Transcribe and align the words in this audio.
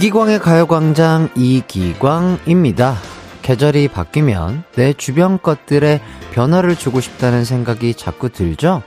이기광의 0.00 0.38
가요광장 0.38 1.28
이기광입니다. 1.36 2.96
계절이 3.42 3.88
바뀌면 3.88 4.64
내 4.74 4.94
주변 4.94 5.38
것들에 5.38 6.00
변화를 6.32 6.74
주고 6.74 7.02
싶다는 7.02 7.44
생각이 7.44 7.92
자꾸 7.92 8.30
들죠? 8.30 8.82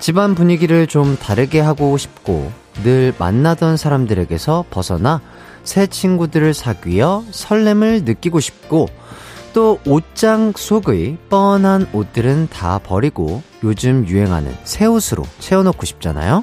집안 0.00 0.34
분위기를 0.34 0.88
좀 0.88 1.16
다르게 1.16 1.60
하고 1.60 1.96
싶고, 1.96 2.50
늘 2.82 3.14
만나던 3.16 3.76
사람들에게서 3.76 4.64
벗어나 4.68 5.20
새 5.62 5.86
친구들을 5.86 6.54
사귀어 6.54 7.22
설렘을 7.30 8.02
느끼고 8.02 8.40
싶고, 8.40 8.88
또 9.52 9.78
옷장 9.86 10.54
속의 10.56 11.18
뻔한 11.28 11.86
옷들은 11.92 12.48
다 12.48 12.80
버리고 12.82 13.44
요즘 13.62 14.08
유행하는 14.08 14.52
새 14.64 14.86
옷으로 14.86 15.22
채워놓고 15.38 15.86
싶잖아요? 15.86 16.42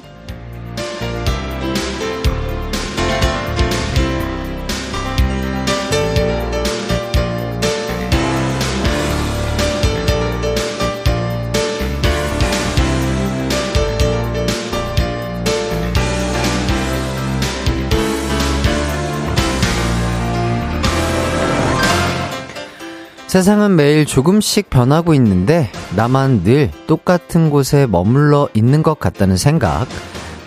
세상은 23.30 23.76
매일 23.76 24.06
조금씩 24.06 24.70
변하고 24.70 25.14
있는데 25.14 25.70
나만 25.94 26.42
늘 26.42 26.68
똑같은 26.88 27.48
곳에 27.48 27.86
머물러 27.86 28.48
있는 28.54 28.82
것 28.82 28.98
같다는 28.98 29.36
생각. 29.36 29.86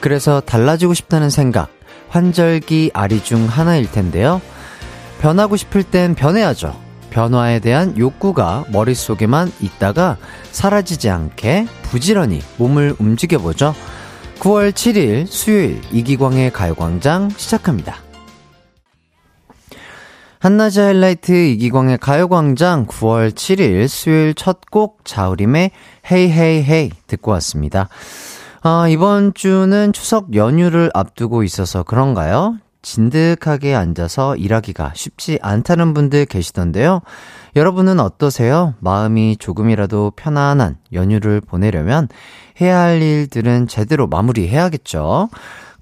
그래서 0.02 0.42
달라지고 0.42 0.94
싶다는 0.94 1.30
생각. 1.30 1.70
환절기 2.10 2.92
아리 2.94 3.24
중 3.24 3.46
하나일 3.46 3.90
텐데요. 3.90 4.42
변하고 5.22 5.56
싶을 5.56 5.84
땐 5.84 6.14
변해야죠. 6.14 6.78
변화에 7.10 7.60
대한 7.60 7.98
욕구가 7.98 8.66
머릿속에만 8.68 9.50
있다가 9.62 10.18
사라지지 10.52 11.10
않게 11.10 11.68
부지런히 11.84 12.42
몸을 12.58 12.98
움직여보죠. 13.00 13.74
9월 14.40 14.74
7일 14.74 15.26
수요일 15.28 15.80
이기광의 15.94 16.52
가요광장 16.52 17.30
시작합니다. 17.38 18.03
한낮의 20.44 20.84
하이라이트 20.84 21.32
이기광의 21.32 22.00
가요광장 22.00 22.86
9월 22.88 23.32
7일 23.32 23.88
수요일 23.88 24.34
첫 24.34 24.60
곡 24.70 25.06
자우림의 25.06 25.72
헤이 26.12 26.30
헤이 26.30 26.64
헤이 26.64 26.90
듣고 27.08 27.32
왔습니다. 27.32 27.88
아, 28.62 28.86
이번 28.90 29.34
주는 29.34 29.94
추석 29.94 30.36
연휴를 30.36 30.92
앞두고 30.94 31.44
있어서 31.44 31.84
그런가요? 31.84 32.58
진득하게 32.82 33.74
앉아서 33.74 34.36
일하기가 34.36 34.92
쉽지 34.96 35.40
않다는 35.42 35.94
분들 35.94 36.26
계시던데요. 36.26 37.00
여러분은 37.56 38.02
어떠세요? 38.02 38.74
마음이 38.82 39.38
조금이라도 39.38 40.12
편안한 40.18 40.76
연휴를 40.92 41.40
보내려면 41.40 42.10
해야 42.60 42.80
할 42.80 43.02
일들은 43.02 43.70
제대로 43.70 44.08
마무리해야겠죠. 44.08 45.30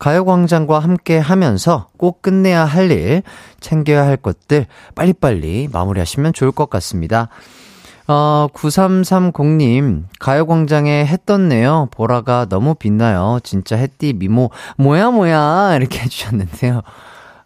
가요광장과 0.02 0.80
함께 0.80 1.19
하면서 1.19 1.89
꼭 1.95 2.23
끝내야 2.23 2.66
할 2.66 2.89
일, 2.89 3.21
챙겨야 3.59 4.03
할 4.03 4.17
것들 4.17 4.66
빨리빨리 4.95 5.69
마무리하시면 5.71 6.33
좋을 6.33 6.52
것 6.52 6.71
같습니다. 6.71 7.30
어, 8.07 8.47
9330님, 8.51 10.06
가요광장에 10.19 11.06
해 11.06 11.17
떴네요. 11.23 11.88
보라가 11.91 12.47
너무 12.50 12.73
빛나요. 12.73 13.41
진짜 13.44 13.75
햇띠 13.75 14.13
미모, 14.13 14.50
뭐야, 14.75 15.12
뭐야. 15.12 15.75
이렇게 15.75 16.00
해주셨는데요. 16.01 16.81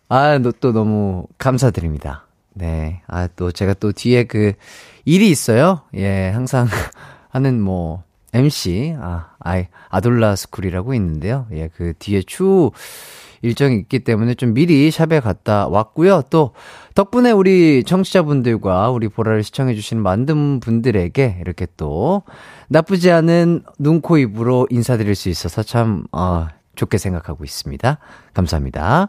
아, 0.07 0.39
또 0.61 0.72
너무 0.72 1.25
감사드립니다. 1.37 2.25
네. 2.53 3.01
아, 3.07 3.27
또 3.35 3.51
제가 3.51 3.73
또 3.73 3.91
뒤에 3.91 4.23
그 4.23 4.53
일이 5.03 5.29
있어요. 5.29 5.81
예, 5.93 6.29
항상 6.29 6.69
하는 7.31 7.59
뭐, 7.59 8.03
MC, 8.35 8.96
아, 9.00 9.29
아이, 9.40 9.68
아돌라 9.90 10.35
스쿨이라고 10.35 10.94
있는데요. 10.94 11.47
예, 11.53 11.69
그 11.75 11.94
뒤에 11.97 12.22
추 12.25 12.72
일정이 13.41 13.78
있기 13.78 14.00
때문에 14.00 14.34
좀 14.34 14.53
미리 14.53 14.90
샵에 14.91 15.19
갔다 15.19 15.68
왔고요. 15.68 16.23
또 16.29 16.51
덕분에 16.96 17.31
우리 17.31 17.84
청취자분들과 17.84 18.90
우리 18.90 19.07
보라를 19.07 19.44
시청해주신 19.44 20.01
많은 20.01 20.59
분들에게 20.59 21.38
이렇게 21.41 21.68
또 21.78 22.23
나쁘지 22.68 23.12
않은 23.12 23.63
눈, 23.79 24.01
코, 24.01 24.18
입으로 24.18 24.67
인사드릴 24.69 25.16
수 25.16 25.29
있어서 25.29 25.63
참, 25.63 26.06
어, 26.12 26.47
좋게 26.75 26.97
생각하고 26.97 27.46
있습니다. 27.46 28.00
감사합니다. 28.34 29.07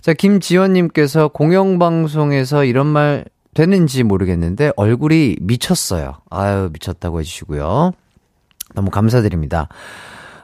자, 0.00 0.12
김지원님께서 0.12 1.28
공영방송에서 1.28 2.64
이런 2.64 2.88
말 2.88 3.26
되는지 3.54 4.02
모르겠는데 4.02 4.72
얼굴이 4.76 5.36
미쳤어요. 5.40 6.16
아유, 6.30 6.68
미쳤다고 6.72 7.20
해주시고요. 7.20 7.92
너무 8.76 8.90
감사드립니다. 8.90 9.68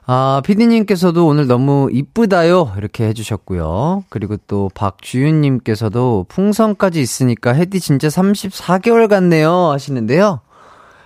아, 0.05 0.43
피디님께서도 0.45 1.25
오늘 1.25 1.47
너무 1.47 1.89
이쁘다요. 1.93 2.73
이렇게 2.77 3.07
해주셨고요. 3.07 4.05
그리고 4.09 4.37
또 4.49 4.69
박주윤님께서도 4.75 6.27
풍선까지 6.29 7.01
있으니까 7.01 7.53
헤디 7.53 7.79
진짜 7.79 8.09
34개월 8.09 9.09
같네요. 9.09 9.71
하시는데요. 9.71 10.41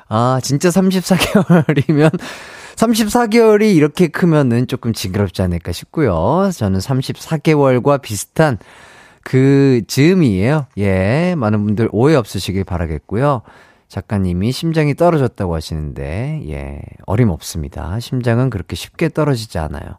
아, 0.08 0.40
진짜 0.42 0.70
34개월이면 0.70 2.18
34개월이 2.76 3.74
이렇게 3.76 4.08
크면은 4.08 4.66
조금 4.66 4.94
징그럽지 4.94 5.42
않을까 5.42 5.72
싶고요. 5.72 6.50
저는 6.54 6.78
34개월과 6.78 8.00
비슷한 8.00 8.56
그 9.22 9.82
즈음이에요. 9.88 10.66
예, 10.78 11.34
많은 11.36 11.64
분들 11.64 11.88
오해 11.92 12.14
없으시길 12.14 12.64
바라겠고요. 12.64 13.42
작가님이 13.96 14.52
심장이 14.52 14.94
떨어졌다고 14.94 15.54
하시는데, 15.54 16.42
예, 16.50 16.82
어림없습니다. 17.06 17.98
심장은 17.98 18.50
그렇게 18.50 18.76
쉽게 18.76 19.08
떨어지지 19.08 19.58
않아요. 19.58 19.96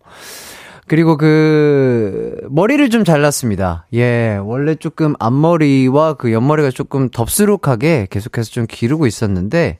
그리고 0.85 1.17
그, 1.17 2.37
머리를 2.51 2.91
좀 2.91 3.03
잘랐습니다. 3.03 3.87
예, 3.95 4.39
원래 4.43 4.75
조금 4.75 5.15
앞머리와 5.19 6.13
그 6.13 6.31
옆머리가 6.31 6.69
조금 6.69 7.09
덥수룩하게 7.09 8.07
계속해서 8.11 8.51
좀 8.51 8.67
기르고 8.69 9.07
있었는데, 9.07 9.79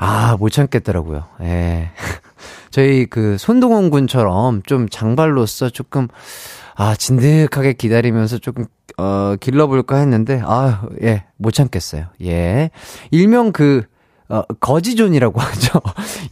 아, 0.00 0.36
못 0.36 0.50
참겠더라고요. 0.50 1.24
예. 1.42 1.90
저희 2.72 3.06
그 3.06 3.38
손동원 3.38 3.90
군처럼 3.90 4.62
좀 4.64 4.88
장발로서 4.88 5.70
조금, 5.70 6.08
아, 6.74 6.96
진득하게 6.96 7.74
기다리면서 7.74 8.38
조금 8.38 8.66
어, 9.00 9.36
길러볼까 9.40 9.96
했는데, 9.96 10.42
아, 10.44 10.82
예, 11.02 11.24
못 11.38 11.52
참겠어요. 11.52 12.04
예. 12.22 12.70
일명 13.10 13.50
그, 13.50 13.84
어, 14.28 14.42
거지존이라고 14.60 15.40
하죠. 15.40 15.80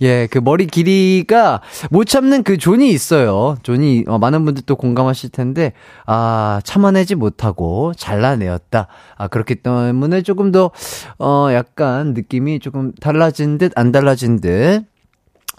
예, 0.03 0.27
그 0.31 0.39
머리 0.39 0.67
길이가 0.67 1.63
못 1.91 2.05
참는 2.05 2.43
그 2.43 2.59
존이 2.59 2.91
있어요. 2.91 3.57
존이, 3.63 4.05
어, 4.07 4.19
많은 4.19 4.45
분들 4.45 4.65
또 4.67 4.77
공감하실 4.77 5.31
텐데, 5.31 5.73
아, 6.05 6.61
참아내지 6.63 7.15
못하고 7.15 7.95
잘라내었다. 7.97 8.87
아, 9.17 9.29
그렇기 9.29 9.57
때문에 9.57 10.21
조금 10.21 10.53
더, 10.53 10.71
어, 11.19 11.49
약간 11.53 12.13
느낌이 12.13 12.61
조금 12.61 12.93
달라진 13.01 13.57
듯, 13.57 13.73
안 13.77 13.93
달라진 13.93 14.41
듯, 14.43 14.85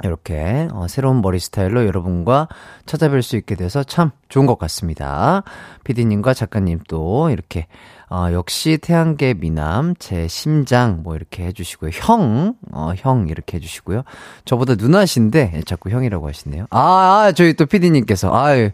이렇게 0.03 0.67
어, 0.71 0.87
새로운 0.87 1.21
머리 1.21 1.39
스타일로 1.39 1.85
여러분과 1.85 2.47
찾아뵐 2.85 3.21
수 3.21 3.35
있게 3.35 3.55
돼서 3.55 3.83
참 3.83 4.11
좋은 4.29 4.45
것 4.45 4.57
같습니다. 4.59 5.43
피디님과 5.83 6.33
작가님 6.33 6.79
또 6.87 7.29
이렇게 7.29 7.67
어, 8.11 8.29
역시 8.31 8.79
태양계 8.81 9.35
미남 9.35 9.93
제 9.99 10.27
심장 10.27 11.03
뭐 11.03 11.15
이렇게 11.15 11.45
해주시고요. 11.45 11.91
형, 11.93 12.55
어, 12.71 12.93
형 12.97 13.27
이렇게 13.29 13.57
해주시고요. 13.57 14.01
저보다 14.45 14.75
누나신데 14.75 15.61
자꾸 15.65 15.91
형이라고 15.91 16.27
하시네요. 16.27 16.65
아, 16.71 16.79
아 16.79 17.31
저희 17.33 17.53
또 17.53 17.67
피디님께서 17.67 18.33
아유, 18.33 18.71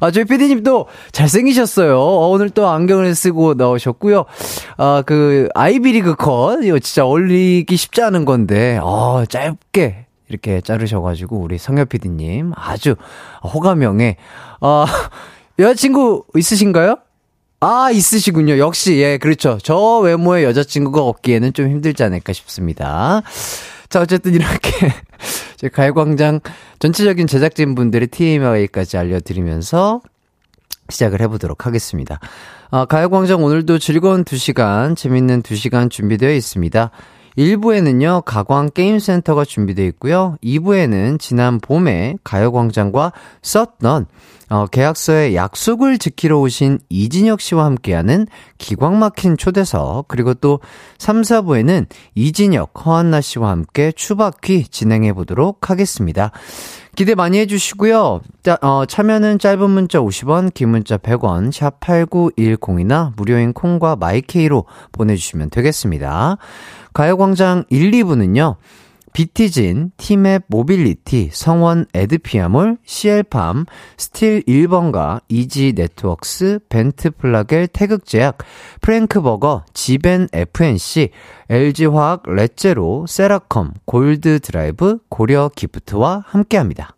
아 0.00 0.10
저희 0.10 0.24
피디님 0.24 0.62
또 0.62 0.86
잘생기셨어요. 1.12 1.98
어, 1.98 2.28
오늘 2.28 2.48
또 2.48 2.66
안경을 2.68 3.14
쓰고 3.14 3.54
나오셨고요. 3.54 4.24
아 4.78 5.02
그 5.04 5.48
아이비리그 5.54 6.16
컷 6.16 6.62
이거 6.62 6.78
진짜 6.78 7.04
어울리기 7.04 7.76
쉽지 7.76 8.02
않은 8.02 8.24
건데, 8.24 8.78
어 8.82 9.24
짧게 9.26 10.07
이렇게 10.28 10.60
자르셔가지고 10.60 11.38
우리 11.38 11.58
성엽 11.58 11.88
PD님 11.88 12.52
아주 12.54 12.96
호감형에 13.42 14.16
어, 14.60 14.84
여자친구 15.58 16.24
있으신가요? 16.36 16.96
아, 17.60 17.90
있으시군요. 17.90 18.58
역시, 18.58 18.98
예, 18.98 19.18
그렇죠. 19.18 19.58
저 19.60 19.98
외모의 19.98 20.44
여자친구가 20.44 21.02
없기에는 21.02 21.52
좀 21.54 21.68
힘들지 21.68 22.04
않을까 22.04 22.32
싶습니다. 22.32 23.22
자, 23.88 24.00
어쨌든 24.00 24.34
이렇게, 24.34 24.70
제 25.56 25.68
가요광장 25.68 26.40
전체적인 26.78 27.26
제작진 27.26 27.74
분들의 27.74 28.08
TMI까지 28.08 28.96
알려드리면서 28.96 30.02
시작을 30.88 31.20
해보도록 31.22 31.66
하겠습니다. 31.66 32.20
아, 32.70 32.84
가요광장 32.84 33.42
오늘도 33.42 33.78
즐거운 33.80 34.24
2시간, 34.24 34.96
재밌는 34.96 35.42
2시간 35.42 35.90
준비되어 35.90 36.32
있습니다. 36.32 36.90
1부에는요, 37.38 38.24
가광 38.24 38.70
게임센터가 38.74 39.44
준비되어 39.44 39.86
있고요. 39.86 40.36
2부에는 40.42 41.20
지난 41.20 41.60
봄에 41.60 42.16
가요광장과 42.24 43.12
썬넌, 43.42 44.06
어, 44.50 44.66
계약서에 44.66 45.36
약속을 45.36 45.98
지키러 45.98 46.40
오신 46.40 46.80
이진혁 46.88 47.40
씨와 47.40 47.64
함께하는 47.66 48.26
기광 48.56 48.98
막힌 48.98 49.36
초대석, 49.36 50.08
그리고 50.08 50.34
또 50.34 50.58
3, 50.98 51.22
4부에는 51.22 51.86
이진혁, 52.16 52.72
허한나 52.84 53.20
씨와 53.20 53.50
함께 53.50 53.92
추바퀴 53.92 54.64
진행해 54.64 55.12
보도록 55.12 55.70
하겠습니다. 55.70 56.32
기대 56.96 57.14
많이 57.14 57.38
해주시고요. 57.38 58.22
자, 58.42 58.58
어, 58.60 58.84
참여는 58.84 59.38
짧은 59.38 59.70
문자 59.70 60.00
50원, 60.00 60.52
긴 60.52 60.70
문자 60.70 60.96
100원, 60.96 61.52
샵 61.52 61.78
8910이나 61.78 63.12
무료인 63.16 63.52
콩과 63.52 63.94
마이케이로 63.94 64.64
보내주시면 64.90 65.50
되겠습니다. 65.50 66.38
가요광장 66.98 67.62
1, 67.70 67.92
2부는요. 67.92 68.56
비티진, 69.12 69.92
티맵 69.98 70.46
모빌리티, 70.48 71.30
성원 71.32 71.86
애드피아몰, 71.94 72.78
CL팜, 72.84 73.66
스틸 73.96 74.42
1번가, 74.42 75.20
이지 75.28 75.74
네트웍스, 75.76 76.58
벤트 76.68 77.12
플라겔 77.12 77.68
태극제약, 77.68 78.38
프랭크버거, 78.80 79.66
지벤 79.74 80.26
FNC, 80.32 81.10
LG화학 81.48 82.24
렛제로, 82.26 83.06
세라컴, 83.06 83.74
골드 83.84 84.40
드라이브, 84.40 84.98
고려 85.08 85.50
기프트와 85.54 86.24
함께합니다. 86.26 86.96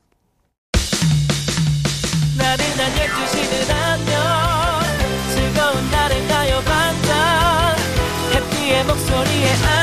목소리에 8.87 9.80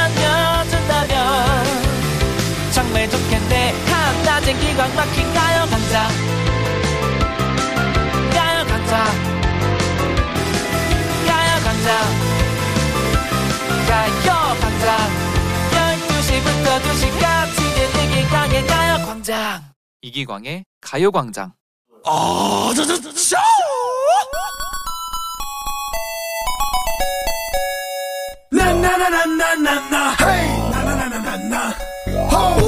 기광 4.77 4.95
막힌 4.95 5.33
가요광장 5.33 6.07
가요광장 8.31 9.05
가요광장 11.25 11.87
가요광장 13.87 14.97
12시부터 15.71 16.67
2시까지 16.83 17.57
이기광의 18.03 18.67
가요광장 18.67 19.63
이기광의 20.03 20.63
가요광장 20.79 21.53
아, 22.05 22.71
저, 22.75 22.85
저, 22.85 23.01
저, 23.01 23.11
저! 23.13 23.35
나나나나나나나 28.51 30.15
헤이 30.21 30.69
나나나나나나 30.69 31.69
호우 32.31 32.66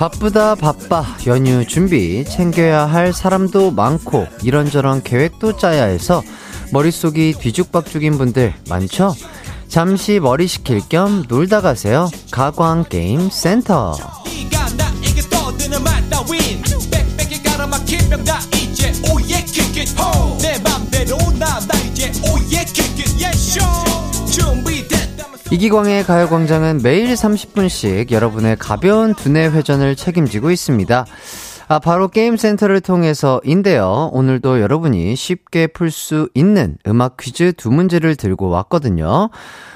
바쁘다 0.00 0.54
바빠 0.54 1.04
연휴 1.26 1.66
준비 1.66 2.24
챙겨야 2.24 2.86
할 2.86 3.12
사람도 3.12 3.72
많고 3.72 4.26
이런저런 4.42 5.02
계획도 5.02 5.58
짜야 5.58 5.84
해서 5.84 6.22
머릿속이 6.72 7.34
뒤죽박죽인 7.34 8.16
분들 8.16 8.54
많죠? 8.70 9.14
잠시 9.68 10.18
머리 10.18 10.46
식힐 10.46 10.80
겸 10.88 11.24
놀다 11.28 11.60
가세요. 11.60 12.08
가광 12.30 12.86
게임 12.88 13.28
센터. 13.28 13.94
이기광의 25.52 26.04
가요광장은 26.04 26.80
매일 26.84 27.12
30분씩 27.12 28.12
여러분의 28.12 28.56
가벼운 28.56 29.14
두뇌 29.14 29.48
회전을 29.48 29.96
책임지고 29.96 30.52
있습니다. 30.52 31.06
아, 31.72 31.78
바로 31.78 32.08
게임센터를 32.08 32.80
통해서인데요. 32.80 34.10
오늘도 34.12 34.60
여러분이 34.60 35.14
쉽게 35.14 35.68
풀 35.68 35.92
수 35.92 36.28
있는 36.34 36.76
음악 36.84 37.16
퀴즈 37.16 37.52
두 37.52 37.70
문제를 37.70 38.16
들고 38.16 38.48
왔거든요. 38.48 39.30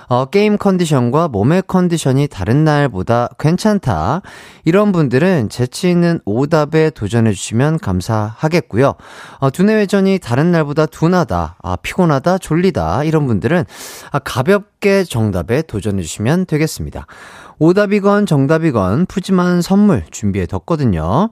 어, 0.09 0.25
게임 0.25 0.59
컨디션과 0.59 1.29
몸의 1.29 1.63
컨디션이 1.69 2.27
다른 2.27 2.65
날보다 2.65 3.29
괜찮다. 3.39 4.23
이런 4.65 4.91
분들은 4.91 5.51
재치 5.51 5.89
있는 5.89 6.19
오답에 6.25 6.91
도전해 6.91 7.33
주시면 7.33 7.79
감사하겠고요. 7.79 8.95
어, 9.39 9.51
두뇌 9.51 9.77
회전이 9.77 10.19
다른 10.19 10.51
날보다 10.51 10.87
둔하다, 10.87 11.59
아, 11.63 11.77
피곤하다, 11.77 12.39
졸리다. 12.39 13.05
이런 13.05 13.29
분들은 13.29 13.65
아, 14.11 14.19
가볍게 14.19 15.05
정답에 15.05 15.63
도전해 15.63 16.03
주시면 16.03 16.47
되겠습니다. 16.47 17.07
오답이건 17.61 18.27
정답이건 18.27 19.07
푸짐한 19.07 19.63
선물 19.63 20.03
준비해 20.11 20.47
뒀거든요. 20.47 21.31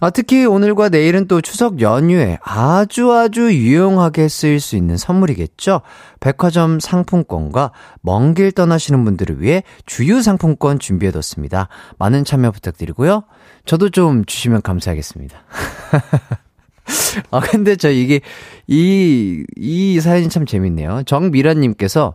아, 0.00 0.10
특히 0.10 0.44
오늘과 0.44 0.88
내일은 0.90 1.28
또 1.28 1.40
추석 1.40 1.80
연휴에 1.80 2.38
아주 2.42 3.12
아주 3.12 3.54
유용하게 3.54 4.28
쓰일 4.28 4.60
수 4.60 4.76
있는 4.76 4.96
선물이겠죠? 4.96 5.80
백화점 6.20 6.80
상품권과 6.80 7.70
먼 8.00 8.34
길 8.34 8.50
떠나시는 8.52 9.04
분들을 9.04 9.40
위해 9.40 9.62
주유 9.86 10.20
상품권 10.22 10.78
준비해뒀습니다. 10.80 11.68
많은 11.98 12.24
참여 12.24 12.50
부탁드리고요. 12.50 13.24
저도 13.64 13.90
좀 13.90 14.24
주시면 14.24 14.62
감사하겠습니다. 14.62 15.38
아, 17.30 17.40
근데 17.40 17.76
저 17.76 17.90
이게, 17.90 18.20
이, 18.66 19.44
이 19.56 20.00
사연이 20.00 20.28
참 20.28 20.44
재밌네요. 20.44 21.04
정미라님께서, 21.06 22.14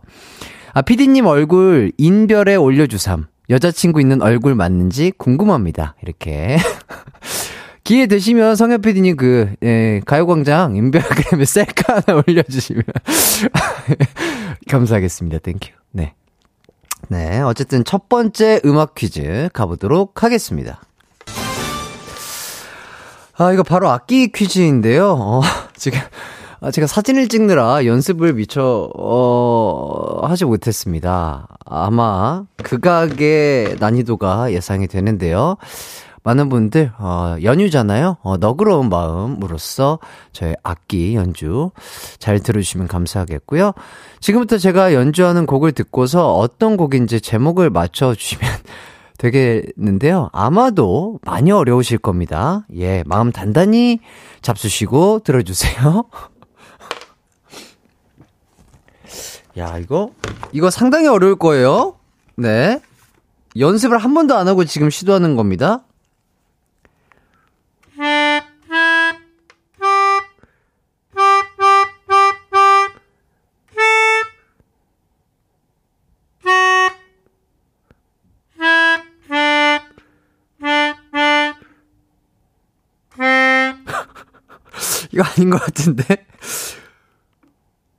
아, 0.74 0.82
피디님 0.82 1.26
얼굴 1.26 1.92
인별에 1.96 2.54
올려주삼. 2.56 3.26
여자친구 3.48 4.00
있는 4.00 4.22
얼굴 4.22 4.54
맞는지 4.54 5.12
궁금합니다. 5.16 5.96
이렇게. 6.02 6.58
기회 7.90 8.06
되시면 8.06 8.54
성현 8.54 8.82
PD님 8.82 9.16
그, 9.16 9.52
예, 9.64 10.00
가요광장 10.06 10.76
인별그램에 10.76 11.42
셀카 11.44 12.02
하나 12.06 12.22
올려주시면. 12.24 12.84
감사하겠습니다. 14.70 15.40
Thank 15.40 15.58
you. 15.58 15.72
네. 15.90 16.14
네. 17.08 17.40
어쨌든 17.40 17.82
첫 17.82 18.08
번째 18.08 18.60
음악 18.64 18.94
퀴즈 18.94 19.48
가보도록 19.52 20.22
하겠습니다. 20.22 20.80
아, 23.36 23.52
이거 23.52 23.64
바로 23.64 23.90
악기 23.90 24.30
퀴즈인데요. 24.30 25.16
어, 25.18 25.40
지금, 25.74 25.98
아, 26.60 26.70
제가 26.70 26.86
사진을 26.86 27.26
찍느라 27.26 27.86
연습을 27.86 28.34
미처, 28.34 28.88
어, 28.94 30.28
하지 30.28 30.44
못했습니다. 30.44 31.48
아마 31.64 32.44
극악의 32.62 33.78
난이도가 33.80 34.52
예상이 34.52 34.86
되는데요. 34.86 35.56
많은 36.22 36.50
분들, 36.50 36.92
어, 36.98 37.36
연휴잖아요. 37.42 38.18
어, 38.22 38.36
너그러운 38.36 38.90
마음으로써 38.90 39.98
저의 40.32 40.54
악기 40.62 41.14
연주 41.14 41.70
잘 42.18 42.40
들어주시면 42.40 42.88
감사하겠고요. 42.88 43.72
지금부터 44.20 44.58
제가 44.58 44.92
연주하는 44.92 45.46
곡을 45.46 45.72
듣고서 45.72 46.34
어떤 46.34 46.76
곡인지 46.76 47.22
제목을 47.22 47.70
맞춰주시면 47.70 48.50
되겠는데요. 49.16 50.28
아마도 50.32 51.20
많이 51.24 51.52
어려우실 51.52 51.96
겁니다. 51.98 52.66
예, 52.76 53.02
마음 53.06 53.32
단단히 53.32 54.00
잡수시고 54.42 55.20
들어주세요. 55.20 56.04
야, 59.58 59.78
이거, 59.78 60.10
이거 60.52 60.70
상당히 60.70 61.08
어려울 61.08 61.36
거예요. 61.36 61.96
네. 62.36 62.80
연습을 63.58 63.98
한 63.98 64.14
번도 64.14 64.36
안 64.36 64.48
하고 64.48 64.64
지금 64.64 64.90
시도하는 64.90 65.36
겁니다. 65.36 65.82
이거 85.20 85.28
아닌 85.36 85.50
것 85.50 85.60
같은데? 85.60 86.24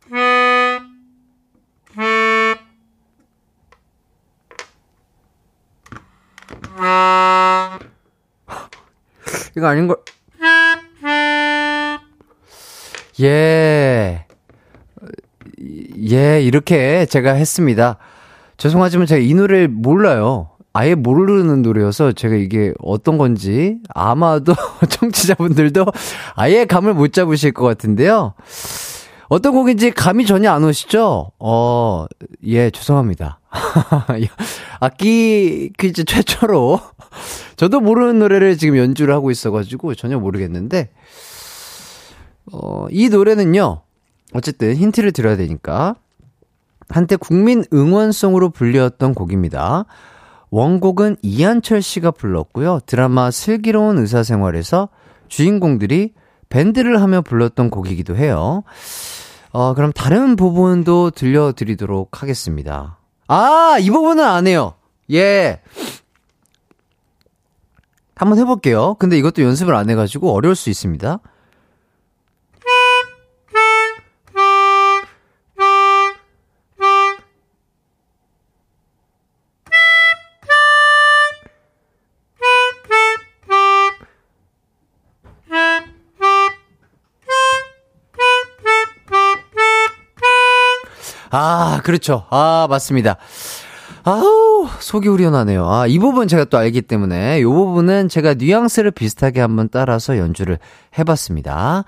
이거 9.55 9.67
아닌 9.67 9.87
걸. 9.87 9.97
예. 13.21 14.25
예, 16.09 16.41
이렇게 16.41 17.05
제가 17.05 17.33
했습니다. 17.33 17.97
죄송하지만 18.57 19.05
제가 19.05 19.21
이 19.21 19.35
노래를 19.35 19.67
몰라요. 19.67 20.49
아예 20.73 20.95
모르는 20.95 21.61
노래여서 21.61 22.13
제가 22.13 22.35
이게 22.35 22.73
어떤 22.79 23.17
건지 23.17 23.77
아마도 23.93 24.53
청취자분들도 24.89 25.85
아예 26.35 26.65
감을 26.65 26.93
못 26.93 27.11
잡으실 27.13 27.51
것 27.51 27.65
같은데요. 27.65 28.33
어떤 29.27 29.53
곡인지 29.53 29.91
감이 29.91 30.25
전혀 30.25 30.51
안 30.51 30.63
오시죠? 30.63 31.31
어, 31.39 32.05
예, 32.45 32.69
죄송합니다. 32.69 33.39
악기 34.81 35.71
퀴즈 35.77 36.03
최초로 36.03 36.81
저도 37.55 37.79
모르는 37.79 38.19
노래를 38.19 38.57
지금 38.57 38.77
연주를 38.77 39.13
하고 39.13 39.31
있어가지고 39.31 39.95
전혀 39.95 40.19
모르겠는데, 40.19 40.89
어, 42.51 42.87
이 42.89 43.09
노래는요, 43.09 43.81
어쨌든 44.33 44.75
힌트를 44.75 45.11
드려야 45.11 45.37
되니까, 45.37 45.95
한때 46.89 47.15
국민 47.15 47.63
응원송으로 47.71 48.49
불렸던 48.49 49.13
곡입니다. 49.13 49.85
원곡은 50.51 51.17
이한철 51.21 51.81
씨가 51.81 52.11
불렀고요. 52.11 52.81
드라마 52.85 53.31
슬기로운 53.31 53.97
의사생활에서 53.97 54.89
주인공들이 55.29 56.13
밴드를 56.49 57.01
하며 57.01 57.21
불렀던 57.21 57.69
곡이기도 57.69 58.17
해요. 58.17 58.63
어, 59.53 59.73
그럼 59.73 59.91
다른 59.93 60.35
부분도 60.35 61.11
들려드리도록 61.11 62.21
하겠습니다. 62.21 62.97
아, 63.27 63.77
이 63.79 63.89
부분은 63.89 64.23
안 64.23 64.45
해요. 64.47 64.73
예. 65.11 65.61
한번 68.15 68.37
해볼게요. 68.37 68.95
근데 68.95 69.17
이것도 69.17 69.41
연습을 69.41 69.73
안 69.73 69.89
해가지고 69.89 70.33
어려울 70.33 70.55
수 70.55 70.69
있습니다. 70.69 71.19
아, 91.31 91.81
그렇죠. 91.83 92.25
아, 92.29 92.67
맞습니다. 92.69 93.17
아우, 94.03 94.67
속이 94.79 95.07
우려나네요. 95.07 95.69
아, 95.69 95.87
이 95.87 95.97
부분 95.99 96.27
제가 96.27 96.45
또 96.45 96.57
알기 96.57 96.81
때문에 96.81 97.39
이 97.39 97.43
부분은 97.43 98.09
제가 98.09 98.33
뉘앙스를 98.33 98.91
비슷하게 98.91 99.39
한번 99.41 99.69
따라서 99.71 100.17
연주를 100.17 100.59
해봤습니다. 100.97 101.85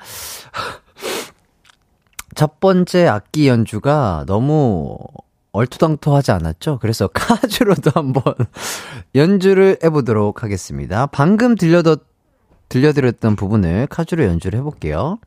첫 2.36 2.60
번째 2.60 3.08
악기 3.08 3.48
연주가 3.48 4.24
너무 4.28 4.98
얼투당투하지 5.52 6.32
않았죠? 6.32 6.80
그래서 6.80 7.08
카주로도 7.08 7.92
한번 7.94 8.24
연주를 9.14 9.78
해보도록 9.84 10.44
하겠습니다. 10.44 11.06
방금 11.08 11.56
들려드, 11.56 11.98
들려드렸던 12.70 13.36
부분을 13.36 13.88
카주로 13.88 14.24
연주를 14.24 14.60
해볼게요. 14.60 15.20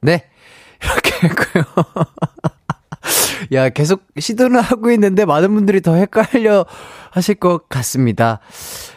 네. 0.00 0.30
이렇게 0.82 1.26
했고요. 1.26 1.64
야, 3.52 3.68
계속 3.68 4.02
시도를 4.18 4.60
하고 4.60 4.90
있는데 4.92 5.24
많은 5.24 5.54
분들이 5.54 5.80
더 5.80 5.94
헷갈려 5.94 6.64
하실 7.10 7.34
것 7.34 7.68
같습니다. 7.68 8.40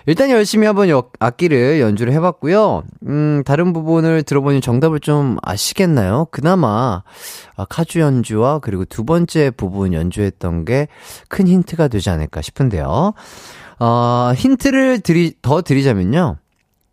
일단 0.05 0.29
열심히 0.29 0.67
한번 0.67 0.89
악기를 1.19 1.79
연주를 1.79 2.13
해봤고요. 2.13 2.83
음, 3.07 3.41
다른 3.45 3.73
부분을 3.73 4.23
들어보니 4.23 4.61
정답을 4.61 4.99
좀 4.99 5.37
아시겠나요? 5.41 6.27
그나마 6.31 7.03
아, 7.55 7.65
카주 7.65 7.99
연주와 7.99 8.59
그리고 8.59 8.85
두 8.85 9.05
번째 9.05 9.51
부분 9.51 9.93
연주했던 9.93 10.65
게 10.65 10.87
큰 11.27 11.47
힌트가 11.47 11.87
되지 11.87 12.09
않을까 12.09 12.41
싶은데요. 12.41 13.13
어, 13.79 14.31
힌트를 14.35 14.99
드리, 14.99 15.33
더 15.41 15.61
드리자면요. 15.61 16.37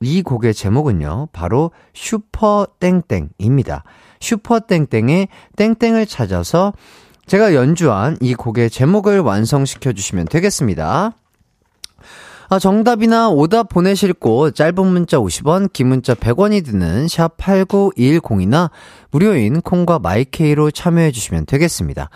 이 0.00 0.22
곡의 0.22 0.54
제목은요, 0.54 1.28
바로 1.32 1.72
슈퍼 1.92 2.66
땡땡입니다. 2.78 3.82
슈퍼 4.20 4.60
땡땡의 4.60 5.28
땡땡을 5.56 6.06
찾아서 6.06 6.72
제가 7.28 7.54
연주한 7.54 8.16
이 8.22 8.34
곡의 8.34 8.70
제목을 8.70 9.20
완성시켜 9.20 9.92
주시면 9.92 10.26
되겠습니다. 10.26 11.12
아, 12.48 12.58
정답이나 12.58 13.28
오답 13.28 13.68
보내실 13.68 14.14
곳 14.14 14.54
짧은 14.54 14.86
문자 14.86 15.18
50원, 15.18 15.70
긴 15.70 15.88
문자 15.88 16.14
100원이 16.14 16.64
드는 16.64 17.06
샵 17.06 17.36
8910이나 17.36 18.70
무료인 19.10 19.60
콩과 19.60 19.98
마이케이로 19.98 20.70
참여해 20.70 21.10
주시면 21.10 21.44
되겠습니다. 21.44 22.08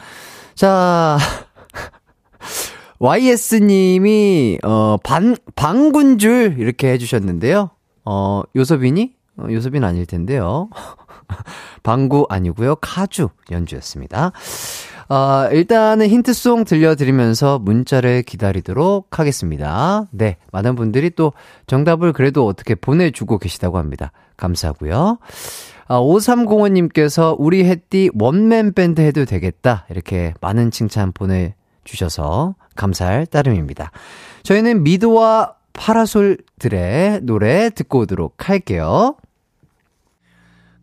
자, 0.54 1.18
YS님이, 2.98 4.60
어, 4.62 4.96
반, 5.04 5.36
방군줄 5.54 6.56
이렇게 6.58 6.90
해주셨는데요. 6.92 7.68
어, 8.06 8.42
요섭이니? 8.56 9.12
어, 9.36 9.46
요섭이는 9.50 9.86
아닐 9.86 10.06
텐데요. 10.06 10.70
방구 11.82 12.26
아니고요 12.30 12.76
카주 12.76 13.28
연주였습니다. 13.50 14.32
어, 15.12 15.46
일단은 15.52 16.08
힌트송 16.08 16.64
들려드리면서 16.64 17.58
문자를 17.58 18.22
기다리도록 18.22 19.18
하겠습니다. 19.18 20.06
네, 20.10 20.38
많은 20.52 20.74
분들이 20.74 21.10
또 21.10 21.34
정답을 21.66 22.14
그래도 22.14 22.46
어떻게 22.46 22.74
보내주고 22.74 23.36
계시다고 23.36 23.76
합니다. 23.76 24.10
감사하고요. 24.38 25.18
아, 25.86 26.00
5305님께서 26.00 27.36
우리 27.38 27.66
햇띠 27.66 28.08
원맨 28.18 28.72
밴드 28.72 29.02
해도 29.02 29.26
되겠다. 29.26 29.84
이렇게 29.90 30.32
많은 30.40 30.70
칭찬 30.70 31.12
보내주셔서 31.12 32.54
감사할 32.74 33.26
따름입니다. 33.26 33.90
저희는 34.44 34.82
미드와 34.82 35.56
파라솔들의 35.74 37.20
노래 37.24 37.68
듣고 37.68 37.98
오도록 37.98 38.48
할게요. 38.48 39.16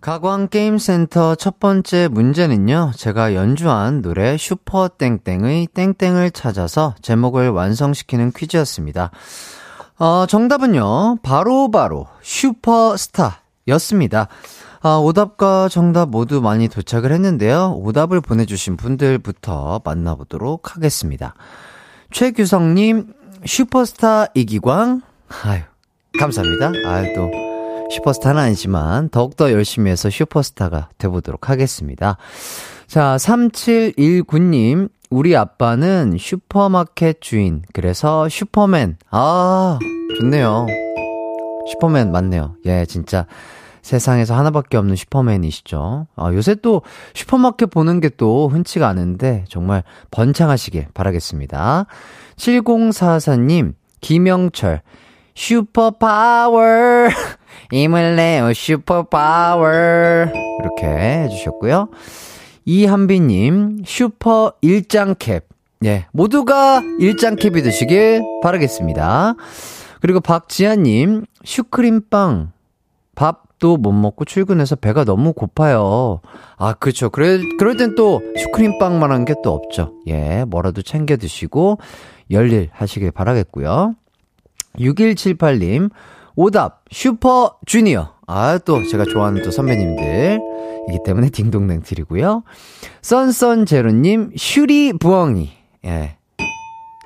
가광게임센터 0.02 1.36
첫 1.36 1.60
번째 1.60 2.08
문제는요, 2.08 2.92
제가 2.96 3.36
연주한 3.36 4.02
노래 4.02 4.38
슈퍼땡땡의 4.38 5.68
땡땡을 5.74 6.32
찾아서 6.32 6.96
제목을 7.02 7.50
완성시키는 7.50 8.32
퀴즈였습니다. 8.32 9.12
어, 9.98 10.26
정답은요, 10.26 11.18
바로바로 11.22 11.72
바로 11.72 12.08
슈퍼스타 12.22 13.42
였습니다. 13.68 14.30
아, 14.82 14.96
오답과 14.96 15.68
정답 15.68 16.10
모두 16.10 16.40
많이 16.40 16.70
도착을 16.70 17.12
했는데요. 17.12 17.74
오답을 17.84 18.22
보내주신 18.22 18.78
분들부터 18.78 19.82
만나보도록 19.84 20.76
하겠습니다. 20.76 21.34
최규성님, 22.12 23.14
슈퍼스타 23.46 24.28
이기광, 24.34 25.02
아유, 25.44 25.62
감사합니다. 26.18 26.72
아유, 26.86 27.14
또, 27.14 27.49
슈퍼스타는 27.90 28.42
아니지만 28.42 29.10
더욱더 29.10 29.52
열심히 29.52 29.92
해서 29.92 30.10
슈퍼스타가 30.10 30.90
돼보도록 30.98 31.50
하겠습니다. 31.50 32.18
자, 32.88 33.16
3719님, 33.18 34.90
우리 35.10 35.36
아빠는 35.36 36.18
슈퍼마켓 36.20 37.22
주인, 37.22 37.64
그래서 37.74 38.30
슈퍼맨. 38.30 38.98
아, 39.10 39.80
좋네요. 40.20 40.68
슈퍼맨 41.72 42.12
맞네요. 42.12 42.56
예, 42.66 42.86
진짜. 42.86 43.26
세상에서 43.82 44.36
하나밖에 44.36 44.78
없는 44.78 44.96
슈퍼맨이시죠. 44.96 46.08
아, 46.16 46.34
요새 46.34 46.54
또 46.56 46.84
슈퍼마켓 47.16 47.72
보는 47.72 48.02
게 48.02 48.10
또 48.18 48.50
흔치가 48.50 48.88
않은데 48.88 49.46
정말 49.48 49.84
번창하시길 50.12 50.88
바라겠습니다. 50.94 51.86
7044님, 52.36 53.74
김영철, 54.02 54.82
슈퍼파워. 55.34 56.60
힘을 57.72 58.16
내요, 58.16 58.54
슈퍼파워. 58.54 59.68
이렇게 60.60 60.86
해주셨고요. 60.88 61.90
이한비님, 62.66 63.84
슈퍼 63.86 64.54
일장캡. 64.62 65.42
예, 65.86 66.06
모두가 66.12 66.82
일장캡이 67.00 67.62
되시길 67.64 68.22
바라겠습니다. 68.44 69.36
그리고 70.02 70.20
박지아님, 70.20 71.26
슈크림빵. 71.44 72.52
밥도 73.16 73.78
못 73.78 73.92
먹고 73.92 74.24
출근해서 74.26 74.76
배가 74.78 75.04
너무 75.04 75.34
고파요. 75.34 76.22
아, 76.58 76.74
그렇죠. 76.74 77.10
그래, 77.10 77.40
그럴 77.58 77.76
땐 77.78 77.96
또 77.96 78.22
슈크림빵만 78.38 79.12
한 79.12 79.26
게 79.26 79.34
또 79.44 79.54
없죠. 79.54 79.94
예, 80.08 80.46
뭐라도 80.46 80.82
챙겨 80.82 81.18
드시고 81.18 81.80
열일 82.32 82.70
하시길 82.72 83.12
바라겠고요. 83.12 83.96
6178님, 84.78 85.90
오답, 86.42 86.86
슈퍼 86.90 87.58
주니어. 87.66 88.14
아, 88.26 88.58
또 88.60 88.86
제가 88.86 89.04
좋아하는 89.04 89.44
또 89.44 89.52
선배님들이기 89.52 91.04
때문에 91.04 91.32
딩동댕 91.36 91.82
드리고요. 91.82 92.44
썬썬제로님, 93.02 94.32
슈리 94.38 94.94
부엉이. 94.94 95.50
예. 95.84 96.16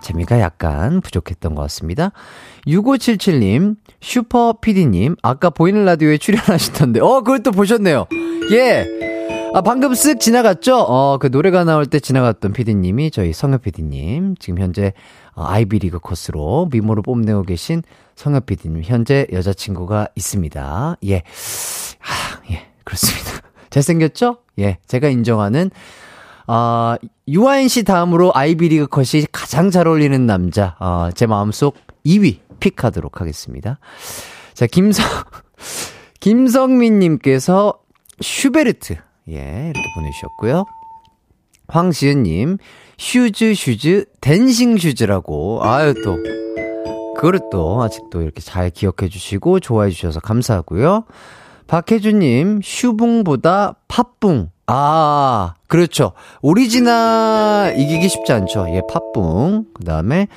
재미가 0.03 0.39
약간 0.39 1.01
부족했던 1.01 1.55
것 1.55 1.63
같습니다. 1.63 2.11
6577님, 2.67 3.77
슈퍼 4.01 4.53
PD님, 4.61 5.15
아까 5.23 5.49
보이는 5.49 5.83
라디오에 5.83 6.19
출연하시던데, 6.19 6.99
어, 6.99 7.21
그걸 7.21 7.41
또 7.41 7.49
보셨네요. 7.49 8.05
예. 8.51 8.85
아, 9.55 9.61
방금 9.61 9.91
쓱 9.91 10.19
지나갔죠? 10.19 10.77
어, 10.77 11.17
그 11.19 11.27
노래가 11.27 11.63
나올 11.63 11.85
때 11.85 11.99
지나갔던 11.99 12.53
피디님이 12.53 13.09
저희 13.09 13.33
성엽 13.33 13.61
피디님. 13.61 14.35
지금 14.39 14.59
현재 14.59 14.87
어, 14.87 15.22
아이비리그 15.35 15.99
코스로 15.99 16.69
미모를 16.71 17.03
뽐내고 17.03 17.43
계신 17.43 17.81
성엽 18.15 18.45
피디님. 18.45 18.83
현재 18.83 19.27
여자친구가 19.31 20.09
있습니다. 20.15 20.97
예. 21.05 21.17
아, 21.17 22.41
예. 22.51 22.67
그렇습니다. 22.83 23.31
잘생겼죠? 23.69 24.37
예. 24.59 24.77
제가 24.87 25.09
인정하는 25.09 25.71
아, 26.45 26.97
어, 27.01 27.07
유아인 27.27 27.67
씨 27.67 27.83
다음으로 27.83 28.31
아이비리그 28.33 28.87
컷이 28.87 29.25
가장 29.31 29.71
잘 29.71 29.87
어울리는 29.87 30.25
남자, 30.25 30.75
어, 30.79 31.09
제 31.15 31.25
마음속 31.25 31.75
2위 32.05 32.39
pick하도록 32.59 33.21
하겠습니다. 33.21 33.79
자, 34.53 34.67
김성, 34.67 35.05
김성민님께서 36.19 37.79
슈베르트, 38.19 38.97
예, 39.29 39.71
이렇게 39.73 39.87
보내주셨고요. 39.95 40.65
황지은님, 41.69 42.57
shoes, 43.03 43.53
shoes, 43.53 44.05
dancing 44.21 44.77
shoes라고, 44.77 45.59
아유, 45.61 45.93
또, 46.05 46.17
그거를 47.15 47.41
또 47.51 47.83
아직도 47.83 48.21
이렇게 48.21 48.39
잘 48.39 48.69
기억해 48.69 49.09
주시고 49.09 49.59
좋아해 49.59 49.91
주셔서 49.91 50.21
감사하고요. 50.21 51.03
박혜주님, 51.67 52.61
슈붕보다 52.63 53.75
팥붕. 53.89 54.51
아, 54.67 55.53
그렇죠. 55.67 56.13
오리지널 56.41 57.75
이기기 57.77 58.07
쉽지 58.07 58.31
않죠. 58.31 58.67
예, 58.69 58.81
팥붕. 58.89 59.65
그 59.73 59.83
다음에 59.83 60.29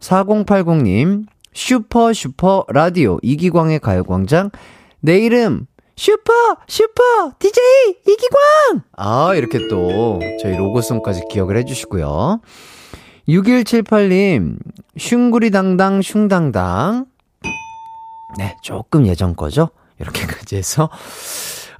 4080님, 0.00 1.24
슈퍼 1.54 2.12
슈퍼 2.12 2.66
라디오 2.68 3.18
이기광의 3.22 3.78
가요광장. 3.78 4.50
내 5.00 5.18
이름 5.18 5.66
슈퍼 6.02 6.32
슈퍼 6.66 7.30
DJ 7.38 7.62
이기광. 8.04 8.82
아, 8.96 9.36
이렇게 9.36 9.68
또 9.68 10.18
저희 10.42 10.56
로고송까지 10.56 11.22
기억을 11.30 11.56
해 11.56 11.64
주시고요. 11.64 12.40
6178님, 13.28 14.56
슝구리당당 14.98 16.02
슝당당. 16.02 17.06
네, 18.36 18.56
조금 18.62 19.06
예전 19.06 19.36
거죠? 19.36 19.68
이렇게까지 20.00 20.56
해서 20.56 20.90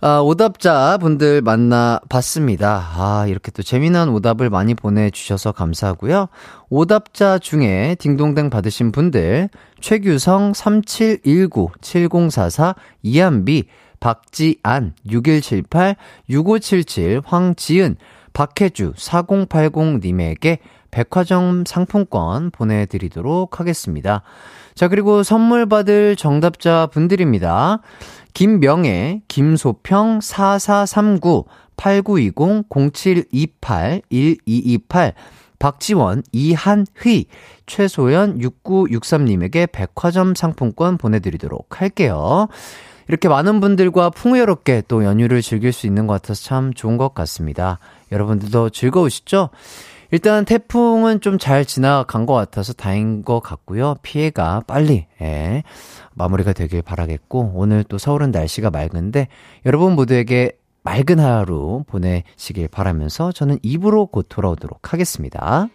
아, 0.00 0.20
오답자 0.20 0.98
분들 0.98 1.42
만나 1.42 1.98
봤습니다. 2.08 2.92
아, 2.94 3.26
이렇게 3.26 3.50
또 3.50 3.64
재미난 3.64 4.08
오답을 4.08 4.50
많이 4.50 4.74
보내주셔서 4.74 5.50
감사하고요. 5.50 6.28
오답자 6.70 7.40
중에 7.40 7.96
딩동댕 7.98 8.50
받으신 8.50 8.92
분들, 8.92 9.48
최규성 9.80 10.52
3719-7044, 10.52 12.76
이한비, 13.02 13.64
박지안, 14.02 14.94
6178, 15.08 15.94
6577, 16.28 17.22
황지은, 17.24 17.96
박혜주, 18.32 18.94
4080님에게 18.94 20.58
백화점 20.90 21.64
상품권 21.64 22.50
보내드리도록 22.50 23.60
하겠습니다. 23.60 24.22
자, 24.74 24.88
그리고 24.88 25.22
선물 25.22 25.66
받을 25.66 26.16
정답자 26.16 26.88
분들입니다. 26.88 27.78
김명애, 28.34 29.22
김소평, 29.28 30.20
4439, 30.20 31.44
8920, 31.76 32.68
0728, 32.92 34.02
1228, 34.10 35.14
박지원, 35.60 36.24
이한휘, 36.32 37.26
최소연, 37.66 38.40
6963님에게 38.40 39.70
백화점 39.70 40.34
상품권 40.34 40.98
보내드리도록 40.98 41.80
할게요. 41.80 42.48
이렇게 43.08 43.28
많은 43.28 43.60
분들과 43.60 44.10
풍요롭게 44.10 44.82
또 44.88 45.04
연휴를 45.04 45.42
즐길 45.42 45.72
수 45.72 45.86
있는 45.86 46.06
것 46.06 46.14
같아서 46.14 46.42
참 46.42 46.72
좋은 46.72 46.96
것 46.96 47.14
같습니다. 47.14 47.78
여러분들도 48.10 48.70
즐거우시죠? 48.70 49.50
일단 50.10 50.44
태풍은 50.44 51.20
좀 51.20 51.38
잘 51.38 51.64
지나간 51.64 52.26
것 52.26 52.34
같아서 52.34 52.74
다행인 52.74 53.24
것 53.24 53.40
같고요. 53.40 53.94
피해가 54.02 54.62
빨리, 54.66 55.06
예, 55.22 55.62
마무리가 56.14 56.52
되길 56.52 56.82
바라겠고, 56.82 57.52
오늘 57.54 57.82
또 57.84 57.96
서울은 57.96 58.30
날씨가 58.30 58.70
맑은데, 58.70 59.28
여러분 59.64 59.94
모두에게 59.94 60.52
맑은 60.82 61.18
하루 61.18 61.84
보내시길 61.86 62.68
바라면서 62.68 63.32
저는 63.32 63.58
입으로 63.62 64.06
곧 64.06 64.26
돌아오도록 64.28 64.92
하겠습니다. 64.92 65.68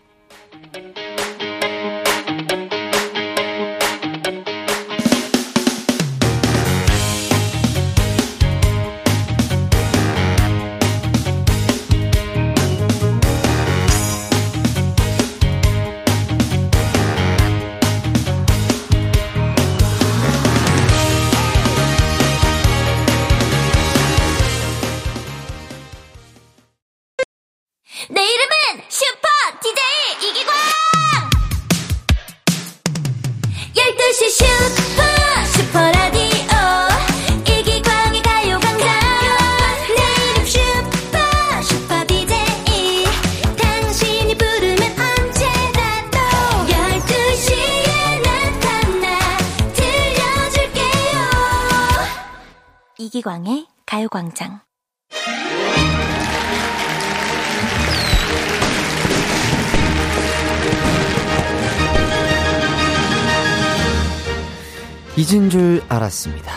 알았습니다. 66.17 66.51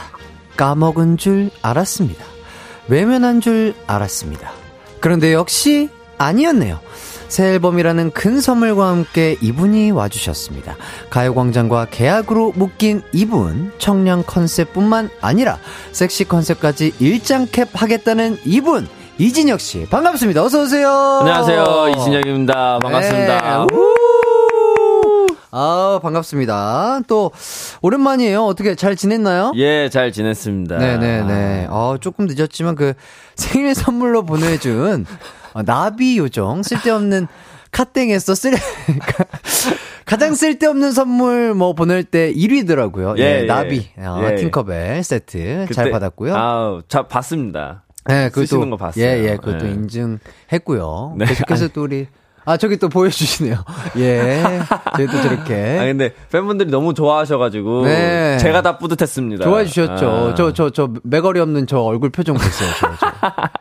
까먹은 0.56 1.16
줄 1.18 1.50
알았습니다. 1.62 2.24
외면한 2.88 3.40
줄 3.40 3.74
알았습니다. 3.86 4.50
그런데 5.00 5.32
역시 5.32 5.90
아니었네요. 6.18 6.80
새 7.28 7.52
앨범이라는 7.52 8.10
큰 8.10 8.40
선물과 8.40 8.88
함께 8.88 9.36
이분이 9.40 9.92
와주셨습니다. 9.92 10.76
가요광장과 11.10 11.86
계약으로 11.90 12.52
묶인 12.56 13.02
이분, 13.12 13.72
청량 13.78 14.24
컨셉뿐만 14.26 15.10
아니라 15.20 15.58
섹시 15.92 16.24
컨셉까지 16.24 16.94
일장캡 16.98 17.66
하겠다는 17.72 18.38
이분, 18.44 18.88
이진혁 19.18 19.60
씨 19.60 19.86
반갑습니다. 19.90 20.42
어서 20.42 20.62
오세요. 20.62 20.90
안녕하세요. 21.20 21.94
이진혁입니다. 21.96 22.78
반갑습니다. 22.80 23.66
네. 23.70 23.99
아, 25.52 25.98
반갑습니다. 26.02 27.00
또, 27.08 27.32
오랜만이에요. 27.82 28.44
어떻게 28.44 28.74
잘 28.74 28.94
지냈나요? 28.94 29.52
예, 29.56 29.88
잘 29.88 30.12
지냈습니다. 30.12 30.78
네네네. 30.78 31.66
아, 31.70 31.98
조금 32.00 32.26
늦었지만 32.26 32.76
그 32.76 32.92
생일 33.34 33.74
선물로 33.74 34.24
보내준 34.24 35.06
어, 35.52 35.62
나비 35.62 36.18
요정 36.18 36.62
쓸데없는 36.62 37.26
카땡에서 37.72 38.34
쓸 38.34 38.52
가장 40.06 40.34
쓸데없는 40.34 40.92
선물 40.92 41.54
뭐 41.54 41.74
보낼 41.74 42.04
때 42.04 42.32
1위더라고요. 42.32 43.18
예, 43.18 43.22
예, 43.22 43.40
예. 43.42 43.46
나비 43.46 43.88
어, 43.96 44.20
예, 44.24 44.36
팅커벨 44.36 45.02
세트 45.02 45.66
그때, 45.68 45.74
잘 45.74 45.90
받았고요. 45.90 46.34
아, 46.36 46.80
잘 46.88 47.06
봤습니다. 47.08 47.84
네, 48.06 48.28
그것도 48.30 48.68
거 48.70 48.76
봤어요. 48.76 49.04
예, 49.04 49.24
예, 49.24 49.36
그것도 49.36 49.66
예. 49.66 49.70
인증했고요. 49.70 51.14
네. 51.18 51.26
계속해서 51.26 51.68
또 51.68 51.82
우리 51.82 52.08
아, 52.44 52.56
저기 52.56 52.76
또 52.78 52.88
보여주시네요. 52.88 53.56
예. 53.98 54.42
저희도 54.96 55.12
저렇게. 55.22 55.78
아, 55.80 55.84
근데 55.84 56.14
팬분들이 56.32 56.70
너무 56.70 56.94
좋아하셔가지고. 56.94 57.84
네. 57.84 58.38
제가 58.38 58.62
다 58.62 58.78
뿌듯했습니다. 58.78 59.44
좋아해 59.44 59.66
주셨죠. 59.66 60.30
아. 60.30 60.34
저, 60.34 60.52
저, 60.52 60.70
저, 60.70 60.88
매거리 61.02 61.38
없는 61.40 61.66
저 61.66 61.80
얼굴 61.80 62.10
표정 62.10 62.36
보세요. 62.36 62.70
저, 62.80 62.88
저. 62.98 63.10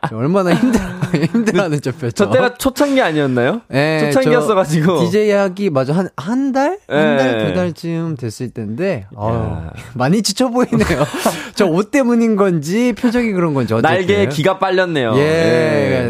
저 0.08 0.16
얼마나 0.16 0.54
힘들어, 0.54 0.82
힘들어하는 1.32 1.80
저 1.82 1.92
표정. 1.92 2.10
저 2.14 2.30
때가 2.30 2.54
초창기 2.54 3.00
아니었나요? 3.00 3.60
네. 3.68 4.10
초창기였어가지고. 4.10 5.00
DJ 5.00 5.30
하기, 5.32 5.70
맞아. 5.70 5.92
한, 5.92 6.08
한 6.16 6.52
달? 6.52 6.78
한 6.88 7.16
달, 7.16 7.46
두 7.46 7.54
달쯤 7.54 8.16
됐을 8.16 8.50
텐데. 8.50 9.06
어 9.14 9.68
많이 9.94 10.22
지쳐 10.22 10.48
보이네요. 10.48 11.04
저 11.54 11.66
옷 11.70 11.90
때문인 11.92 12.34
건지, 12.34 12.92
표정이 12.98 13.30
그런 13.32 13.54
건지. 13.54 13.74
날개에 13.80 14.26
기가 14.26 14.58
빨렸네요. 14.58 15.12
예. 15.16 15.20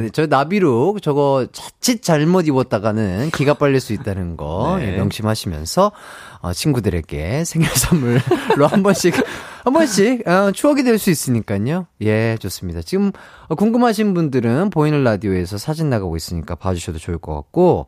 예. 0.05 0.09
저 0.13 0.27
나비룩, 0.27 1.03
저거 1.03 1.47
자칫 1.53 2.03
잘못 2.03 2.47
입었 2.47 2.60
먹었다가는 2.64 3.31
기가 3.31 3.55
빨릴 3.55 3.81
수 3.81 3.92
있다는 3.92 4.37
거 4.37 4.77
네. 4.79 4.92
예, 4.92 4.96
명심하시면서 4.96 5.92
어, 6.42 6.53
친구들에게 6.53 7.44
생일 7.44 7.68
선물로 7.68 8.66
한 8.68 8.83
번씩 8.83 9.14
한 9.64 9.73
번씩 9.73 10.27
어, 10.27 10.53
추억이 10.53 10.83
될 10.83 10.99
수 11.01 11.11
있으니까요. 11.11 11.87
예, 12.03 12.37
좋습니다. 12.40 12.83
지금 12.83 13.12
어, 13.49 13.55
궁금하신 13.55 14.12
분들은 14.14 14.70
보이는 14.70 15.03
라디오에서 15.03 15.57
사진 15.59 15.88
나가고 15.88 16.16
있으니까 16.16 16.55
봐주셔도 16.57 16.99
좋을 16.99 17.18
것 17.18 17.35
같고. 17.35 17.87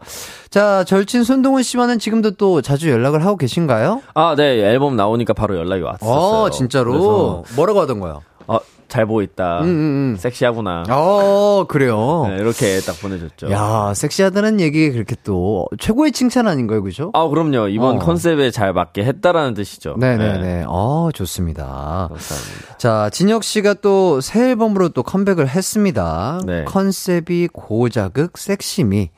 자, 0.50 0.84
절친 0.84 1.24
손동훈 1.24 1.62
씨와는 1.62 1.98
지금도 1.98 2.32
또 2.32 2.62
자주 2.62 2.90
연락을 2.90 3.24
하고 3.24 3.36
계신가요? 3.36 4.02
아, 4.14 4.34
네. 4.36 4.44
앨범 4.62 4.96
나오니까 4.96 5.34
바로 5.34 5.56
연락이 5.56 5.82
왔었어요. 5.82 6.10
어, 6.10 6.50
진짜로? 6.50 7.44
뭐라고 7.56 7.80
하던거요? 7.80 8.22
어, 8.46 8.58
잘 8.92 9.06
보고 9.06 9.22
있다. 9.22 9.60
음, 9.60 9.64
음, 9.64 9.68
음. 9.68 10.16
섹시하구나. 10.18 10.82
어, 10.90 11.64
그래요. 11.66 12.26
네, 12.28 12.36
이렇게 12.36 12.78
딱 12.80 13.00
보내줬죠. 13.00 13.50
야, 13.50 13.94
섹시하다는 13.94 14.60
얘기 14.60 14.90
그렇게 14.92 15.16
또 15.24 15.66
최고의 15.80 16.12
칭찬 16.12 16.46
아닌가요, 16.46 16.82
그죠? 16.82 17.10
아, 17.14 17.26
그럼요. 17.26 17.68
이번 17.68 17.96
어. 17.96 17.98
컨셉에 18.00 18.50
잘 18.50 18.74
맞게 18.74 19.02
했다라는 19.04 19.54
뜻이죠. 19.54 19.96
네네네. 19.98 20.38
네. 20.42 20.64
어, 20.68 21.08
좋습니다. 21.14 22.08
감사합니다. 22.10 22.76
자, 22.76 23.08
진혁 23.10 23.44
씨가 23.44 23.74
또 23.74 24.20
새 24.20 24.50
앨범으로 24.50 24.90
또 24.90 25.02
컴백을 25.02 25.48
했습니다. 25.48 26.40
네. 26.44 26.64
컨셉이 26.64 27.48
고자극 27.52 28.36
섹시미. 28.36 29.08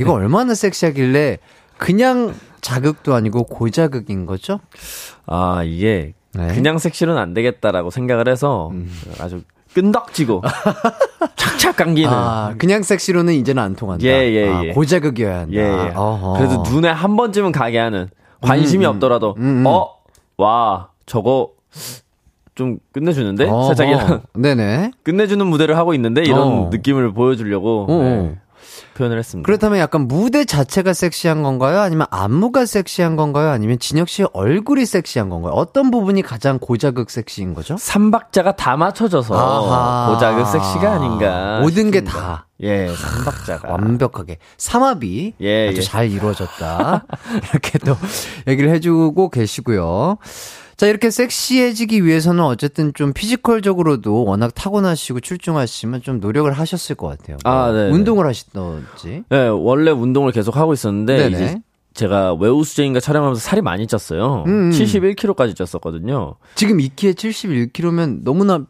이거 0.00 0.12
얼마나 0.14 0.54
섹시하길래 0.54 1.38
그냥 1.78 2.34
자극도 2.60 3.14
아니고 3.14 3.44
고자극인 3.44 4.26
거죠? 4.26 4.58
아, 5.26 5.62
이게 5.64 6.14
네. 6.34 6.48
그냥 6.54 6.78
섹시는 6.78 7.16
안 7.18 7.34
되겠다라고 7.34 7.90
생각을 7.90 8.28
해서 8.28 8.70
음. 8.72 8.90
아주 9.20 9.42
끈덕지고 9.74 10.42
착착 11.36 11.76
감기는 11.76 12.10
아, 12.10 12.54
그냥 12.58 12.82
섹시로는 12.82 13.34
이제는 13.34 13.62
안 13.62 13.74
통한다. 13.74 14.04
예, 14.04 14.30
예, 14.32 14.48
아, 14.48 14.64
예. 14.64 14.72
고자극이어야 14.72 15.40
한다. 15.40 15.52
예, 15.54 15.60
예. 15.60 15.92
그래도 16.36 16.62
눈에 16.70 16.88
한 16.88 17.16
번쯤은 17.16 17.52
가게 17.52 17.78
하는 17.78 18.08
관심이 18.40 18.84
음, 18.84 18.88
음, 18.90 18.94
없더라도 18.94 19.34
음, 19.38 19.42
음. 19.62 19.64
어, 19.66 19.88
와, 20.36 20.88
저거 21.06 21.50
좀 22.54 22.78
끝내주는데. 22.92 23.46
살짝 23.46 23.88
이런 23.88 24.22
네네 24.34 24.90
끝내주는 25.04 25.44
무대를 25.46 25.76
하고 25.76 25.94
있는데 25.94 26.22
이런 26.22 26.40
어. 26.40 26.68
느낌을 26.70 27.12
보여주려고 27.12 27.86
네. 27.88 28.38
표현을 28.94 29.18
했습니다. 29.18 29.46
그렇다면 29.46 29.78
약간 29.78 30.06
무대 30.08 30.44
자체가 30.44 30.92
섹시한 30.92 31.42
건가요? 31.42 31.80
아니면 31.80 32.06
안무가 32.10 32.66
섹시한 32.66 33.16
건가요? 33.16 33.50
아니면 33.50 33.78
진혁 33.78 34.08
씨의 34.08 34.28
얼굴이 34.32 34.86
섹시한 34.86 35.28
건가요? 35.28 35.52
어떤 35.52 35.90
부분이 35.90 36.22
가장 36.22 36.58
고자극 36.58 37.10
섹시인 37.10 37.54
거죠? 37.54 37.76
삼박자가 37.78 38.56
다 38.56 38.76
맞춰져서 38.76 39.34
아하. 39.34 40.14
고자극 40.14 40.46
섹시가 40.46 40.92
아닌가. 40.92 41.60
모든 41.60 41.90
게 41.90 42.02
다. 42.04 42.46
예, 42.62 42.88
삼박자가 42.94 43.70
완벽하게 43.72 44.38
삼합이 44.56 45.34
예, 45.40 45.68
아주 45.70 45.78
예. 45.78 45.82
잘 45.82 46.10
이루어졌다. 46.10 47.04
이렇게 47.50 47.78
또 47.78 47.96
얘기를 48.46 48.70
해주고 48.70 49.30
계시고요. 49.30 50.18
자, 50.82 50.88
이렇게 50.88 51.12
섹시해지기 51.12 52.04
위해서는 52.04 52.42
어쨌든 52.42 52.92
좀 52.92 53.12
physical적으로도 53.12 54.24
워낙 54.24 54.52
타고나시고 54.52 55.20
출중하시면 55.20 56.02
좀 56.02 56.18
노력을 56.18 56.50
하셨을 56.52 56.96
것 56.96 57.06
같아요. 57.06 57.36
아, 57.44 57.70
네. 57.70 57.88
운동을 57.88 58.26
하시던지. 58.26 59.22
네, 59.28 59.46
원래 59.46 59.92
운동을 59.92 60.32
계속 60.32 60.56
하고 60.56 60.72
있었는데 60.72 61.16
네네. 61.18 61.36
이제 61.36 61.58
제가 61.94 62.34
외우수제인가 62.34 62.98
촬영하면서 62.98 63.40
살이 63.40 63.62
많이 63.62 63.86
쪘어요. 63.86 64.44
음. 64.48 64.70
71kg까지 64.70 65.54
쪘었거든요. 65.54 66.34
지금 66.56 66.80
이키에 66.80 67.12
71kg면 67.12 68.24
너무나 68.24 68.66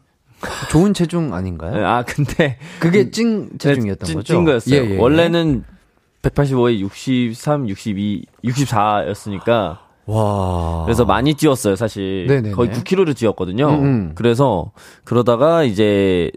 좋은 0.69 0.93
체중 0.93 1.33
아닌가요? 1.33 1.73
네, 1.73 1.83
아, 1.83 2.03
근데 2.03 2.59
그게 2.79 3.09
찐 3.09 3.49
체중이었던 3.57 4.07
네, 4.07 4.13
거죠? 4.13 4.33
찐 4.35 4.45
거였어요. 4.45 4.75
예, 4.75 4.91
예. 4.91 4.97
원래는 4.99 5.63
185에 6.21 6.77
63, 6.77 7.69
62, 7.69 8.25
64였으니까 8.45 9.82
와. 10.05 10.83
그래서 10.85 11.05
많이 11.05 11.35
찌웠어요, 11.35 11.75
사실. 11.75 12.25
네네네. 12.27 12.51
거의 12.51 12.69
9kg를 12.69 13.15
찌웠거든요. 13.15 13.69
음음. 13.69 13.83
음. 13.83 14.11
그래서 14.15 14.71
그러다가 15.03 15.63
이제 15.63 16.31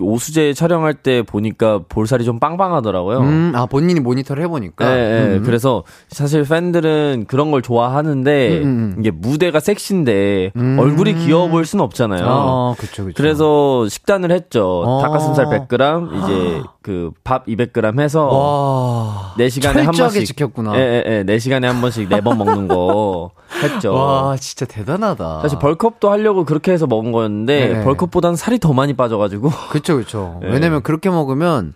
오수제 0.00 0.54
촬영할 0.54 0.94
때 0.94 1.22
보니까 1.22 1.80
볼살이 1.88 2.24
좀 2.24 2.40
빵빵하더라고요. 2.40 3.18
음, 3.20 3.52
아 3.54 3.66
본인이 3.66 4.00
모니터를 4.00 4.42
해보니까. 4.44 4.88
네, 4.88 4.94
네. 5.28 5.36
음. 5.36 5.42
그래서 5.44 5.84
사실 6.08 6.44
팬들은 6.44 7.26
그런 7.28 7.50
걸 7.50 7.62
좋아하는데 7.62 8.58
음. 8.58 8.62
음, 8.62 8.66
음. 8.66 8.96
이게 8.98 9.10
무대가 9.10 9.60
섹시인데 9.60 10.52
음. 10.56 10.78
얼굴이 10.78 11.14
귀여워 11.14 11.48
보일 11.48 11.64
수는 11.66 11.84
없잖아요. 11.84 12.24
아, 12.26 12.74
그쵸, 12.78 13.04
그쵸. 13.04 13.14
그래서 13.16 13.88
식단을 13.88 14.30
했죠. 14.32 14.82
어. 14.84 15.02
닭가슴살 15.02 15.46
100g, 15.46 16.24
이제 16.24 16.62
그 16.82 17.10
밥 17.24 17.46
200g 17.46 18.00
해서 18.00 18.26
와. 18.26 19.34
4 19.38 19.48
시간에 19.48 19.82
한 19.82 19.92
번씩 19.92 20.24
지켰구나. 20.26 20.76
예, 20.76 21.02
예, 21.06 21.18
예. 21.18 21.24
4 21.24 21.38
시간에 21.38 21.66
한 21.66 21.80
번씩 21.80 22.08
4번 22.08 22.36
먹는 22.36 22.68
거 22.68 23.30
했죠. 23.62 23.94
와, 23.94 24.36
진짜 24.36 24.66
대단하다. 24.66 25.42
사실 25.42 25.58
벌컵도 25.58 26.10
하려고 26.10 26.44
그렇게 26.44 26.72
해서 26.72 26.86
먹은 26.86 27.12
거였는데 27.12 27.68
네. 27.68 27.84
벌컵보다는 27.84 28.36
살이 28.36 28.58
더 28.58 28.72
많이 28.72 28.94
빠져가지고. 28.94 29.50
그쵸, 29.70 29.96
그쵸. 29.96 30.38
네. 30.42 30.50
왜냐면 30.50 30.82
그렇게 30.82 31.10
먹으면 31.10 31.74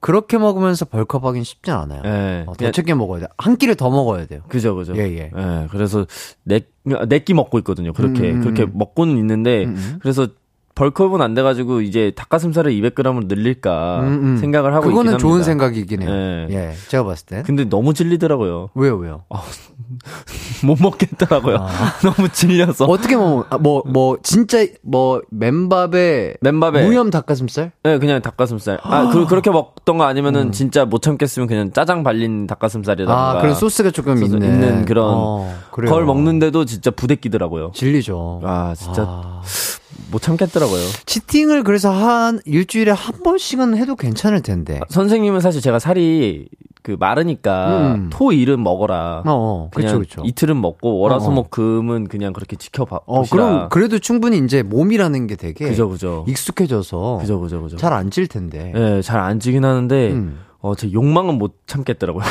그렇게 0.00 0.36
먹으면서 0.36 0.84
벌컵 0.84 1.24
하긴 1.24 1.44
쉽지 1.44 1.70
않아요. 1.70 2.02
네. 2.02 2.44
어, 2.46 2.52
더 2.54 2.70
챙겨 2.70 2.94
먹어야 2.94 3.20
돼. 3.20 3.26
한 3.38 3.56
끼를 3.56 3.74
더 3.74 3.88
먹어야 3.88 4.26
돼요. 4.26 4.42
그죠, 4.48 4.74
그죠. 4.74 4.94
예, 4.96 5.02
예. 5.16 5.30
네, 5.34 5.66
그래서 5.70 6.06
네끼 6.44 7.32
먹고 7.32 7.58
있거든요. 7.60 7.92
그렇게 7.92 8.30
음, 8.30 8.36
음 8.36 8.40
그렇게 8.42 8.64
음. 8.64 8.72
먹고는 8.74 9.16
있는데 9.16 9.64
음, 9.64 9.74
음. 9.76 9.98
그래서 10.02 10.28
벌크업은 10.74 11.22
안 11.22 11.34
돼가지고 11.34 11.82
이제 11.82 12.12
닭가슴살을 12.16 12.72
200g을 12.72 13.26
늘릴까 13.28 14.00
음, 14.00 14.06
음. 14.06 14.36
생각을 14.38 14.74
하고 14.74 14.88
그거는 14.88 15.18
좋은 15.18 15.42
생각이긴 15.42 16.02
해요. 16.02 16.10
네. 16.10 16.46
예, 16.50 16.72
제가 16.88 17.04
봤을 17.04 17.26
때. 17.26 17.42
근데 17.46 17.64
너무 17.64 17.94
질리더라고요. 17.94 18.70
왜요, 18.74 18.96
왜요? 18.96 19.22
아, 19.30 19.42
못 20.64 20.80
먹겠더라고요. 20.80 21.58
아. 21.60 21.68
너무 22.02 22.28
질려서. 22.28 22.86
어떻게 22.86 23.16
먹? 23.16 23.46
아, 23.50 23.58
뭐, 23.58 23.84
뭐 23.86 24.18
진짜 24.22 24.66
뭐 24.82 25.22
맨밥에 25.30 26.34
맨밥에 26.40 26.84
무염 26.86 27.10
닭가슴살? 27.10 27.70
네, 27.84 27.98
그냥 27.98 28.20
닭가슴살. 28.20 28.80
아, 28.82 29.10
그, 29.12 29.26
그렇게 29.26 29.50
먹던 29.50 29.98
거 29.98 30.04
아니면은 30.04 30.48
음. 30.48 30.52
진짜 30.52 30.84
못 30.84 31.02
참겠으면 31.02 31.46
그냥 31.46 31.72
짜장 31.72 32.02
발린 32.02 32.48
닭가슴살이라든가. 32.48 33.30
아, 33.30 33.40
그런 33.40 33.54
소스가 33.54 33.92
조금 33.92 34.16
소스 34.16 34.34
있는. 34.34 34.54
있는 34.54 34.84
그런 34.84 35.04
어, 35.06 35.54
걸 35.70 36.04
먹는데도 36.04 36.64
진짜 36.64 36.90
부대끼더라고요. 36.90 37.70
질리죠. 37.74 38.40
아, 38.42 38.74
진짜. 38.76 39.04
아. 40.14 40.16
못 40.16 40.22
참겠더라고요. 40.22 40.80
치팅을 41.06 41.64
그래서 41.64 41.90
한 41.90 42.40
일주일에 42.44 42.92
한 42.92 43.22
번씩은 43.24 43.76
해도 43.76 43.96
괜찮을 43.96 44.42
텐데. 44.42 44.78
선생님은 44.88 45.40
사실 45.40 45.60
제가 45.60 45.78
살이 45.80 46.46
그 46.82 46.96
마르니까 47.00 47.94
음. 47.94 48.10
토 48.12 48.32
일은 48.32 48.62
먹어라. 48.62 49.22
어, 49.26 49.32
어. 49.32 49.70
그쵸, 49.74 49.98
그쵸. 49.98 50.22
이틀은 50.24 50.60
먹고 50.60 50.98
월화수목 50.98 51.38
어, 51.38 51.40
어. 51.40 51.50
금은 51.50 52.06
그냥 52.08 52.32
그렇게 52.32 52.56
지켜봐. 52.56 53.00
어, 53.06 53.22
그럼 53.24 53.68
그래도 53.70 53.98
충분히 53.98 54.38
이제 54.38 54.62
몸이라는 54.62 55.26
게 55.26 55.34
되게 55.36 55.66
그죠, 55.68 55.88
그죠. 55.88 56.24
익숙해져서 56.28 57.18
그죠, 57.20 57.40
그죠, 57.40 57.62
그죠. 57.62 57.76
잘 57.76 57.92
안 57.94 58.10
찔 58.10 58.28
텐데. 58.28 58.70
네, 58.74 59.02
잘안 59.02 59.40
찌긴 59.40 59.64
하는데 59.64 60.12
음. 60.12 60.38
어, 60.64 60.74
제 60.74 60.90
욕망은 60.90 61.34
못 61.34 61.58
참겠더라고요. 61.66 62.24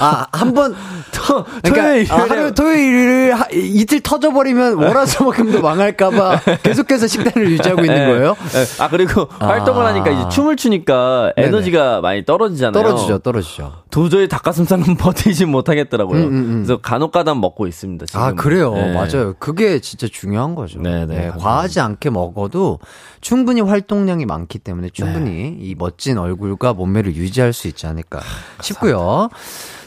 아, 0.00 0.26
한 0.32 0.54
번, 0.54 0.74
토, 1.12 1.44
그러니까, 1.62 1.82
토요일, 1.82 2.10
아, 2.10 2.16
하루, 2.16 2.54
토요일을 2.54 3.34
하, 3.34 3.46
이틀 3.52 4.00
터져버리면 4.00 4.82
월화수목금도 4.82 5.60
망할까봐 5.60 6.40
계속해서 6.64 7.06
식단을 7.06 7.50
유지하고 7.50 7.82
있는 7.82 7.94
네, 7.94 8.06
거예요? 8.06 8.36
네. 8.52 8.82
아, 8.82 8.88
그리고 8.88 9.28
아. 9.38 9.48
활동을 9.48 9.84
하니까 9.84 10.10
이제 10.12 10.28
춤을 10.30 10.56
추니까 10.56 11.34
에너지가. 11.36 12.00
많이 12.00 12.24
떨어지잖아요. 12.24 12.82
떨어지죠, 12.82 13.18
떨어지죠. 13.18 13.82
도저히 13.90 14.28
닭가슴살은 14.28 14.96
버티지 14.96 15.44
못하겠더라고요. 15.44 16.22
음, 16.22 16.26
음, 16.26 16.32
음. 16.32 16.64
그래서 16.64 16.80
간혹가다 16.80 17.34
먹고 17.34 17.66
있습니다. 17.66 18.06
지금. 18.06 18.22
아, 18.22 18.32
그래요? 18.32 18.72
네. 18.72 18.94
맞아요. 18.94 19.34
그게 19.38 19.78
진짜 19.80 20.08
중요한 20.10 20.54
거죠. 20.54 20.80
네네. 20.80 21.06
네, 21.06 21.16
네 21.16 21.30
과하지 21.38 21.80
않게 21.80 22.08
먹어도 22.08 22.78
충분히 23.20 23.60
활동량이 23.60 24.24
많기 24.24 24.58
때문에 24.58 24.88
충분히 24.90 25.30
네. 25.30 25.56
이 25.60 25.74
멋진 25.78 26.16
얼굴과 26.16 26.72
몸매를 26.72 27.14
유지 27.14 27.41
할 27.42 27.52
수 27.52 27.68
있지 27.68 27.86
않을까 27.86 28.20
싶고요. 28.60 29.28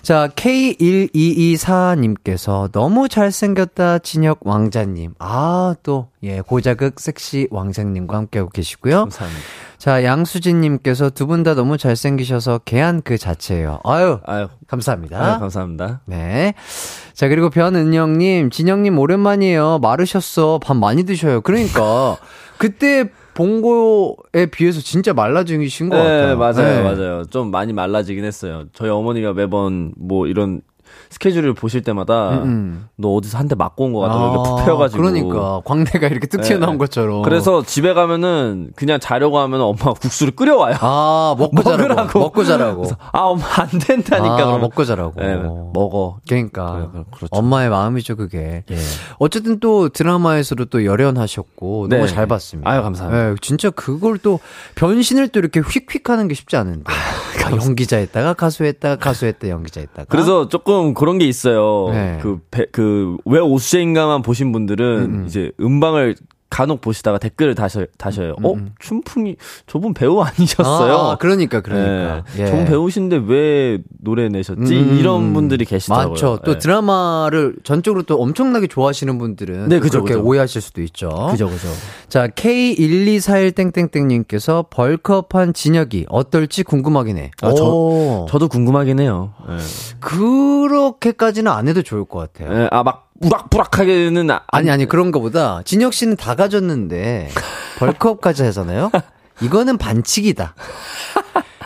자, 0.01 0.29
K1224님께서 0.35 2.71
너무 2.71 3.07
잘생겼다, 3.09 3.99
진혁 3.99 4.39
왕자님. 4.45 5.13
아, 5.19 5.75
또, 5.83 6.09
예, 6.23 6.41
고자극 6.41 6.99
섹시 6.99 7.47
왕자님과 7.49 8.15
함께하고 8.17 8.49
계시고요. 8.51 8.99
감사합니다. 8.99 9.41
자, 9.77 10.03
양수진님께서 10.03 11.09
두 11.11 11.27
분 11.27 11.43
다 11.43 11.53
너무 11.55 11.77
잘생기셔서 11.77 12.59
개한 12.65 13.01
그 13.03 13.17
자체예요. 13.17 13.79
아유, 13.83 14.19
아유, 14.25 14.47
감사합니다. 14.67 15.19
아유, 15.19 15.39
감사합니다. 15.39 16.01
네. 16.05 16.53
자, 17.13 17.27
그리고 17.27 17.49
변은영님, 17.49 18.51
진영님 18.51 18.97
오랜만이에요. 18.99 19.79
마르셨어. 19.79 20.59
밥 20.63 20.77
많이 20.77 21.03
드셔요. 21.03 21.41
그러니까, 21.41 22.17
그때 22.57 23.05
본거에 23.35 24.47
비해서 24.51 24.79
진짜 24.81 25.13
말라지신 25.13 25.89
것 25.89 25.97
네, 25.97 26.03
같아요. 26.03 26.37
맞아요, 26.37 26.55
네. 26.55 26.81
맞아요. 26.81 27.25
좀 27.25 27.51
많이 27.51 27.73
말라지긴 27.73 28.23
했어요. 28.23 28.63
저희 28.73 28.89
어머니가 28.89 29.33
매번 29.33 29.93
뭐 29.97 30.25
이런 30.25 30.61
스케줄을 31.15 31.53
보실 31.53 31.81
때마다 31.81 32.31
음, 32.31 32.43
음. 32.43 32.87
너 32.97 33.09
어디서 33.15 33.37
한 33.37 33.47
대 33.47 33.55
맞고 33.55 33.85
온 33.85 33.93
것 33.93 33.99
같다. 34.01 34.15
아, 34.15 34.31
이렇게 34.33 34.49
푹펴가지고 34.49 35.01
그러니까 35.01 35.61
광대가 35.63 36.07
이렇게 36.07 36.27
뚝 36.27 36.41
튀어나온 36.41 36.73
네. 36.73 36.77
것처럼. 36.79 37.21
그래서 37.21 37.63
집에 37.63 37.93
가면은 37.93 38.71
그냥 38.75 38.99
자려고 38.99 39.39
하면 39.39 39.61
엄마가 39.61 39.93
국수를 39.93 40.35
끓여와요. 40.35 40.75
아 40.81 41.35
먹고 41.37 41.63
자라고. 41.63 42.19
먹고 42.19 42.43
자라고. 42.43 42.85
아 43.13 43.19
엄마 43.19 43.45
안 43.61 43.69
된다니까. 43.69 44.53
아, 44.55 44.57
먹고 44.57 44.83
자라고. 44.83 45.13
네, 45.21 45.35
먹어. 45.35 46.17
그러니까 46.27 46.89
그렇죠. 47.11 47.29
엄마의 47.31 47.69
마음이죠 47.69 48.15
그게. 48.17 48.63
예. 48.69 48.77
어쨌든 49.19 49.59
또 49.59 49.89
드라마에서도 49.89 50.65
또 50.65 50.83
열연하셨고 50.85 51.87
네. 51.89 51.95
너무 51.97 52.07
잘 52.09 52.27
봤습니다. 52.27 52.69
아유 52.69 52.81
감사합니다. 52.81 53.29
네, 53.29 53.35
진짜 53.41 53.69
그걸 53.69 54.17
또 54.17 54.39
변신을 54.75 55.29
또 55.29 55.39
이렇게 55.39 55.61
휙휙 55.61 56.09
하는 56.09 56.27
게 56.27 56.33
쉽지 56.33 56.57
않은데. 56.57 56.83
아, 56.91 57.51
연기자했다가 57.51 58.33
가수했다가 58.33 58.95
가수했다 58.97 59.49
연기자했다가. 59.49 60.05
그래서 60.09 60.49
조금 60.49 60.93
그런 61.05 61.19
게 61.19 61.25
있어요. 61.25 61.89
네. 61.91 62.19
그, 62.19 62.39
그, 62.71 63.17
왜 63.25 63.39
오수재인가만 63.39 64.23
보신 64.23 64.51
분들은 64.51 64.85
음, 64.85 65.15
음. 65.19 65.25
이제 65.27 65.51
음방을 65.61 66.15
간혹 66.49 66.81
보시다가 66.81 67.17
댓글을 67.17 67.55
다셔, 67.55 67.85
다셔요. 67.97 68.35
음, 68.39 68.45
어? 68.45 68.53
음. 68.53 68.71
춘풍이, 68.79 69.35
저분 69.67 69.93
배우 69.93 70.19
아니셨어요? 70.21 70.93
아, 70.93 71.17
그러니까, 71.17 71.61
그러니까. 71.61 72.23
네. 72.35 72.43
예. 72.43 72.47
저분 72.47 72.65
배우신데 72.65 73.23
왜 73.27 73.79
노래 74.01 74.29
내셨지? 74.29 74.75
음, 74.75 74.97
이런 74.99 75.33
분들이 75.33 75.65
계시더라고요. 75.65 76.09
맞죠. 76.11 76.39
또 76.45 76.53
네. 76.53 76.59
드라마를 76.59 77.55
전적으로 77.63 78.03
또 78.03 78.21
엄청나게 78.21 78.67
좋아하시는 78.67 79.17
분들은 79.17 79.69
네, 79.69 79.79
그죠, 79.79 80.03
그렇게 80.03 80.13
그죠. 80.13 80.25
오해하실 80.25 80.61
수도 80.61 80.81
있죠. 80.83 81.09
그죠, 81.31 81.49
그죠. 81.49 81.67
자, 82.09 82.27
K1241땡땡땡님께서 82.27 84.67
벌크업한 84.69 85.53
진혁이 85.53 86.05
어떨지 86.09 86.63
궁금하긴 86.63 87.17
해. 87.17 87.31
아, 87.41 87.53
저, 87.53 88.25
저도 88.29 88.47
궁금하긴 88.47 88.99
해요. 88.99 89.33
네. 89.47 89.57
그렇게까지는 89.99 91.51
안 91.51 91.67
해도 91.67 91.81
좋을 91.81 92.05
것 92.05 92.31
같아요. 92.31 92.57
네, 92.57 92.67
아, 92.71 92.83
막 92.83 93.04
우락부락하게는 93.21 94.29
아, 94.31 94.41
아니 94.47 94.69
아니 94.69 94.85
그런 94.85 95.11
거보다 95.11 95.61
진혁 95.65 95.93
씨는 95.93 96.15
다 96.15 96.35
가졌는데 96.35 97.29
벌크업까지 97.79 98.43
하잖아요. 98.43 98.91
이거는 99.41 99.77
반칙이다. 99.77 100.55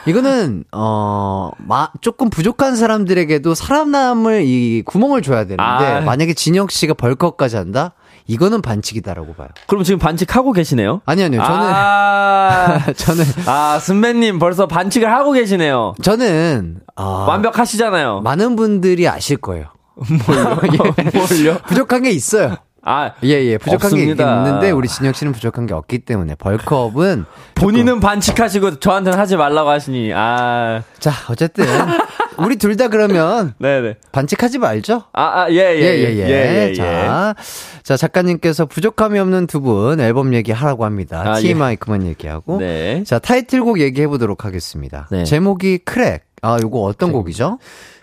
이거는 0.05 0.63
어 0.71 1.51
마, 1.57 1.89
조금 2.01 2.29
부족한 2.29 2.75
사람들에게도 2.75 3.53
사람남을 3.53 4.43
이 4.45 4.83
구멍을 4.85 5.21
줘야 5.21 5.43
되는데 5.43 5.61
아. 5.61 6.01
만약에 6.01 6.33
진혁 6.33 6.71
씨가 6.71 6.93
벌크업까지 6.93 7.57
한다? 7.57 7.93
이거는 8.25 8.61
반칙이다라고 8.61 9.33
봐요. 9.33 9.47
그럼 9.67 9.83
지금 9.83 9.97
반칙하고 9.97 10.53
계시네요? 10.53 11.01
아니 11.05 11.23
아니요. 11.23 11.41
저는 11.43 11.67
아~ 11.67 12.79
저는 12.95 13.25
아, 13.47 13.79
순배님 13.79 14.37
벌써 14.37 14.67
반칙을 14.67 15.11
하고 15.11 15.31
계시네요. 15.31 15.95
저는 16.01 16.77
어, 16.95 17.25
완벽하시잖아요. 17.27 18.21
많은 18.21 18.55
분들이 18.55 19.07
아실 19.07 19.37
거예요. 19.37 19.65
뭘요? 20.25 20.57
예. 20.73 21.17
뭘요? 21.17 21.57
부족한 21.67 22.03
게 22.03 22.11
있어요. 22.11 22.55
아, 22.81 23.11
예, 23.23 23.29
예. 23.29 23.57
부족한 23.57 23.87
없습니다. 23.91 24.25
게 24.43 24.49
있는데, 24.49 24.71
우리 24.71 24.87
진혁 24.87 25.13
씨는 25.13 25.33
부족한 25.33 25.65
게 25.65 25.73
없기 25.73 25.99
때문에, 25.99 26.35
bulk 26.35 26.71
up은. 26.71 27.25
본인은. 27.55 27.99
반칙하시고, 27.99 28.79
저한테는 28.79 29.19
하지 29.19 29.35
말라고 29.35 29.69
하시니, 29.69 30.13
아. 30.13 30.81
자, 30.97 31.11
어쨌든. 31.29 31.65
우리 32.37 32.55
둘 32.55 32.77
다 32.77 32.87
그러면. 32.87 33.53
네네. 33.59 33.95
반칙하지 34.13 34.59
말죠? 34.59 35.03
아, 35.11 35.41
아, 35.41 35.47
예, 35.51 35.55
예. 35.55 35.81
예, 35.81 35.81
예, 35.81 36.17
예. 36.17 36.29
예, 36.29 36.69
예 36.69 36.73
자, 36.73 37.35
자, 37.83 37.97
작가님께서 37.97 38.65
부족함이 38.65 39.19
없는 39.19 39.47
두 39.47 39.59
분 39.59 39.99
앨범 39.99 40.33
얘기하라고 40.33 40.85
합니다. 40.85 41.21
아, 41.25 41.35
TMI 41.39 41.71
예. 41.73 41.75
그만 41.75 42.05
얘기하고. 42.07 42.59
네. 42.59 43.03
자, 43.05 43.19
타이틀곡 43.19 43.81
얘기해보도록 43.81 44.45
하겠습니다. 44.45 45.09
네. 45.11 45.25
제목이 45.25 45.79
Crack. 45.79 46.23
아, 46.41 46.57
요거 46.61 46.79
어떤 46.83 47.11
곡이죠? 47.11 47.59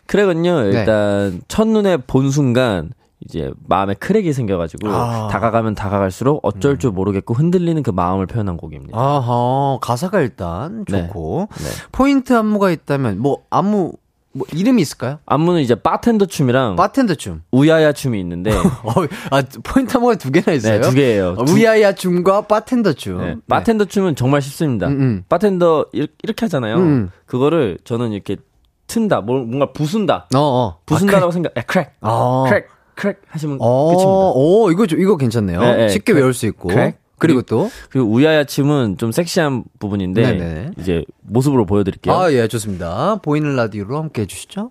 크랙은요, 0.06 0.62
네. 0.62 0.78
일단 0.78 1.30
네. 1.30 1.40
첫눈에 1.48 1.96
본 1.98 2.30
순간 2.30 2.90
이제 3.24 3.50
마음에 3.66 3.94
크랙이 3.94 4.32
생겨가지고 4.32 4.88
아. 4.88 5.28
다가가면 5.28 5.74
다가갈수록 5.74 6.40
어쩔 6.42 6.72
음. 6.72 6.78
줄 6.78 6.90
모르겠고 6.90 7.34
흔들리는 7.34 7.82
그 7.82 7.90
마음을 7.90 8.26
표현한 8.26 8.56
곡입니다. 8.56 8.96
아하 8.98 9.78
가사가 9.80 10.20
일단 10.20 10.84
좋고 10.88 11.48
네. 11.56 11.64
네. 11.64 11.70
포인트 11.92 12.34
안무가 12.34 12.70
있다면 12.70 13.18
뭐 13.18 13.42
안무 13.50 13.92
뭐 14.32 14.46
이름이 14.52 14.82
있을까요? 14.82 15.18
안무는 15.24 15.62
이제 15.62 15.74
바텐더 15.74 16.26
춤이랑 16.26 16.76
바텐더 16.76 17.14
춤, 17.14 17.40
우야야 17.52 17.92
춤이 17.92 18.20
있는데 18.20 18.50
어, 18.84 18.92
아 19.30 19.42
포인트 19.64 19.96
안무가 19.96 20.16
두 20.16 20.30
개나 20.30 20.52
있어요? 20.54 20.80
네, 20.80 20.86
두 20.86 20.94
개예요. 20.94 21.36
어, 21.38 21.44
우야야 21.48 21.94
춤과 21.94 22.42
바텐더 22.42 22.92
춤. 22.92 23.18
네, 23.18 23.36
바텐더 23.48 23.86
춤은 23.86 24.14
정말 24.14 24.42
쉽습니다. 24.42 24.88
음, 24.88 25.00
음. 25.00 25.24
바텐더 25.28 25.86
이렇게 25.92 26.44
하잖아요. 26.44 26.76
음. 26.76 27.10
그거를 27.24 27.78
저는 27.84 28.12
이렇게 28.12 28.36
튼다, 28.86 29.20
뭔가 29.20 29.72
부순다. 29.72 30.28
어, 30.34 30.38
어. 30.38 30.78
부순다라고 30.86 31.28
아, 31.28 31.30
생각. 31.30 31.56
에, 31.56 31.62
크랙. 31.62 31.92
어. 32.00 32.44
크랙. 32.48 32.68
크랙 32.94 33.20
하시면 33.28 33.58
어, 33.60 33.88
끝입니다. 33.88 34.10
오, 34.10 34.70
이거 34.70 34.84
이거 34.84 35.16
괜찮네요. 35.16 35.60
네, 35.60 35.76
네, 35.76 35.88
쉽게 35.90 36.12
크랙. 36.12 36.22
외울 36.22 36.32
수 36.34 36.46
있고. 36.46 36.68
크랙. 36.68 36.98
그리고 37.18 37.42
또 37.42 37.70
그리고 37.90 38.08
우야야 38.10 38.44
춤은 38.44 38.98
좀 38.98 39.10
섹시한 39.10 39.64
부분인데 39.78 40.22
네네. 40.22 40.70
이제 40.78 41.04
모습으로 41.22 41.64
보여드릴게요. 41.64 42.14
아, 42.14 42.30
예, 42.32 42.46
좋습니다. 42.46 43.16
보이는 43.22 43.56
라디오로 43.56 43.96
함께 43.96 44.22
해주시죠. 44.22 44.70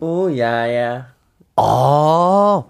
우야야. 0.00 1.06
아. 1.56 2.62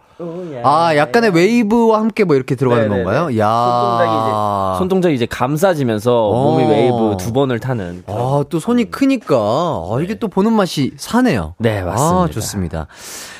아, 0.62 0.96
약간의 0.96 1.30
웨이브와 1.30 2.00
함께 2.00 2.24
뭐 2.24 2.36
이렇게 2.36 2.54
들어가는 2.54 2.88
네네네. 2.88 3.04
건가요? 3.04 3.38
야. 3.38 3.48
손동작이 3.48 4.12
이제, 4.12 4.78
손동작이 4.78 5.14
이제 5.14 5.26
감싸지면서 5.26 6.28
어. 6.28 6.42
몸이 6.50 6.64
웨이브 6.64 7.16
두 7.18 7.32
번을 7.32 7.58
타는. 7.60 8.04
아, 8.06 8.44
또 8.48 8.58
손이 8.60 8.90
크니까. 8.90 9.36
아, 9.36 9.98
이게 10.02 10.14
네. 10.14 10.18
또 10.18 10.28
보는 10.28 10.52
맛이 10.52 10.92
사네요. 10.96 11.54
네, 11.58 11.82
맞습니다. 11.82 12.22
아, 12.22 12.28
좋습니다. 12.28 12.86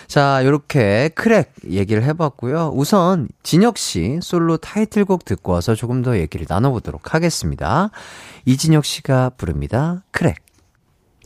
자, 0.07 0.45
요렇게 0.45 1.11
크랙 1.15 1.53
얘기를 1.71 2.03
해봤고요. 2.03 2.73
우선, 2.75 3.29
진혁 3.43 3.79
씨 3.79 4.19
솔로 4.23 4.57
타이틀곡 4.57 5.25
듣고 5.25 5.53
와서 5.53 5.75
조금 5.75 6.03
더 6.03 6.19
얘기를 6.19 6.47
나눠보도록 6.49 7.15
하겠습니다. 7.15 7.91
이진혁 8.45 8.85
씨가 8.85 9.31
부릅니다. 9.37 10.03
크랙. 10.11 10.37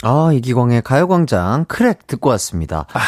아, 0.02 0.30
이기광의 0.34 0.82
가요광장 0.82 1.64
크랙 1.66 2.06
듣고 2.06 2.28
왔습니다. 2.30 2.86
아. 2.92 3.00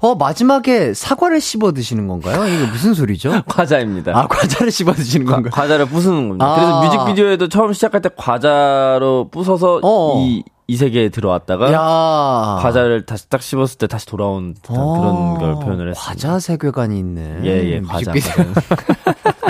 어, 0.00 0.14
마지막에 0.14 0.94
사과를 0.94 1.40
씹어 1.40 1.72
드시는 1.72 2.08
건가요? 2.08 2.46
이게 2.48 2.66
무슨 2.70 2.94
소리죠? 2.94 3.42
과자입니다. 3.46 4.18
아, 4.18 4.26
과자를 4.26 4.70
씹어 4.72 4.92
드시는 4.94 5.26
건가요? 5.26 5.50
과자를 5.52 5.86
부수는 5.86 6.28
겁니다. 6.28 6.46
아. 6.46 6.54
그래서 6.54 6.80
뮤직비디오에도 6.82 7.48
처음 7.48 7.72
시작할 7.72 8.00
때 8.00 8.08
과자로 8.16 9.28
부숴서 9.30 9.80
어어. 9.84 10.20
이, 10.24 10.42
이 10.66 10.76
세계에 10.76 11.10
들어왔다가 11.10 11.72
야. 11.72 12.58
과자를 12.62 13.04
다시 13.04 13.28
딱 13.28 13.42
씹었을 13.42 13.78
때 13.78 13.86
다시 13.86 14.06
돌아온 14.06 14.54
듯한 14.54 14.76
어. 14.78 14.98
그런 14.98 15.38
걸 15.38 15.64
표현을 15.64 15.90
했습니다. 15.90 16.00
과자 16.00 16.38
세계관이 16.38 16.98
있는 16.98 17.44
예, 17.44 17.74
예, 17.74 17.80
과자. 17.80 18.12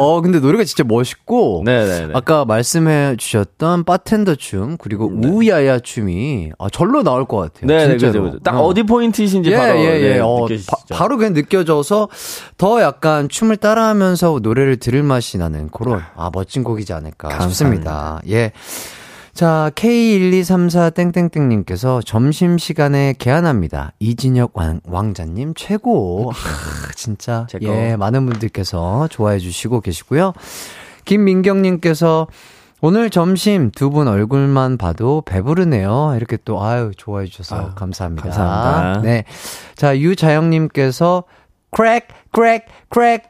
어, 0.00 0.20
근데 0.20 0.40
노래가 0.40 0.64
진짜 0.64 0.82
멋있고. 0.84 1.62
네네네. 1.64 2.12
아까 2.14 2.44
말씀해 2.44 3.16
주셨던 3.16 3.84
바텐더 3.84 4.36
춤, 4.36 4.76
그리고 4.78 5.10
네. 5.12 5.28
우야야 5.28 5.80
춤이 5.80 6.52
아, 6.58 6.68
절로 6.70 7.02
나올 7.02 7.26
것 7.26 7.36
같아요. 7.36 7.66
네, 7.66 7.88
진짜로. 7.88 8.12
그죠, 8.12 8.22
그죠. 8.24 8.38
딱 8.42 8.58
어. 8.58 8.72
디 8.72 8.82
포인트이신지 8.82 9.50
예, 9.50 9.56
바로. 9.56 9.78
예, 9.78 10.00
예. 10.00 10.14
네, 10.14 10.20
어, 10.20 10.46
바, 10.90 11.06
로 11.06 11.16
그냥 11.16 11.34
느껴져서 11.34 12.08
더 12.56 12.80
약간 12.80 13.28
춤을 13.28 13.58
따라하면서 13.58 14.40
노래를 14.42 14.78
들을 14.78 15.02
맛이 15.02 15.38
나는 15.38 15.68
그런, 15.70 16.02
아, 16.16 16.30
멋진 16.32 16.64
곡이지 16.64 16.92
않을까 16.92 17.28
감사합니다. 17.28 17.50
싶습니다. 17.50 18.20
예. 18.28 18.52
자, 19.40 19.72
K1234땡땡땡님께서 19.74 22.04
점심시간에 22.04 23.14
개안합니다. 23.16 23.92
이진혁 23.98 24.50
왕, 24.52 24.82
왕자님 24.84 25.54
최고. 25.56 26.30
아, 26.34 26.92
진짜. 26.94 27.46
예, 27.62 27.96
많은 27.96 28.26
분들께서 28.26 29.08
좋아해 29.08 29.38
주시고 29.38 29.80
계시고요. 29.80 30.34
김민경님께서 31.06 32.26
오늘 32.82 33.08
점심 33.08 33.70
두 33.70 33.88
분 33.88 34.08
얼굴만 34.08 34.76
봐도 34.76 35.22
배부르네요. 35.24 36.12
이렇게 36.16 36.36
또, 36.44 36.62
아유, 36.62 36.90
좋아해 36.94 37.24
주셔서 37.24 37.56
아유, 37.56 37.70
감사합니다. 37.74 38.24
감사합니다. 38.24 39.00
네. 39.00 39.24
자, 39.74 39.98
유자영님께서 39.98 41.24
크랙, 41.70 42.08
크랙, 42.32 42.66
크랙, 42.90 43.29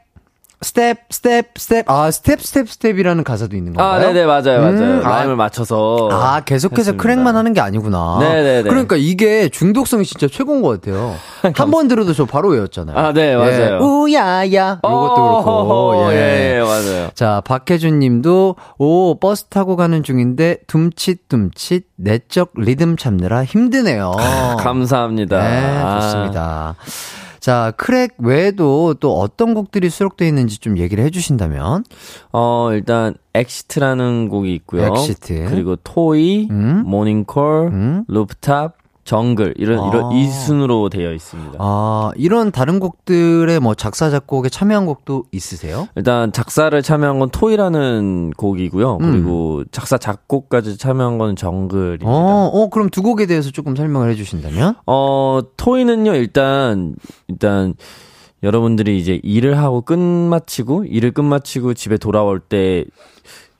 스텝, 0.63 0.97
스텝, 1.09 1.45
스텝. 1.57 1.89
아, 1.89 2.11
스텝, 2.11 2.39
스텝, 2.41 2.69
스텝이라는 2.69 3.23
가사도 3.23 3.55
있는 3.57 3.73
건가요? 3.73 3.93
아, 3.93 3.99
네네, 3.99 4.25
맞아요, 4.25 4.61
맞아요. 4.61 4.69
음, 4.79 5.01
라임을 5.03 5.33
아, 5.33 5.35
맞춰서. 5.35 6.07
아, 6.11 6.41
계속해서 6.41 6.79
했습니다. 6.79 7.01
크랙만 7.01 7.35
하는 7.35 7.53
게 7.53 7.61
아니구나. 7.61 8.17
네네네. 8.19 8.69
그러니까 8.69 8.95
이게 8.95 9.49
중독성이 9.49 10.05
진짜 10.05 10.27
최고인 10.27 10.61
것 10.61 10.79
같아요. 10.79 11.15
한 11.55 11.71
번 11.71 11.87
들어도 11.87 12.13
저 12.13 12.25
바로 12.25 12.49
외웠잖아요. 12.49 12.95
아, 12.95 13.11
네, 13.11 13.35
맞아요. 13.35 13.73
예, 13.73 13.77
우야야. 13.83 14.79
이것도 14.83 15.15
그렇고. 15.43 16.11
예. 16.13 16.57
예, 16.57 16.61
맞아요. 16.61 17.09
자, 17.15 17.41
박혜준 17.45 17.97
님도, 17.99 18.55
오, 18.77 19.19
버스 19.19 19.45
타고 19.45 19.75
가는 19.75 20.03
중인데, 20.03 20.57
둠칫둠칫, 20.67 21.85
내적 21.95 22.51
리듬 22.55 22.97
참느라 22.97 23.43
힘드네요. 23.43 24.11
감사합니다. 24.59 25.39
네, 25.41 26.01
좋습니다. 26.01 26.75
아. 26.77 27.20
자, 27.41 27.73
크랙 27.75 28.13
외에도 28.19 28.93
또 28.93 29.17
어떤 29.19 29.55
곡들이 29.55 29.89
수록되어 29.89 30.27
있는지 30.27 30.59
좀 30.59 30.77
얘기를 30.77 31.03
해주신다면? 31.03 31.83
어, 32.31 32.69
일단, 32.71 33.15
Exit이라는 33.33 34.29
곡이 34.29 34.53
있고요. 34.55 34.85
Exit. 34.85 35.47
그리고 35.49 35.75
Toy, 35.75 36.47
음? 36.51 36.83
모닝콜, 36.85 37.69
음? 37.73 38.05
루프탑, 38.07 38.77
정글 39.03 39.55
이런 39.57 39.79
아. 39.79 39.87
이런 39.87 40.11
이 40.11 40.27
순으로 40.27 40.89
되어 40.89 41.11
있습니다. 41.11 41.57
아 41.59 42.11
이런 42.15 42.51
다른 42.51 42.79
곡들의 42.79 43.59
뭐 43.59 43.73
작사 43.73 44.09
작곡에 44.09 44.49
참여한 44.49 44.85
곡도 44.85 45.25
있으세요? 45.31 45.87
일단 45.95 46.31
작사를 46.31 46.79
참여한 46.81 47.19
건 47.19 47.29
토이라는 47.29 48.31
곡이고요. 48.37 48.97
음. 49.01 49.11
그리고 49.11 49.63
작사 49.71 49.97
작곡까지 49.97 50.77
참여한 50.77 51.17
건 51.17 51.35
정글입니다. 51.35 52.05
어, 52.07 52.49
어 52.53 52.69
그럼 52.69 52.89
두 52.89 53.01
곡에 53.01 53.25
대해서 53.25 53.49
조금 53.51 53.75
설명을 53.75 54.09
해주신다면? 54.11 54.75
어 54.85 55.41
토이는요 55.57 56.13
일단 56.15 56.95
일단 57.27 57.73
여러분들이 58.43 58.99
이제 58.99 59.19
일을 59.23 59.57
하고 59.57 59.81
끝마치고 59.81 60.85
일을 60.85 61.11
끝마치고 61.11 61.73
집에 61.73 61.97
돌아올 61.97 62.39
때 62.39 62.85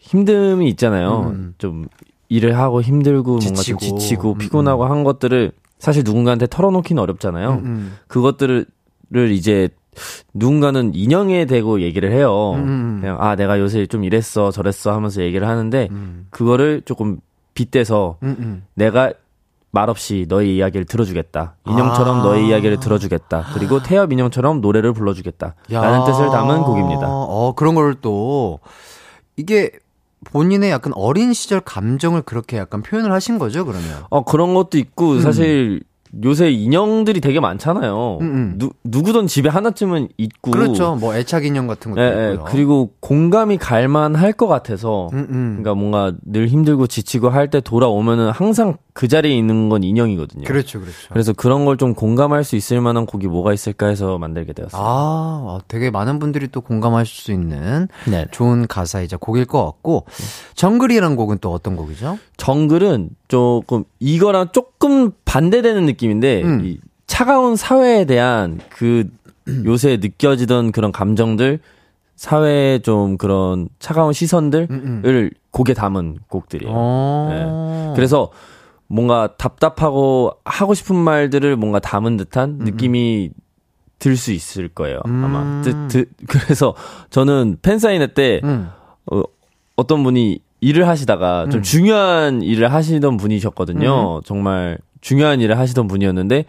힘듦이 0.02 0.68
있잖아요. 0.70 1.32
음. 1.34 1.54
좀 1.58 1.88
일을 2.32 2.58
하고 2.58 2.82
힘들고 2.82 3.40
지치고. 3.40 3.54
뭔가 3.54 3.64
좀 3.64 4.00
지치고 4.00 4.32
음, 4.34 4.38
피곤하고 4.38 4.86
음. 4.86 4.92
한 4.92 5.04
것들을 5.04 5.52
사실 5.80 6.04
누군가한테 6.06 6.48
털어놓기는 6.48 7.02
어렵잖아요. 7.04 7.50
음, 7.52 7.66
음. 7.66 7.98
그것들을 8.08 8.66
이제 9.32 9.68
누군가는 10.34 10.92
인형에 10.96 11.44
대고 11.46 11.82
얘기를 11.82 12.14
해요. 12.14 12.54
음, 12.56 13.00
그냥 13.02 13.18
아 13.20 13.36
내가 13.36 13.60
요새 13.60 13.86
좀 13.86 14.06
이랬어 14.06 14.50
저랬어 14.52 14.94
하면서 14.94 15.22
얘기를 15.22 15.46
하는데 15.46 15.90
그거를 16.30 16.82
조금 16.86 17.20
빗대서 17.54 18.18
내가 18.76 19.12
말없이 19.72 20.26
너의 20.30 20.56
이야기를 20.56 20.86
들어주겠다. 20.86 21.56
인형처럼 21.68 22.20
아. 22.20 22.24
너의 22.24 22.48
이야기를 22.48 22.80
들어주겠다. 22.80 23.48
그리고 23.54 23.84
태엽 23.84 24.14
인형처럼 24.14 24.62
노래를 24.62 24.94
불러주겠다. 24.94 25.56
야. 25.72 25.82
라는 25.82 26.06
뜻을 26.06 26.30
담은 26.30 26.62
곡입니다. 26.64 27.08
어, 27.08 27.54
그런 27.56 27.76
걸 27.76 27.96
또, 28.02 28.60
이게 29.38 29.72
본인의 30.32 30.72
약간 30.72 30.94
어린 30.96 31.34
시절 31.34 31.60
감정을 31.62 32.22
그렇게 32.24 32.58
약간 32.58 32.82
표현을 32.82 33.12
하신 33.12 33.40
거죠, 33.40 33.66
그러면? 33.66 33.86
어, 34.10 34.24
그런 34.24 34.54
것도 34.54 34.78
있고, 34.78 35.12
음. 35.14 35.22
사실 35.22 35.82
요새 36.26 36.52
인형들이 36.52 37.22
되게 37.22 37.40
많잖아요. 37.40 38.18
음, 38.20 38.26
음. 38.26 38.54
누, 38.58 38.70
누구든 38.84 39.28
집에 39.28 39.48
하나쯤은 39.48 40.10
있고. 40.18 40.52
그렇죠. 40.52 40.96
뭐 40.96 41.16
애착 41.16 41.46
인형 41.46 41.68
같은 41.68 41.92
것도 41.92 42.02
예, 42.02 42.06
예. 42.30 42.34
있고요. 42.34 42.46
그리고 42.50 42.92
공감이 43.00 43.58
갈만 43.58 44.16
할 44.16 44.34
것 44.34 44.48
같아서. 44.48 45.08
음, 45.14 45.28
음, 45.30 45.58
그러니까 45.62 45.74
뭔가 45.76 46.14
늘 46.26 46.48
힘들고 46.48 46.88
지치고 46.88 47.30
할 47.30 47.50
때 47.50 47.62
돌아오면은 47.62 48.30
항상 48.32 48.76
그 48.94 49.08
자리에 49.08 49.36
있는 49.36 49.70
건 49.70 49.84
인형이거든요. 49.84 50.44
그렇죠, 50.46 50.80
그렇죠. 50.80 50.98
그래서 51.10 51.34
그런 51.34 51.66
걸 51.66 51.78
좀 51.78 51.94
공감할 51.96 52.44
수 52.44 52.56
있을 52.56 52.82
만한 52.82 53.06
곡이 53.06 53.28
뭐가 53.28 53.54
있을까 53.54 53.88
해서 53.88 54.18
만들게 54.18 54.54
되었어요. 54.54 54.82
아, 54.84 55.60
되게 55.68 55.90
많은 55.90 56.20
분들이 56.20 56.48
또 56.50 56.62
공감하실 56.62 57.24
수 57.24 57.32
있는 57.32 57.88
네. 58.08 58.28
좋은 58.32 58.68
가사이자 58.68 59.18
곡일 59.18 59.46
것 59.46 59.64
같고. 59.66 60.06
정글이라는 60.56 61.16
곡은 61.16 61.38
또 61.42 61.52
어떤 61.54 61.76
곡이죠? 61.76 62.20
정글은 62.38 63.10
조금 63.30 63.84
이거랑 64.00 64.50
조금 64.52 65.12
반대되는 65.26 65.86
느낌인데 65.86 66.44
음. 66.44 66.62
이 66.66 66.78
차가운 67.08 67.56
사회에 67.56 68.06
대한 68.06 68.60
그 68.70 69.10
요새 69.66 69.98
느껴지던 69.98 70.72
그런 70.72 70.92
감정들 70.92 71.60
사회의 72.16 72.82
좀 72.82 73.18
그런 73.18 73.68
차가운 73.80 74.14
시선들을 74.14 74.68
음, 74.70 75.02
음. 75.04 75.30
곡에 75.50 75.74
담은 75.74 76.20
곡들이에요. 76.30 76.72
어. 76.76 77.88
네. 77.90 77.96
그래서 77.96 78.30
뭔가 78.92 79.36
답답하고 79.38 80.34
하고 80.44 80.74
싶은 80.74 80.96
말들을 80.96 81.56
뭔가 81.56 81.80
담은 81.80 82.18
듯한 82.18 82.58
음, 82.62 82.66
느낌이 82.66 83.32
들수 84.00 84.32
있을 84.32 84.68
거예요. 84.68 85.00
아마. 85.06 85.62
드, 85.62 85.88
드, 85.88 86.06
그래서 86.28 86.76
저는 87.10 87.58
팬사인회 87.62 88.08
때 88.14 88.42
어, 89.12 89.24
어떤 89.76 90.04
분이 90.04 90.40
일을 90.60 90.88
하시다가 90.88 91.48
좀 91.50 91.60
음. 91.60 91.64
중요한 91.64 92.42
일을 92.42 92.72
하시던 92.72 93.18
분이셨거든요. 93.18 94.18
음. 94.18 94.22
정말 94.26 94.78
중요한 95.02 95.42
일을 95.42 95.58
하시던 95.58 95.88
분이었는데 95.88 96.46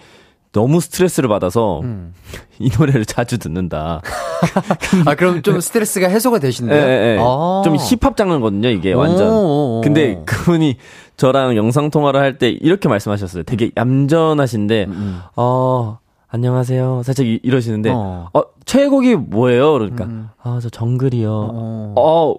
너무 0.52 0.80
스트레스를 0.80 1.28
받아서 1.28 1.80
음. 1.80 2.12
이 2.58 2.70
노래를 2.78 3.04
자주 3.06 3.38
듣는다. 3.38 4.02
아 5.06 5.14
그럼 5.14 5.42
좀 5.42 5.60
스트레스가 5.60 6.08
해소가 6.08 6.38
되신대요? 6.38 6.86
네, 6.86 7.16
네. 7.16 7.18
아. 7.20 7.62
좀 7.64 7.76
힙합 7.76 8.16
장르거든요 8.16 8.68
이게 8.68 8.92
완전. 8.92 9.80
근데 9.82 10.20
그분이 10.26 10.76
저랑 11.16 11.56
영상 11.56 11.90
통화를 11.90 12.20
할 12.20 12.38
때 12.38 12.48
이렇게 12.50 12.88
말씀하셨어요. 12.88 13.44
되게 13.44 13.70
얌전하신데 13.76 14.84
음. 14.84 14.92
음. 14.92 15.20
어 15.36 15.98
안녕하세요. 16.28 17.02
살짝 17.04 17.26
이, 17.26 17.40
러시는데 17.44 17.90
어. 17.90 18.28
어. 18.32 18.42
최애곡이 18.64 19.16
뭐예요? 19.16 19.72
그러니까 19.72 20.04
음. 20.04 20.28
아저 20.42 20.68
정글이요. 20.68 21.30
어. 21.30 21.94
어, 21.96 22.34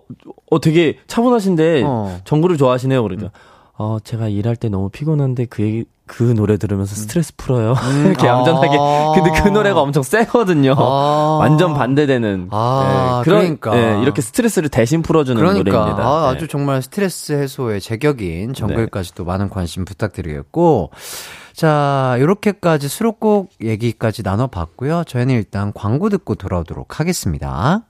어 0.52 0.62
되게 0.62 0.98
차분하신데 1.08 1.84
어. 1.86 2.20
정글을 2.26 2.58
좋아하시네요. 2.58 3.02
그러니까 3.04 3.32
어 3.76 3.98
제가 4.04 4.30
일할 4.30 4.56
때 4.56 4.70
너무 4.70 4.90
피곤한데 4.90 5.46
그 5.46 5.64
얘기 5.64 5.86
그 6.06 6.24
노래 6.24 6.58
들으면서 6.58 6.96
스트레스 6.96 7.34
풀어요. 7.36 7.74
음. 7.74 8.06
이렇게 8.08 8.28
얌전하게. 8.28 8.78
아~ 8.80 9.14
근데 9.16 9.42
그 9.42 9.48
노래가 9.48 9.82
엄청 9.82 10.04
세거든요. 10.04 10.76
아~ 10.78 11.38
완전 11.40 11.74
반대되는. 11.74 12.50
아~ 12.52 13.22
네, 13.24 13.30
그런, 13.30 13.60
그러니까. 13.60 13.76
네, 13.76 14.02
이렇게 14.02 14.22
스트레스를 14.22 14.70
대신 14.70 15.02
풀어주는 15.02 15.40
그러니까. 15.40 15.72
노래입니다. 15.72 16.04
아, 16.04 16.32
네. 16.32 16.38
아주 16.38 16.48
정말 16.48 16.82
스트레스 16.82 17.34
해소에 17.34 17.80
제격인 17.80 18.54
정글까지 18.54 19.16
도 19.16 19.24
많은 19.24 19.50
관심 19.50 19.86
부탁드리겠고. 19.86 20.92
자, 21.54 22.16
요렇게까지 22.20 22.88
수록곡 22.88 23.52
얘기까지 23.62 24.24
나눠봤고요. 24.24 25.04
저희는 25.06 25.36
일단 25.36 25.72
광고 25.74 26.10
듣고 26.10 26.36
돌아오도록 26.36 27.00
하겠습니다. 27.00 27.84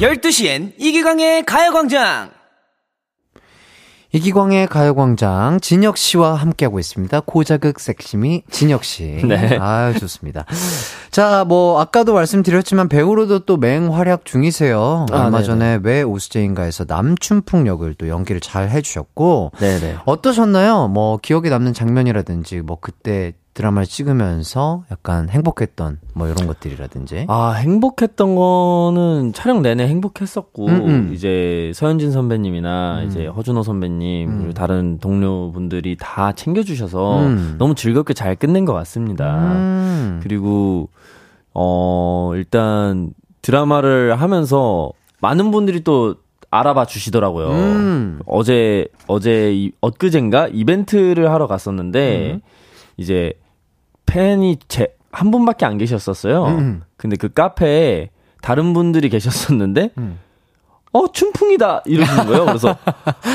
열두 0.00 0.30
시엔 0.30 0.74
이기광의 0.78 1.44
가요광장! 1.44 2.30
이기광의 4.12 4.68
가요광장 4.68 5.58
진혁 5.60 5.96
씨와 5.98 6.34
함께하고 6.34 6.78
있습니다. 6.78 7.20
고자극 7.26 7.80
섹시미 7.80 8.44
진혁 8.48 8.84
씨. 8.84 9.02
네. 9.26 9.58
아 9.60 9.92
좋습니다. 9.98 10.46
자, 11.10 11.44
뭐 11.44 11.80
아까도 11.80 12.14
말씀드렸지만 12.14 12.88
배우로도 12.88 13.40
또 13.40 13.56
맹활약 13.56 14.24
중이세요. 14.24 15.06
아, 15.10 15.24
얼마 15.24 15.42
네네. 15.42 15.42
전에 15.42 15.80
왜 15.82 16.02
오수제인가에서 16.02 16.84
남춘풍 16.86 17.66
역을 17.66 17.94
또 17.94 18.08
연기를 18.08 18.40
잘 18.40 18.70
해주셨고. 18.70 19.50
네네. 19.58 19.96
어떠셨나요? 20.04 20.86
뭐 20.88 21.18
기억에 21.18 21.50
남는 21.50 21.74
장면이라든지 21.74 22.60
뭐 22.60 22.78
그때 22.80 23.32
드라마를 23.58 23.88
찍으면서 23.88 24.84
약간 24.92 25.28
행복했던 25.28 25.98
뭐 26.14 26.28
이런 26.28 26.46
것들이라든지. 26.46 27.26
아, 27.28 27.54
행복했던 27.54 28.36
거는 28.36 29.32
촬영 29.32 29.62
내내 29.62 29.88
행복했었고, 29.88 30.66
음음. 30.66 30.88
음. 30.88 31.10
이제 31.12 31.72
서현진 31.74 32.12
선배님이나 32.12 33.00
음. 33.02 33.08
이제 33.08 33.26
허준호 33.26 33.64
선배님, 33.64 34.28
음. 34.28 34.38
그리고 34.38 34.54
다른 34.54 34.98
동료분들이 35.00 35.96
다 35.98 36.30
챙겨주셔서 36.30 37.20
음. 37.26 37.56
너무 37.58 37.74
즐겁게 37.74 38.14
잘 38.14 38.36
끝낸 38.36 38.64
것 38.64 38.74
같습니다. 38.74 39.34
음. 39.56 40.20
그리고, 40.22 40.88
어, 41.52 42.30
일단 42.36 43.10
드라마를 43.42 44.20
하면서 44.20 44.92
많은 45.20 45.50
분들이 45.50 45.82
또 45.82 46.14
알아봐 46.52 46.84
주시더라고요. 46.84 47.48
음. 47.48 48.20
어제, 48.24 48.86
어제, 49.08 49.72
엊그젠가 49.80 50.46
이벤트를 50.46 51.32
하러 51.32 51.48
갔었는데, 51.48 52.40
이제 52.96 53.32
팬이 54.08 54.58
제, 54.68 54.88
한 55.12 55.30
분밖에 55.30 55.66
안 55.66 55.78
계셨었어요. 55.78 56.44
음. 56.46 56.58
음. 56.58 56.82
근데 56.96 57.16
그 57.16 57.28
카페에 57.28 58.10
다른 58.40 58.72
분들이 58.72 59.08
계셨었는데, 59.08 59.90
음. 59.98 60.18
어, 60.92 61.12
춘풍이다! 61.12 61.82
이러시는 61.84 62.26
거예요. 62.26 62.46
그래서, 62.46 62.74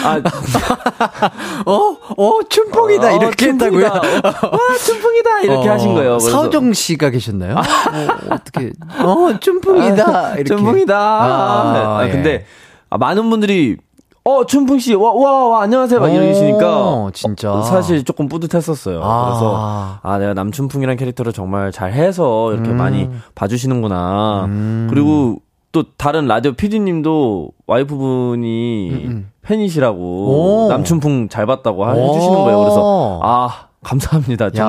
아, 0.03 0.21
어, 1.69 1.97
어, 2.17 2.39
춘풍이다! 2.49 3.13
어, 3.13 3.15
이렇게 3.17 3.45
춘풍이다. 3.45 3.93
했다고요? 3.93 4.21
와, 4.51 4.77
춘풍이다! 4.77 5.41
이렇게 5.41 5.69
어, 5.69 5.71
하신 5.73 5.93
거예요. 5.93 6.17
그래서. 6.17 6.29
서정 6.31 6.73
씨가 6.73 7.11
계셨나요? 7.11 7.55
아. 7.57 7.61
어, 7.61 8.33
어떻게, 8.33 8.73
어, 8.99 9.39
춘풍이다! 9.39 10.17
아, 10.17 10.33
이렇게. 10.33 10.43
춘풍이다! 10.45 10.97
아, 10.97 11.99
아, 12.01 12.07
근데, 12.07 12.45
아, 12.89 12.97
많은 12.97 13.29
분들이 13.29 13.77
어, 14.25 14.45
춘풍 14.45 14.79
씨, 14.79 14.95
와, 14.95 15.13
와, 15.13 15.49
와, 15.49 15.61
안녕하세요. 15.63 15.99
막 15.99 16.07
이러시니까. 16.07 17.09
진짜. 17.13 17.51
어, 17.51 17.61
사실 17.61 18.05
조금 18.05 18.29
뿌듯했었어요. 18.29 19.01
아. 19.03 19.25
그래서, 19.25 19.99
아, 20.01 20.17
내가 20.17 20.33
남춘풍이란 20.33 20.95
캐릭터를 20.95 21.33
정말 21.33 21.73
잘 21.73 21.91
해서 21.91 22.53
이렇게 22.53 22.69
음. 22.69 22.77
많이 22.77 23.09
봐주시는구나. 23.35 24.45
음. 24.45 24.87
그리고 24.89 25.39
또 25.73 25.83
다른 25.97 26.27
라디오 26.27 26.53
PD님도 26.53 27.49
와이프분이 27.67 28.89
음, 28.91 28.95
음. 29.09 29.31
팬이시라고 29.41 30.67
남춘풍 30.69 31.27
잘 31.27 31.45
봤다고 31.45 31.85
해주시는 31.89 32.43
거예요. 32.43 32.59
그래서, 32.59 33.19
아, 33.23 33.49
감사합니다. 33.83 34.49
좀 34.51 34.65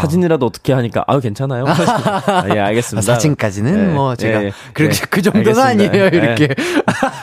사진이라도 0.00 0.46
어떻게 0.46 0.72
하니까 0.72 1.04
아유 1.06 1.20
괜찮아요. 1.20 1.64
아, 1.66 2.44
예 2.54 2.60
알겠습니다. 2.60 3.12
사진까지는 3.12 3.88
네, 3.88 3.92
뭐 3.92 4.14
제가 4.14 4.40
네, 4.40 4.52
그렇게 4.72 4.94
네, 4.94 5.06
그 5.10 5.22
정도는 5.22 5.58
알겠습니다. 5.58 5.94
아니에요 5.94 6.06
이렇게. 6.08 6.48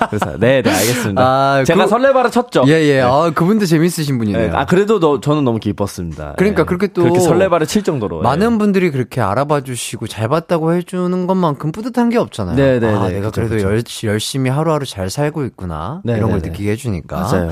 그래서 0.10 0.38
네네 0.38 0.62
네, 0.64 0.72
알겠습니다. 0.72 1.22
아, 1.22 1.64
제가 1.66 1.84
그, 1.86 1.90
설레발을 1.90 2.32
쳤죠. 2.32 2.64
예예. 2.68 2.88
예. 2.88 2.96
네. 2.96 3.02
아 3.02 3.32
그분도 3.34 3.66
재밌으신 3.66 4.18
분이네요. 4.18 4.56
아 4.56 4.66
그래도 4.66 5.00
너, 5.00 5.20
저는 5.22 5.44
너무 5.44 5.60
기뻤습니다. 5.60 6.34
그러니까 6.38 6.66
그렇게 6.66 6.88
또 6.88 7.04
그렇게 7.04 7.20
설레발을 7.20 7.68
칠 7.68 7.84
정도로 7.84 8.22
많은 8.22 8.58
분들이 8.58 8.92
그렇게 8.92 9.22
알아봐 9.22 9.62
주시고 9.62 10.08
잘 10.08 10.28
봤다고 10.28 10.74
해주는 10.74 11.28
것만큼 11.28 11.72
뿌듯한 11.72 12.10
게 12.10 12.18
없잖아요. 12.18 12.56
네네. 12.56 12.94
아 12.94 13.08
내가 13.10 13.32
그래도 13.32 13.56
그쵸. 13.56 13.68
열, 13.68 13.84
열심히 14.06 14.50
하루하루 14.50 14.86
잘 14.86 15.10
살고 15.10 15.44
있구나 15.46 16.02
네네네. 16.04 16.20
이런 16.20 16.32
걸 16.32 16.42
느끼게 16.42 16.72
해주니까. 16.72 17.18
맞아요. 17.18 17.52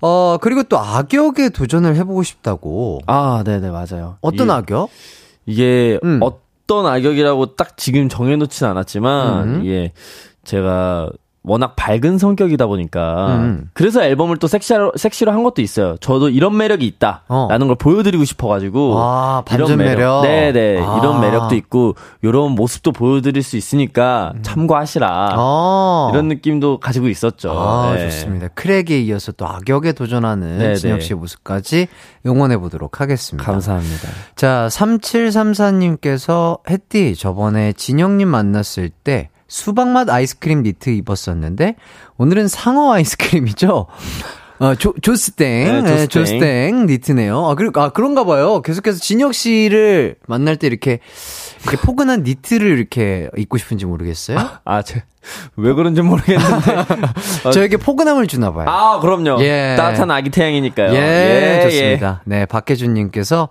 어, 0.00 0.38
그리고 0.40 0.62
또 0.64 0.78
악역에 0.78 1.50
도전을 1.50 1.96
해보고 1.96 2.22
싶다고. 2.22 3.00
아, 3.06 3.42
네네, 3.44 3.70
맞아요. 3.70 4.16
어떤 4.20 4.46
이게, 4.46 4.52
악역? 4.52 4.90
이게 5.46 5.98
음. 6.04 6.20
어떤 6.22 6.86
악역이라고 6.86 7.56
딱 7.56 7.76
지금 7.76 8.08
정해놓진 8.08 8.66
않았지만, 8.66 9.48
음. 9.48 9.64
이게 9.64 9.92
제가 10.44 11.10
워낙 11.48 11.74
밝은 11.76 12.18
성격이다 12.18 12.66
보니까 12.66 13.36
음. 13.36 13.70
그래서 13.72 14.02
앨범을 14.02 14.36
또 14.36 14.46
섹시로 14.46 14.92
섹시로 14.96 15.32
한 15.32 15.42
것도 15.42 15.62
있어요. 15.62 15.96
저도 15.98 16.28
이런 16.28 16.56
매력이 16.56 16.86
있다라는 16.86 17.22
어. 17.28 17.66
걸 17.66 17.74
보여드리고 17.76 18.24
싶어가지고 18.24 18.94
아, 18.98 19.42
이런 19.52 19.76
매력, 19.76 20.22
매력. 20.22 20.22
네네 20.22 20.80
아. 20.80 20.98
이런 20.98 21.20
매력도 21.20 21.54
있고 21.56 21.94
이런 22.22 22.52
모습도 22.52 22.92
보여드릴 22.92 23.42
수 23.42 23.56
있으니까 23.56 24.32
음. 24.36 24.42
참고하시라 24.42 25.08
아. 25.10 26.10
이런 26.12 26.28
느낌도 26.28 26.80
가지고 26.80 27.08
있었죠. 27.08 27.52
아, 27.52 27.94
네. 27.94 28.04
좋습니다. 28.04 28.48
크랙에 28.48 29.00
이어서 29.00 29.32
또 29.32 29.46
악역에 29.46 29.92
도전하는 29.92 30.58
네네. 30.58 30.74
진혁 30.74 31.02
씨의 31.02 31.18
모습까지 31.18 31.88
응원해 32.26 32.58
보도록 32.58 33.00
하겠습니다. 33.00 33.50
감사합니다. 33.50 34.08
자 34.36 34.68
3734님께서 34.70 36.58
햇띠 36.68 37.14
저번에 37.16 37.72
진영님 37.72 38.28
만났을 38.28 38.90
때 38.90 39.30
수박맛 39.48 40.08
아이스크림 40.08 40.62
니트 40.62 40.90
입었었는데 40.90 41.76
오늘은 42.18 42.48
상어 42.48 42.92
아이스크림이죠. 42.92 43.86
어, 44.60 44.74
조, 44.74 44.92
조스땡. 45.00 45.64
네, 45.64 45.80
조스땡. 45.82 45.96
네, 45.96 46.06
조스땡 46.08 46.86
니트네요. 46.86 47.46
아, 47.46 47.54
그리고, 47.54 47.80
아, 47.80 47.90
그런가 47.90 48.24
봐요. 48.24 48.60
계속해서 48.60 48.98
진혁 48.98 49.32
씨를 49.32 50.16
만날 50.26 50.56
때 50.56 50.66
이렇게, 50.66 50.98
이렇게 51.62 51.76
포근한 51.76 52.24
니트를 52.24 52.76
이렇게 52.76 53.28
입고 53.36 53.56
싶은지 53.56 53.86
모르겠어요. 53.86 54.38
아, 54.38 54.60
아 54.64 54.82
제, 54.82 55.04
왜 55.56 55.72
그런지 55.74 56.02
모르겠는데. 56.02 56.86
저에게 57.52 57.76
포근함을 57.76 58.26
주나 58.26 58.52
봐요. 58.52 58.68
아, 58.68 58.98
그럼요. 59.00 59.40
예. 59.42 59.76
따뜻한 59.76 60.10
아기 60.10 60.30
태양이니까요. 60.30 60.92
예, 60.92 61.58
예 61.58 61.62
좋습니다. 61.62 62.22
예. 62.26 62.38
네, 62.38 62.46
박혜준님께서 62.46 63.48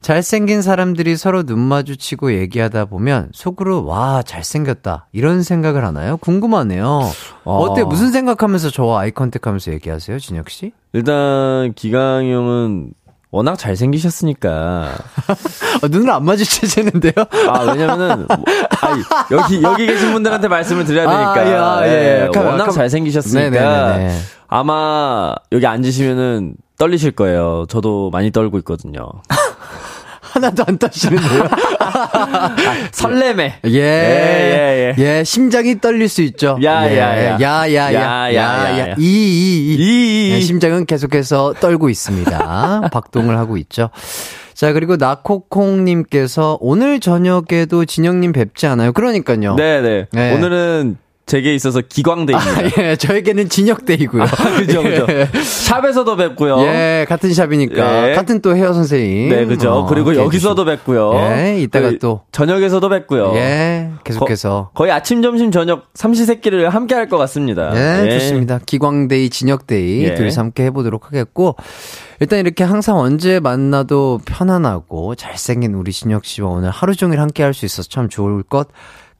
잘생긴 0.00 0.62
사람들이 0.62 1.16
서로 1.16 1.42
눈 1.42 1.58
마주치고 1.58 2.32
얘기하다 2.32 2.86
보면 2.86 3.30
속으로 3.32 3.84
와 3.84 4.22
잘생겼다 4.22 5.08
이런 5.12 5.42
생각을 5.42 5.84
하나요? 5.84 6.16
궁금하네요. 6.16 7.10
어. 7.44 7.58
어때 7.58 7.84
무슨 7.84 8.10
생각하면서 8.10 8.70
저와 8.70 9.00
아이 9.02 9.10
컨택 9.10 9.46
하면서 9.46 9.72
얘기하세요, 9.72 10.18
진혁 10.18 10.48
씨? 10.48 10.72
일단 10.94 11.72
기강 11.74 12.30
형은 12.30 12.92
워낙 13.30 13.56
잘생기셨으니까. 13.56 14.88
어, 15.82 15.88
눈을 15.88 16.10
안 16.10 16.24
마주치시는데요? 16.24 17.12
아, 17.48 17.62
왜냐면은, 17.62 18.26
아니, 18.80 19.02
여기, 19.30 19.62
여기 19.62 19.86
계신 19.86 20.12
분들한테 20.12 20.48
말씀을 20.48 20.84
드려야 20.84 21.08
되니까. 21.08 21.76
아, 21.76 21.86
예, 21.86 21.90
예. 21.92 22.28
예. 22.34 22.38
워낙 22.38 22.64
가, 22.64 22.70
잘생기셨으니까. 22.72 23.50
네네네네. 23.50 24.18
아마, 24.48 25.32
여기 25.52 25.64
앉으시면은 25.64 26.54
떨리실 26.76 27.12
거예요. 27.12 27.66
저도 27.68 28.10
많이 28.10 28.32
떨고 28.32 28.58
있거든요. 28.58 29.08
하나도 30.30 30.64
안 30.66 30.78
따시는데요? 30.78 31.48
설레매. 32.92 33.60
예. 33.66 33.70
예, 33.70 33.80
예, 33.80 34.94
예. 34.96 35.18
예, 35.18 35.24
심장이 35.24 35.80
떨릴 35.80 36.08
수 36.08 36.22
있죠. 36.22 36.58
야, 36.62 36.86
야, 36.96 36.96
야. 36.96 37.40
야, 37.40 37.74
야, 37.74 37.94
야. 37.94 38.34
야, 38.34 38.78
야. 38.90 38.94
이, 38.98 39.02
이, 39.02 39.74
이. 39.74 40.30
이, 40.34 40.38
이. 40.38 40.40
심장은 40.42 40.86
계속해서 40.86 41.54
떨고 41.60 41.88
있습니다. 41.90 42.88
박동을 42.92 43.36
하고 43.38 43.56
있죠. 43.58 43.90
자, 44.54 44.72
그리고 44.72 44.96
나코콩님께서 44.96 46.58
오늘 46.60 47.00
저녁에도 47.00 47.84
진영님 47.84 48.32
뵙지 48.32 48.66
않아요? 48.66 48.92
그러니까요. 48.92 49.56
네네. 49.56 50.06
네. 50.12 50.34
오늘은 50.34 50.98
제게 51.30 51.54
있어서 51.54 51.80
기광대입니다. 51.80 52.50
아, 52.50 52.82
예, 52.82 52.96
저에게는 52.96 53.48
진혁대이고요. 53.48 54.24
아, 54.24 54.26
그죠, 54.58 54.82
그죠. 54.82 55.06
예. 55.10 55.28
샵에서도 55.40 56.16
뵙고요. 56.16 56.60
예, 56.62 57.06
같은 57.08 57.32
샵이니까. 57.32 58.10
예. 58.10 58.14
같은 58.16 58.40
또 58.42 58.56
헤어 58.56 58.72
선생님. 58.72 59.28
네, 59.28 59.44
그죠. 59.46 59.70
어, 59.70 59.86
그리고 59.86 60.16
여기서도 60.16 60.64
뵙고요. 60.64 61.12
예, 61.14 61.60
이따가 61.62 61.90
그, 61.90 61.98
또. 62.00 62.22
저녁에서도 62.32 62.88
뵙고요. 62.88 63.32
예, 63.36 63.90
계속해서. 64.02 64.70
거, 64.74 64.86
의 64.86 64.90
아침, 64.92 65.22
점심, 65.22 65.52
저녁 65.52 65.84
삼시세끼를 65.94 66.68
함께 66.70 66.96
할 66.96 67.10
것 67.10 67.16
같습니다. 67.18 67.72
예, 67.76 68.06
예, 68.06 68.18
좋습니다. 68.18 68.58
기광데이, 68.66 69.30
진혁데이 69.30 70.02
예. 70.04 70.14
둘이서 70.14 70.40
함께 70.40 70.64
해보도록 70.64 71.06
하겠고. 71.06 71.54
일단 72.18 72.38
이렇게 72.40 72.64
항상 72.64 72.98
언제 72.98 73.38
만나도 73.40 74.20
편안하고 74.26 75.14
잘생긴 75.14 75.74
우리 75.74 75.92
진혁 75.92 76.24
씨와 76.24 76.50
오늘 76.50 76.70
하루 76.70 76.94
종일 76.94 77.20
함께 77.20 77.42
할 77.44 77.54
수 77.54 77.64
있어서 77.64 77.88
참 77.88 78.08
좋을 78.08 78.42
것 78.42 78.68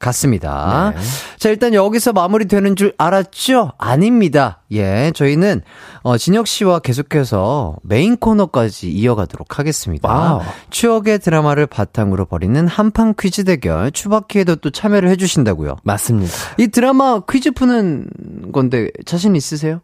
같습니다. 0.01 0.93
네. 0.95 1.01
자, 1.37 1.49
일단 1.49 1.73
여기서 1.73 2.11
마무리되는 2.13 2.75
줄 2.75 2.93
알았죠? 2.97 3.71
아닙니다. 3.77 4.59
예, 4.73 5.11
저희는 5.15 5.61
어, 6.01 6.17
진혁 6.17 6.47
씨와 6.47 6.79
계속해서 6.79 7.77
메인 7.83 8.17
코너까지 8.17 8.89
이어가도록 8.91 9.59
하겠습니다. 9.59 10.09
와우. 10.09 10.41
추억의 10.69 11.19
드라마를 11.19 11.67
바탕으로 11.67 12.25
벌이는 12.25 12.67
한판 12.67 13.13
퀴즈 13.17 13.43
대결 13.43 13.91
추바퀴에도 13.91 14.57
또 14.57 14.69
참여를 14.69 15.09
해주신다고요? 15.09 15.77
맞습니다. 15.83 16.33
이 16.57 16.67
드라마 16.67 17.21
퀴즈 17.29 17.51
푸는 17.51 18.07
건데 18.51 18.89
자신 19.05 19.35
있으세요? 19.35 19.81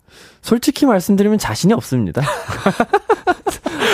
솔직히 0.47 0.85
말씀드리면 0.85 1.39
자신이 1.39 1.73
없습니다. 1.73 2.21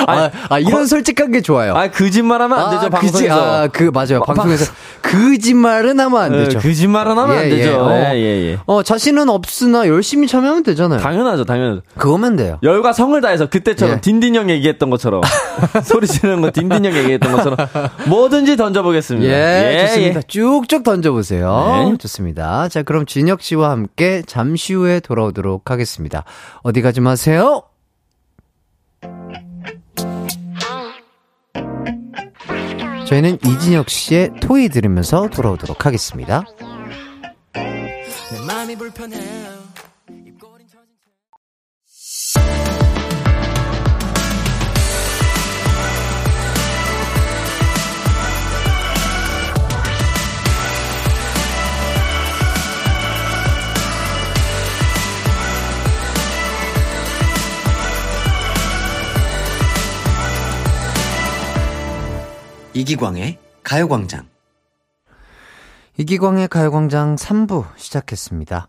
아, 0.08 0.30
아, 0.50 0.60
이런 0.60 0.82
거, 0.82 0.86
솔직한 0.86 1.32
게 1.32 1.42
좋아요. 1.42 1.74
아, 1.76 1.90
거짓말하면 1.90 2.60
안 2.60 2.70
되죠, 2.72 2.86
아, 2.86 2.90
방송에서. 2.90 3.62
아, 3.64 3.68
그, 3.68 3.90
맞아요. 3.94 4.20
어, 4.20 4.26
방송에서. 4.26 4.72
거짓말은 5.04 6.00
하면 6.00 6.22
안 6.22 6.32
네, 6.32 6.46
되죠. 6.46 6.60
거짓말은 6.60 7.18
하면 7.18 7.36
예, 7.36 7.40
안 7.40 7.50
되죠. 7.50 7.70
예, 7.70 7.76
어, 7.76 8.14
예, 8.16 8.52
예, 8.52 8.58
어, 8.66 8.84
자신은 8.84 9.30
없으나 9.30 9.88
열심히 9.88 10.28
참여하면 10.28 10.64
되잖아요. 10.64 11.00
당연하죠, 11.00 11.46
당연하죠. 11.46 11.82
그거면 11.98 12.36
돼요. 12.36 12.58
열과 12.64 12.94
성을 12.94 13.20
다해서 13.20 13.48
그때처럼 13.48 13.98
예. 13.98 14.02
딘딘 14.02 14.36
형 14.36 14.50
얘기했던 14.50 14.90
것처럼 14.90 15.22
소리 15.84 16.08
지르는 16.08 16.42
거 16.42 16.52
딘딘 16.52 16.86
형 16.86 16.94
얘기했던 16.96 17.32
것처럼 17.32 17.58
뭐든지 18.08 18.56
던져보겠습니다. 18.58 19.32
예, 19.32 19.74
예 19.76 19.88
좋습니다. 19.88 20.20
예. 20.20 20.22
쭉쭉 20.28 20.84
던져보세요. 20.84 21.90
네. 21.92 21.98
좋습니다. 21.98 22.70
자, 22.70 22.82
그럼 22.82 23.06
진혁 23.06 23.42
씨와 23.42 23.72
함께 23.72 24.24
잠시 24.26 24.74
후에 24.74 25.00
돌아오도록 25.02 25.70
하겠습니다. 25.70 26.24
어디 26.62 26.82
가지 26.82 27.02
마세요. 27.02 27.64
저희는 33.08 33.38
이진혁 33.46 33.90
씨의 33.90 34.32
토이 34.40 34.70
들으면서 34.70 35.28
돌아오도록 35.28 35.86
하겠습니다. 35.86 36.44
이기광의 62.74 63.38
가요광장. 63.64 64.28
이기광의 65.98 66.48
가요광장 66.48 67.16
3부 67.16 67.66
시작했습니다. 67.78 68.68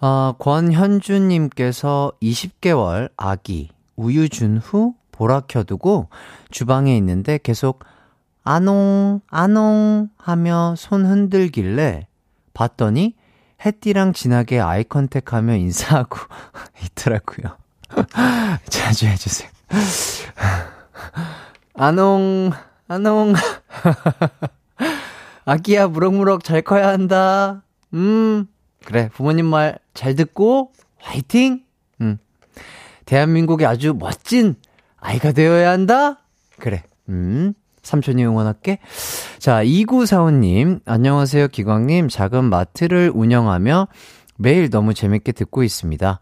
어, 0.00 0.32
권현주님께서 0.38 2.12
20개월 2.20 3.10
아기 3.16 3.70
우유 3.94 4.28
준 4.28 4.58
후 4.58 4.94
보라 5.12 5.42
켜두고 5.42 6.08
주방에 6.50 6.96
있는데 6.96 7.38
계속 7.42 7.84
아농, 8.42 9.20
아농 9.28 10.08
하며 10.18 10.74
손 10.76 11.06
흔들길래 11.06 12.08
봤더니 12.52 13.14
햇띠랑 13.64 14.12
진하게 14.12 14.60
아이 14.60 14.84
컨택 14.84 15.32
하며 15.32 15.54
인사하고 15.54 16.18
있더라고요. 16.84 17.56
자주 18.68 19.06
해주세요. 19.06 19.48
아농, 21.74 22.50
아농. 22.88 23.34
아기야, 25.44 25.88
무럭무럭 25.88 26.44
잘 26.44 26.62
커야 26.62 26.88
한다. 26.88 27.62
음, 27.94 28.46
그래. 28.84 29.10
부모님 29.14 29.46
말 29.46 29.78
잘 29.96 30.14
듣고, 30.14 30.72
화이팅! 31.00 31.62
음. 32.02 32.18
대한민국의 33.06 33.66
아주 33.66 33.94
멋진 33.98 34.54
아이가 34.98 35.32
되어야 35.32 35.70
한다? 35.70 36.18
그래. 36.58 36.84
음. 37.08 37.54
삼촌이 37.82 38.24
응원할게. 38.24 38.78
자, 39.38 39.64
2945님, 39.64 40.80
안녕하세요, 40.84 41.48
기광님. 41.48 42.08
작은 42.08 42.44
마트를 42.44 43.10
운영하며 43.14 43.88
매일 44.36 44.68
너무 44.70 44.92
재밌게 44.92 45.32
듣고 45.32 45.62
있습니다. 45.62 46.20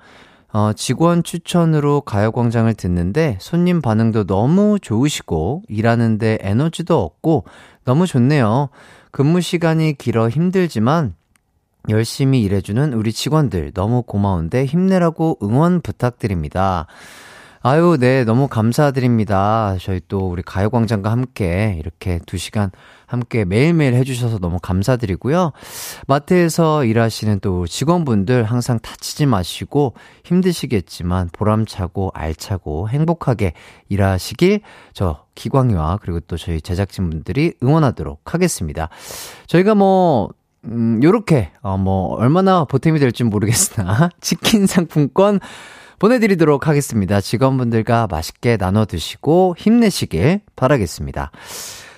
어, 0.55 0.73
직원 0.73 1.25
추천으로 1.25 2.03
가요광장을 2.03 2.73
듣는데 2.75 3.37
손님 3.41 3.83
반응도 3.83 4.25
너무 4.25 4.79
좋으시고 4.81 5.65
일하는데 5.69 6.39
에너지도 6.41 7.03
없고 7.03 7.45
너무 7.85 8.07
좋네요. 8.07 8.69
근무 9.11 9.41
시간이 9.41 9.95
길어 9.95 10.29
힘들지만 10.29 11.17
열심히 11.89 12.41
일해주는 12.43 12.93
우리 12.93 13.13
직원들 13.13 13.73
너무 13.73 14.03
고마운데 14.03 14.65
힘내라고 14.65 15.39
응원 15.43 15.81
부탁드립니다. 15.81 16.87
아유, 17.67 17.97
네, 17.99 18.25
너무 18.25 18.47
감사드립니다. 18.47 19.79
저희 19.81 19.99
또 20.07 20.29
우리 20.29 20.43
가요광장과 20.43 21.11
함께 21.11 21.75
이렇게 21.79 22.21
두 22.27 22.37
시간 22.37 22.71
함께 23.07 23.47
매일매일 23.47 23.95
해주셔서 23.95 24.39
너무 24.39 24.59
감사드리고요. 24.61 25.53
마트에서 26.07 26.85
일하시는 26.85 27.41
또 27.41 27.67
직원분들 27.67 28.45
항상 28.45 28.79
다치지 28.81 29.25
마시고 29.25 29.95
힘드시겠지만 30.25 31.31
보람차고 31.33 32.11
알차고 32.13 32.91
행복하게 32.91 33.55
일하시길 33.89 34.61
저 34.93 35.25
기광이와 35.35 36.01
그리고 36.03 36.21
또 36.21 36.37
저희 36.37 36.61
제작진분들이 36.61 37.55
응원하도록 37.63 38.35
하겠습니다. 38.35 38.91
저희가 39.47 39.75
뭐 39.75 40.29
음, 40.67 41.03
요렇게, 41.03 41.51
어, 41.61 41.77
뭐, 41.77 42.15
얼마나 42.15 42.65
보탬이 42.65 42.99
될지 42.99 43.23
모르겠으나, 43.23 44.09
치킨 44.23 44.67
상품권 44.67 45.39
보내드리도록 46.05 46.69
하겠습니다. 46.69 47.23
직원분들과 47.23 48.09
맛있게 48.11 48.59
나눠 48.59 48.85
드시고 48.85 49.55
힘내시길 49.57 50.41
바라겠습니다. 50.55 51.31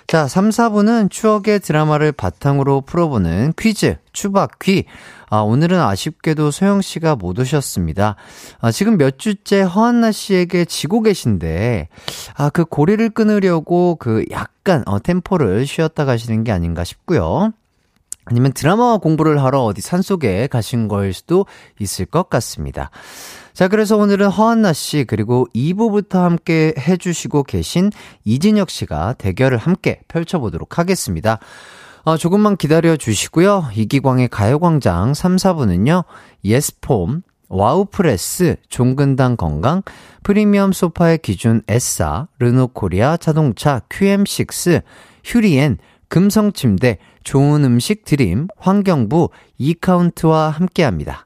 자, 0.06 0.28
3, 0.28 0.50
4부는 0.50 1.10
추억의 1.10 1.58
드라마를 1.58 2.12
바탕으로 2.12 2.82
풀어보는 2.82 3.54
퀴즈, 3.58 3.96
추박퀴. 4.12 4.84
아, 5.28 5.38
오늘은 5.38 5.80
아쉽게도 5.80 6.52
소영 6.52 6.82
씨가 6.82 7.16
못 7.16 7.36
오셨습니다. 7.36 8.14
아, 8.60 8.70
지금 8.70 8.96
몇 8.96 9.18
주째 9.18 9.62
허한나 9.62 10.12
씨에게 10.12 10.66
지고 10.66 11.02
계신데, 11.02 11.88
아, 12.36 12.48
그 12.50 12.64
고리를 12.64 13.10
끊으려고 13.10 13.96
그 13.96 14.24
약간, 14.30 14.84
어, 14.86 15.00
템포를 15.00 15.66
쉬었다 15.66 16.04
가시는 16.04 16.44
게 16.44 16.52
아닌가 16.52 16.84
싶고요. 16.84 17.50
아니면 18.24 18.52
드라마 18.52 18.98
공부를 18.98 19.42
하러 19.42 19.62
어디 19.62 19.80
산속에 19.80 20.48
가신 20.48 20.88
걸 20.88 21.12
수도 21.12 21.46
있을 21.80 22.06
것 22.06 22.28
같습니다. 22.28 22.90
자, 23.56 23.68
그래서 23.68 23.96
오늘은 23.96 24.28
허한나 24.28 24.74
씨, 24.74 25.06
그리고 25.08 25.46
2부부터 25.54 26.18
함께 26.18 26.74
해주시고 26.76 27.44
계신 27.44 27.90
이진혁 28.26 28.68
씨가 28.68 29.14
대결을 29.14 29.56
함께 29.56 30.00
펼쳐보도록 30.08 30.78
하겠습니다. 30.78 31.38
어, 32.04 32.18
조금만 32.18 32.58
기다려 32.58 32.98
주시고요. 32.98 33.70
이기광의 33.74 34.28
가요광장 34.28 35.14
3, 35.14 35.36
4부는요, 35.36 36.04
예스폼, 36.44 37.22
와우프레스, 37.48 38.56
종근당 38.68 39.38
건강, 39.38 39.80
프리미엄 40.22 40.72
소파의 40.72 41.16
기준 41.22 41.62
에싸, 41.66 42.28
르노코리아 42.38 43.16
자동차 43.16 43.80
QM6, 43.88 44.82
휴리엔, 45.24 45.78
금성침대, 46.08 46.98
좋은 47.24 47.64
음식 47.64 48.04
드림, 48.04 48.48
환경부, 48.58 49.30
이카운트와 49.56 50.50
함께합니다. 50.50 51.25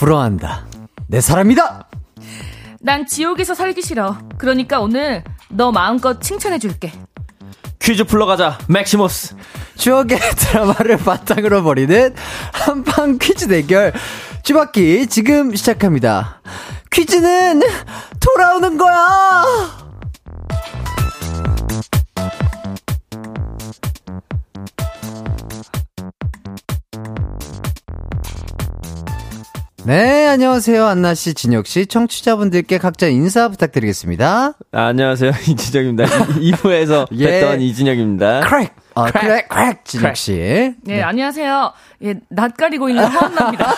부러워한다. 0.00 0.64
내 1.08 1.20
사람이다! 1.20 1.86
난 2.80 3.06
지옥에서 3.06 3.54
살기 3.54 3.82
싫어. 3.82 4.16
그러니까 4.38 4.80
오늘 4.80 5.22
너 5.50 5.72
마음껏 5.72 6.22
칭찬해줄게. 6.22 6.90
퀴즈 7.78 8.04
풀러 8.04 8.24
가자, 8.24 8.58
맥시무스. 8.66 9.36
추억의 9.76 10.18
드라마를 10.38 10.96
바탕으로 10.96 11.62
벌이는 11.62 12.14
한판 12.52 13.18
퀴즈 13.18 13.46
대결. 13.46 13.92
추바퀴 14.42 15.06
지금 15.06 15.54
시작합니다. 15.54 16.40
퀴즈는 16.90 17.60
돌아오는 18.20 18.78
거야! 18.78 19.89
네, 29.86 30.26
안녕하세요. 30.28 30.84
안나 30.86 31.14
씨, 31.14 31.32
진혁 31.32 31.66
씨, 31.66 31.86
청취자분들께 31.86 32.76
각자 32.78 33.06
인사 33.06 33.48
부탁드리겠습니다. 33.48 34.52
아, 34.72 34.82
안녕하세요. 34.86 35.32
이진혁입니다. 35.48 36.04
2부에서 36.04 37.06
예. 37.16 37.40
뵀던 37.40 37.62
이진혁입니다. 37.62 38.40
크랙! 38.40 38.74
아, 38.94 39.04
크랙, 39.10 39.48
크랙, 39.48 39.84
진혁 39.86 40.16
씨. 40.16 40.32
네, 40.32 40.74
네, 40.84 41.02
안녕하세요. 41.02 41.72
예, 42.04 42.14
낯가리고 42.28 42.90
있는 42.90 43.04
허안나입니다. 43.06 43.74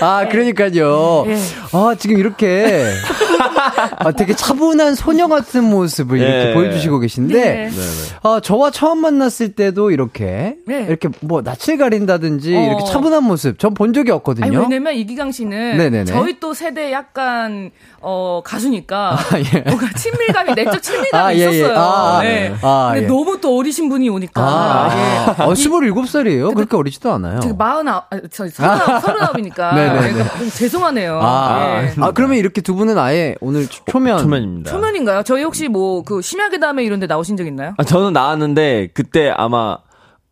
아, 0.00 0.26
그러니까요. 0.28 1.24
예. 1.28 1.36
아, 1.72 1.94
지금 1.96 2.18
이렇게 2.18 2.90
아, 3.98 4.12
되게 4.12 4.34
차분한 4.34 4.94
소녀 4.94 5.28
같은 5.28 5.64
모습을 5.64 6.18
이렇게 6.18 6.50
예. 6.50 6.54
보여주시고 6.54 6.98
계신데, 7.00 7.34
네. 7.34 7.70
아, 8.22 8.40
저와 8.42 8.70
처음 8.70 8.98
만났을 8.98 9.52
때도 9.52 9.90
이렇게, 9.90 10.56
네. 10.66 10.84
이렇게 10.88 11.08
뭐 11.20 11.42
낯을 11.42 11.78
가린다든지 11.78 12.56
어. 12.56 12.60
이렇게 12.60 12.84
차분한 12.84 13.22
모습 13.24 13.58
전 13.58 13.76
본 13.76 13.92
적이 13.92 14.12
없거든요. 14.12 14.46
아니, 14.46 14.56
왜냐면 14.56 14.94
이기강 14.94 15.32
씨는 15.32 15.76
네네네. 15.76 16.04
저희 16.06 16.40
또 16.40 16.54
세대 16.54 16.92
약간 16.92 17.70
어, 18.00 18.40
가수니까 18.44 19.18
아, 19.18 19.38
예. 19.38 19.60
뭔가 19.68 19.86
친밀감이 19.94 20.54
내적 20.54 20.82
친밀감이 20.82 21.22
아, 21.24 21.34
예, 21.34 21.38
예. 21.40 21.50
있었어요. 21.58 21.78
아, 21.78 22.20
네. 22.22 22.54
아, 22.62 22.90
근데 22.94 23.04
예. 23.04 23.08
너무 23.08 23.38
또 23.40 23.58
어리신 23.58 23.88
분이 23.90 24.08
오니까. 24.08 24.40
아, 24.42 25.34
예. 25.38 25.42
어, 25.42 25.52
27살이에요. 25.52 26.54
그렇게 26.54 26.76
어리지도 26.76 27.12
않아요. 27.12 27.40
제가 27.40 27.56
49, 27.82 28.28
저 28.32 28.48
서른아홉, 29.00 29.38
이니까 29.40 29.74
네네네. 29.74 30.12
그러니까 30.12 30.50
죄송하네요. 30.54 31.20
아, 31.22 31.82
예. 31.82 31.92
아, 32.00 32.12
그러면 32.12 32.38
이렇게 32.38 32.60
두 32.60 32.74
분은 32.74 32.96
아예 32.98 33.34
오늘 33.40 33.55
초면. 33.90 34.18
초면입니다. 34.18 34.70
초면인가요? 34.70 35.22
저희 35.22 35.42
혹시 35.44 35.68
뭐 35.68 36.02
그 36.02 36.20
심야계 36.22 36.58
다음에 36.58 36.84
이런 36.84 37.00
데 37.00 37.06
나오신 37.06 37.36
적 37.36 37.46
있나요? 37.46 37.74
아, 37.78 37.84
저는 37.84 38.12
나왔는데 38.12 38.88
그때 38.94 39.30
아마 39.30 39.78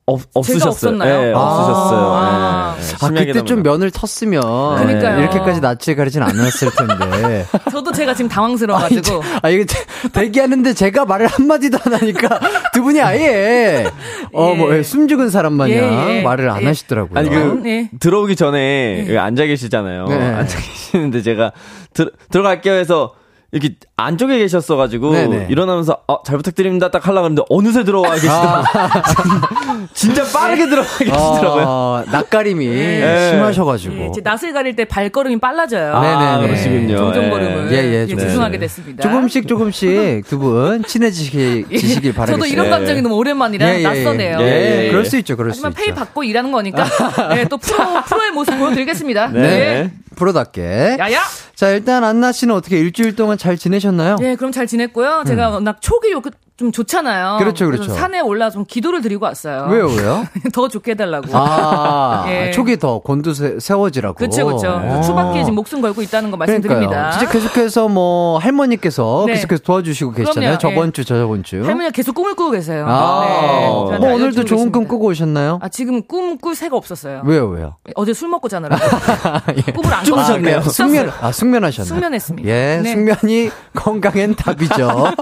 없, 0.07 0.21
없으셨어요. 0.35 0.99
네, 0.99 1.33
아~ 1.35 1.39
없으셨어요. 1.39 2.13
아, 2.13 2.77
네, 2.79 2.95
아 3.01 3.09
그때 3.09 3.45
좀 3.45 3.63
면을 3.63 3.91
텄으면 3.91 4.77
그러니까요. 4.77 5.21
이렇게까지 5.21 5.61
낯을 5.61 5.97
가리진 5.97 6.23
않았을 6.23 6.71
텐데. 6.73 7.47
저도 7.73 7.91
제가 7.91 8.13
지금 8.13 8.29
당황스러워가지고. 8.29 9.23
아, 9.41 9.49
이게 9.49 9.65
대기하는데 10.13 10.75
제가 10.75 11.07
말을 11.07 11.27
한마디도 11.27 11.79
안 11.87 11.95
하니까 11.95 12.39
두 12.75 12.83
분이 12.83 13.01
아예, 13.01 13.87
어, 14.35 14.55
뭐, 14.55 14.77
예. 14.77 14.83
숨죽은 14.83 15.31
사람 15.31 15.55
마냥 15.55 15.77
예, 15.77 16.19
예. 16.19 16.23
말을 16.23 16.51
안 16.51 16.63
예. 16.63 16.67
하시더라고요. 16.67 17.19
아니, 17.19 17.31
그, 17.31 17.63
예. 17.65 17.89
들어오기 17.99 18.37
전에 18.37 19.07
예. 19.09 19.17
앉아 19.17 19.47
계시잖아요. 19.47 20.05
네. 20.07 20.17
앉아 20.17 20.59
계시는데 20.59 21.23
제가 21.23 21.53
들, 21.95 22.13
들어갈게요 22.31 22.75
해서 22.75 23.15
이렇게 23.55 23.77
안쪽에 23.97 24.39
계셨어가지고 24.39 25.13
네네. 25.13 25.47
일어나면서 25.49 25.99
어, 26.09 26.23
잘 26.25 26.37
부탁드립니다 26.37 26.91
딱 26.91 27.07
하려고 27.07 27.27
했는데 27.27 27.43
어느새 27.49 27.85
들어와 27.85 28.11
계시더라고요. 28.15 28.65
아. 28.75 29.87
진짜 29.95 30.25
빠르게 30.25 30.67
들어와 30.69 30.85
계시더라고요. 30.99 31.65
어, 31.67 32.05
낯가림이 32.11 32.67
네. 32.67 33.31
심하셔가지고. 33.31 33.95
네, 33.95 34.11
낯을 34.25 34.53
가릴 34.53 34.75
때 34.75 34.85
발걸음이 34.85 35.39
빨라져요. 35.39 36.01
네네 36.01 36.15
아, 36.25 36.39
그러시군요. 36.41 36.97
종종 36.97 37.31
걸음을 37.31 37.69
예, 37.71 37.77
예, 37.77 38.07
예, 38.11 38.17
죄송하게 38.17 38.59
됐습니다. 38.59 39.03
조금씩 39.09 39.47
조금씩 39.47 40.27
두 40.29 40.39
분 40.39 40.83
친해지시길 40.85 41.67
예. 41.71 42.13
바라겠습니다. 42.13 42.27
저도 42.33 42.47
이런 42.47 42.71
감정이 42.71 43.01
너무 43.03 43.15
오랜만이라 43.15 43.69
예, 43.75 43.79
예, 43.79 43.83
낯서네요. 43.85 44.39
예, 44.41 44.87
예, 44.87 44.91
그럴 44.91 45.05
수 45.05 45.17
있죠. 45.19 45.37
그럴 45.37 45.53
수 45.53 45.59
있죠. 45.61 45.69
하지만 45.69 45.73
페이 45.73 45.95
받고 45.95 46.25
일하는 46.25 46.51
거니까 46.51 46.85
네, 47.33 47.45
또 47.45 47.57
프로, 47.57 48.03
프로의 48.05 48.33
모습 48.33 48.59
보여드리겠습니다. 48.59 49.29
네. 49.29 49.91
네. 50.15 50.19
프로답게. 50.19 50.97
야야. 50.99 51.21
자, 51.55 51.71
일단 51.71 52.05
안나 52.05 52.33
씨는 52.33 52.55
어떻게 52.55 52.79
일주일 52.79 53.17
동안 53.17 53.37
잘 53.39 53.57
지내셨나요? 53.57 54.17
네, 54.17 54.37
그럼 54.37 54.53
잘 54.53 54.67
지냈고요. 54.67 55.25
제가 55.27 55.49
음. 55.49 55.55
워낙 55.55 55.79
초기 55.81 56.11
요, 56.13 56.21
좀 56.57 56.71
좋잖아요. 56.71 57.39
그렇죠, 57.41 57.67
그렇죠. 57.67 57.93
산에 57.93 58.21
올라 58.21 58.49
좀 58.49 58.65
기도를 58.65 59.01
드리고 59.03 59.25
왔어요. 59.25 59.67
왜요, 59.71 59.87
왜요? 59.89 60.25
더 60.55 60.69
좋게 60.69 60.93
해달라고. 60.93 61.27
아, 61.33 62.25
예. 62.31 62.53
촉이 62.53 62.79
더 62.79 63.01
곤두세워지라고. 63.01 64.15
그렇죠, 64.15 64.45
그렇죠. 64.47 64.81
추바퀴에 65.05 65.43
지금 65.43 65.57
목숨 65.57 65.81
걸고 65.81 66.01
있다는 66.03 66.31
거 66.31 66.37
말씀드립니다. 66.37 66.91
그러니까요. 66.91 67.17
이제 67.17 67.27
계속해서 67.33 67.89
뭐 67.89 68.39
할머니께서 68.39 69.25
네. 69.27 69.35
계속해서 69.35 69.63
도와주시고 69.65 70.13
계시잖아요. 70.13 70.59
그럼요. 70.59 70.59
저번 70.59 70.89
예. 70.89 70.93
주, 70.93 71.05
저번 71.05 71.43
주. 71.43 71.57
할머니가 71.65 71.91
계속 71.91 72.15
꿈을 72.15 72.37
꾸고 72.37 72.53
계세요. 72.53 72.87
아, 72.89 73.85
네. 73.91 73.99
뭐 73.99 74.15
오늘도 74.15 74.45
좋은 74.45 74.71
꿈 74.71 74.87
꾸고 74.87 75.07
오셨나요? 75.07 75.59
아, 75.61 75.69
지금 75.69 76.03
꿈 76.07 76.35
꿀 76.39 76.55
새가 76.55 76.77
없었어요. 76.77 77.23
왜요, 77.25 77.47
왜요? 77.49 77.77
어제 77.95 78.13
술 78.13 78.29
먹고 78.29 78.49
자느라 78.49 78.77
예. 79.57 79.73
꿈을 79.73 79.93
안 79.95 80.05
꾸셨네요. 80.05 80.63
숙면, 80.63 81.13
아, 81.21 81.33
숙면하셨네요. 81.33 81.89
숙면했습니다. 81.89 82.49
예, 82.49 82.81
네. 82.83 82.91
숙면이 82.93 83.51
건강엔 83.75 84.35
답이죠. 84.35 85.15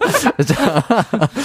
자, 0.46 0.82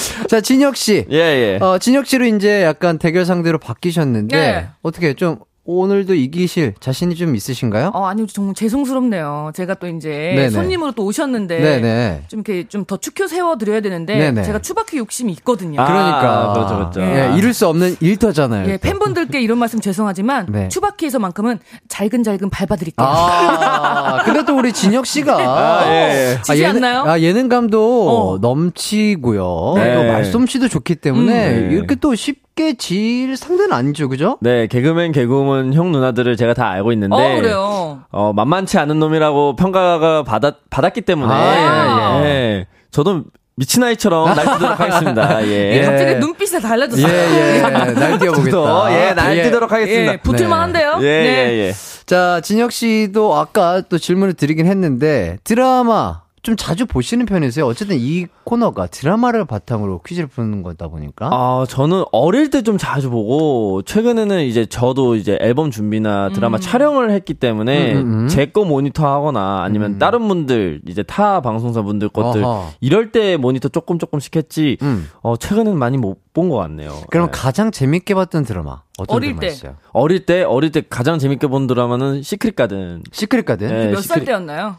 자, 0.29 0.41
진혁 0.41 0.75
씨. 0.75 1.05
예, 1.11 1.17
예. 1.17 1.59
어, 1.61 1.77
진혁 1.77 2.05
씨로 2.07 2.25
이제 2.25 2.63
약간 2.63 2.97
대결 2.97 3.25
상대로 3.25 3.57
바뀌셨는데 3.59 4.37
네. 4.37 4.67
어떻게 4.81 5.13
좀 5.13 5.39
오늘도 5.67 6.15
이기실 6.15 6.75
자신이 6.79 7.15
좀 7.15 7.35
있으신가요? 7.35 7.91
어, 7.93 8.05
아니요, 8.05 8.25
정말 8.27 8.55
죄송스럽네요. 8.55 9.51
제가 9.53 9.73
또 9.75 9.87
이제 9.87 10.09
네네. 10.09 10.49
손님으로 10.49 10.93
또 10.93 11.03
오셨는데 11.03 11.59
네네. 11.59 12.23
좀 12.29 12.39
이렇게 12.39 12.67
좀더 12.69 12.95
축혀 12.95 13.27
세워 13.27 13.57
드려야 13.57 13.81
되는데 13.81 14.17
네네. 14.17 14.43
제가 14.43 14.59
추바퀴 14.59 14.97
욕심이 14.97 15.33
있거든요. 15.33 15.81
아, 15.81 15.85
그러니까 15.85 16.53
그렇죠, 16.53 16.75
그렇죠. 16.75 17.01
예, 17.01 17.37
이룰 17.37 17.53
수 17.53 17.67
없는 17.67 17.97
일터잖아요. 17.99 18.69
예, 18.69 18.77
팬분들께 18.77 19.41
이런 19.41 19.57
말씀 19.57 19.81
죄송하지만 19.81 20.47
네. 20.49 20.69
추바퀴에서만큼은 20.69 21.59
잘근잘근 21.89 22.49
밟아 22.49 22.77
드릴게요. 22.77 23.05
아, 23.05 24.23
근데 24.23 24.45
또 24.45 24.57
우리 24.57 24.71
진혁 24.71 25.05
씨가 25.05 25.35
아, 25.37 25.85
예, 25.85 26.35
예. 26.37 26.41
지지 26.43 26.65
아, 26.65 26.69
않나요? 26.69 27.03
아, 27.03 27.19
예능감도 27.19 28.09
어. 28.09 28.37
넘치고요. 28.37 29.73
네. 29.75 29.95
또 29.95 30.03
말솜씨도 30.03 30.69
좋기 30.69 30.95
때문에 30.95 31.49
음. 31.49 31.71
이렇게 31.73 31.95
또 31.95 32.15
쉽. 32.15 32.46
쉽게 32.57 32.73
질 32.73 33.37
상대는 33.37 33.71
아니죠, 33.71 34.09
그죠? 34.09 34.37
네, 34.41 34.65
개그맨, 34.67 35.11
개그우먼 35.11 35.73
형 35.73 35.91
누나들을 35.91 36.35
제가 36.35 36.55
다 36.55 36.67
알고 36.69 36.91
있는데. 36.93 37.15
어, 37.15 37.35
그래요? 37.39 38.01
어, 38.11 38.33
만만치 38.33 38.79
않은 38.79 38.99
놈이라고 38.99 39.55
평가가 39.55 40.23
받았, 40.23 40.55
받았기 40.69 41.01
때문에. 41.01 41.31
아, 41.31 42.19
예, 42.19 42.25
예. 42.25 42.29
예. 42.29 42.67
저도 42.91 43.23
미친 43.55 43.83
아이처럼 43.83 44.35
날뛰도록 44.35 44.79
하겠습니다. 44.79 45.45
예. 45.47 45.77
예. 45.77 45.85
갑자기 45.85 46.15
눈빛이 46.15 46.59
달라졌어요. 46.59 47.07
예, 47.07 47.57
예. 47.57 47.61
날뛰어보겠다. 47.61 48.91
예, 48.91 49.13
날뛰도록 49.13 49.71
하겠습니다. 49.71 50.13
예, 50.13 50.17
붙을만 50.17 50.59
한데요? 50.59 50.97
예, 50.99 51.03
네. 51.03 51.25
예, 51.25 51.67
예. 51.67 51.73
자, 52.05 52.41
진혁 52.41 52.71
씨도 52.71 53.35
아까 53.35 53.81
또 53.81 53.97
질문을 53.97 54.33
드리긴 54.33 54.65
했는데, 54.65 55.37
드라마, 55.43 56.21
좀 56.47 56.55
자주 56.55 56.85
보시는 56.85 57.25
편이세요? 57.25 57.65
어쨌든 57.65 57.97
이 57.99 58.25
코너가 58.45 58.87
드라마를 58.87 59.43
바탕으로 59.43 59.99
퀴즈를 60.05 60.27
푸는 60.29 60.63
거다 60.63 60.87
보니까. 60.87 61.27
아, 61.29 61.65
저는 61.67 62.05
어릴 62.13 62.49
때 62.49 62.61
좀 62.61 62.77
자주 62.77 63.09
보고, 63.09 63.81
최근에는 63.81 64.45
이제 64.45 64.65
저도 64.65 65.15
이제 65.15 65.37
앨범 65.41 65.71
준비나 65.71 66.29
드라마 66.29 66.57
음. 66.57 66.61
촬영을 66.61 67.11
했기 67.11 67.33
때문에, 67.33 67.95
음, 67.95 67.97
음, 67.99 68.19
음. 68.23 68.27
제 68.29 68.43
거 68.43 68.63
모니터 68.63 69.05
하거나 69.13 69.61
아니면 69.63 69.95
음. 69.95 69.99
다른 69.99 70.25
분들, 70.29 70.81
이제 70.87 71.03
타 71.03 71.41
방송사 71.41 71.81
분들 71.81 72.07
것들, 72.09 72.41
어허. 72.45 72.71
이럴 72.79 73.11
때 73.11 73.35
모니터 73.35 73.67
조금 73.67 73.99
조금씩 73.99 74.37
했지, 74.37 74.77
음. 74.81 75.09
어, 75.21 75.35
최근에는 75.35 75.77
많이 75.77 75.97
못 75.97 76.17
본 76.37 76.49
것 76.49 76.57
같네요. 76.57 76.93
그럼 77.09 77.25
네. 77.27 77.31
가장 77.33 77.71
재밌게 77.71 78.13
봤던 78.13 78.45
드라마? 78.45 78.81
어떤 78.99 79.15
어릴 79.17 79.35
때. 79.37 79.47
있어요? 79.47 79.75
어릴 79.91 80.25
때, 80.27 80.43
어릴 80.43 80.71
때 80.71 80.83
가장 80.87 81.17
재밌게 81.17 81.47
본 81.47 81.65
드라마는 81.65 82.21
시크릿 82.21 82.55
가든. 82.55 83.01
시크릿 83.11 83.43
가든? 83.43 83.67
네, 83.67 83.87
몇살 83.91 84.23
때였나요? 84.23 84.75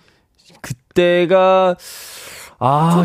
그때가 0.61 1.76
아? 2.61 3.05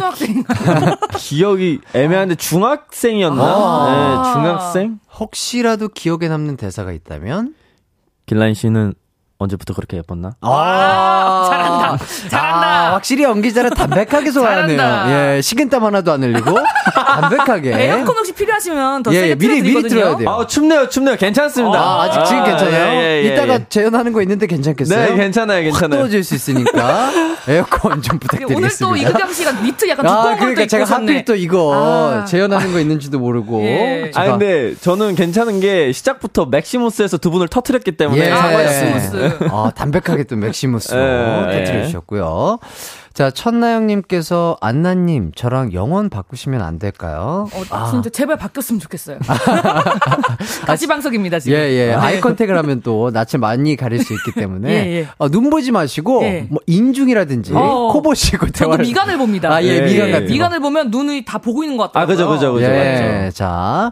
기억이 1.17 1.79
애매한데 1.93 2.35
중학생이었나? 2.35 3.43
아~ 3.43 4.23
네, 4.25 4.33
중학생? 4.33 4.99
혹시라도 5.19 5.89
기억에 5.89 6.27
남는 6.27 6.57
대사가 6.57 6.91
있다면? 6.91 7.55
길라인 8.25 8.55
씨는 8.55 8.93
언제부터 9.43 9.73
그렇게 9.73 9.97
예뻤나? 9.97 10.31
아, 10.41 11.47
잘한다. 11.49 11.97
잘한다. 12.29 12.67
아, 12.89 12.93
확실히 12.93 13.23
연기자는 13.23 13.71
담백하게 13.71 14.31
소화하네요. 14.31 15.35
예, 15.37 15.41
식은땀 15.41 15.83
하나도 15.83 16.11
안 16.11 16.23
흘리고 16.23 16.57
담백하게. 16.95 17.73
에어컨 17.75 18.15
혹시 18.17 18.31
필요하시면 18.33 19.03
더 19.03 19.13
예, 19.13 19.19
세게 19.19 19.35
미리 19.35 19.61
미리 19.61 19.83
틀어야 19.87 20.17
돼요. 20.17 20.29
아, 20.29 20.47
춥네요, 20.47 20.89
춥네요. 20.89 21.15
괜찮습니다. 21.17 21.79
아, 21.79 22.03
아직 22.03 22.23
지금 22.25 22.43
괜찮아요. 22.43 22.83
아, 22.85 22.93
예, 22.95 23.23
예, 23.23 23.33
이따가 23.33 23.53
예. 23.55 23.65
재현하는 23.69 24.13
거 24.13 24.21
있는데 24.21 24.47
괜찮겠어요? 24.47 25.09
네, 25.09 25.15
괜찮아요, 25.15 25.63
괜찮아요. 25.63 26.01
떠질 26.01 26.23
수 26.23 26.35
있으니까 26.35 27.11
에어컨 27.47 28.01
좀 28.01 28.19
부탁드리겠습니다. 28.19 28.57
오늘 28.57 28.69
또 28.79 28.95
이기광 29.09 29.33
씨가 29.33 29.51
니트 29.61 29.89
약간 29.89 30.05
두꺼운 30.05 30.33
아, 30.33 30.35
그러니까 30.37 30.65
제가 30.65 30.85
하필 30.85 31.25
또 31.25 31.35
이거 31.35 32.21
아. 32.21 32.25
재현하는 32.25 32.71
거 32.71 32.79
있는지도 32.79 33.19
모르고. 33.19 33.61
예. 33.63 34.11
아 34.15 34.25
근데 34.25 34.73
저는 34.81 35.15
괜찮은 35.15 35.59
게 35.59 35.91
시작부터 35.91 36.45
맥시무스에서 36.45 37.17
두 37.17 37.31
분을 37.31 37.47
터트렸기 37.47 37.93
때문에. 37.93 38.27
예. 38.27 38.31
아, 38.31 38.47
맥시무스. 38.49 39.32
아, 39.51 39.71
담백하게 39.75 40.23
또 40.25 40.35
맥시무스로 40.35 40.99
예. 40.99 41.57
터트려 41.57 41.85
주셨고요. 41.85 42.59
자, 43.13 43.29
천나영님께서 43.29 44.57
안나님 44.59 45.31
저랑 45.35 45.71
영혼 45.73 46.09
바꾸시면 46.09 46.63
안 46.63 46.79
될까요? 46.79 47.47
어, 47.53 47.63
아. 47.69 47.91
진짜 47.91 48.09
제발 48.09 48.37
바뀌었으면 48.37 48.79
좋겠어요. 48.79 49.19
가시방석입니다 50.65 51.37
지금. 51.39 51.55
예예. 51.55 51.73
예. 51.73 51.87
네. 51.89 51.93
아이 51.93 52.19
컨택을 52.19 52.57
하면 52.57 52.81
또 52.81 53.11
낯을 53.11 53.39
많이 53.39 53.75
가릴 53.75 54.03
수 54.03 54.13
있기 54.13 54.31
때문에 54.31 54.69
예, 54.73 54.99
예. 55.01 55.07
어, 55.19 55.29
눈 55.29 55.51
보지 55.51 55.71
마시고 55.71 56.23
예. 56.23 56.47
뭐 56.49 56.59
인중이라든지 56.65 57.53
어, 57.53 57.89
코 57.91 58.01
보시고 58.01 58.47
대화. 58.47 58.77
미간을 58.77 59.19
봅니다. 59.19 59.53
아, 59.53 59.63
예, 59.63 59.81
미간 59.81 60.11
같은 60.11 60.25
미간을 60.25 60.59
보면 60.59 60.89
눈이 60.89 61.23
다 61.25 61.37
보고 61.37 61.63
있는 61.63 61.77
것 61.77 61.83
같아요. 61.91 62.03
아, 62.03 62.07
그죠, 62.07 62.27
그죠, 62.27 62.53
그죠. 62.53 62.65
예. 62.65 63.29
자, 63.31 63.91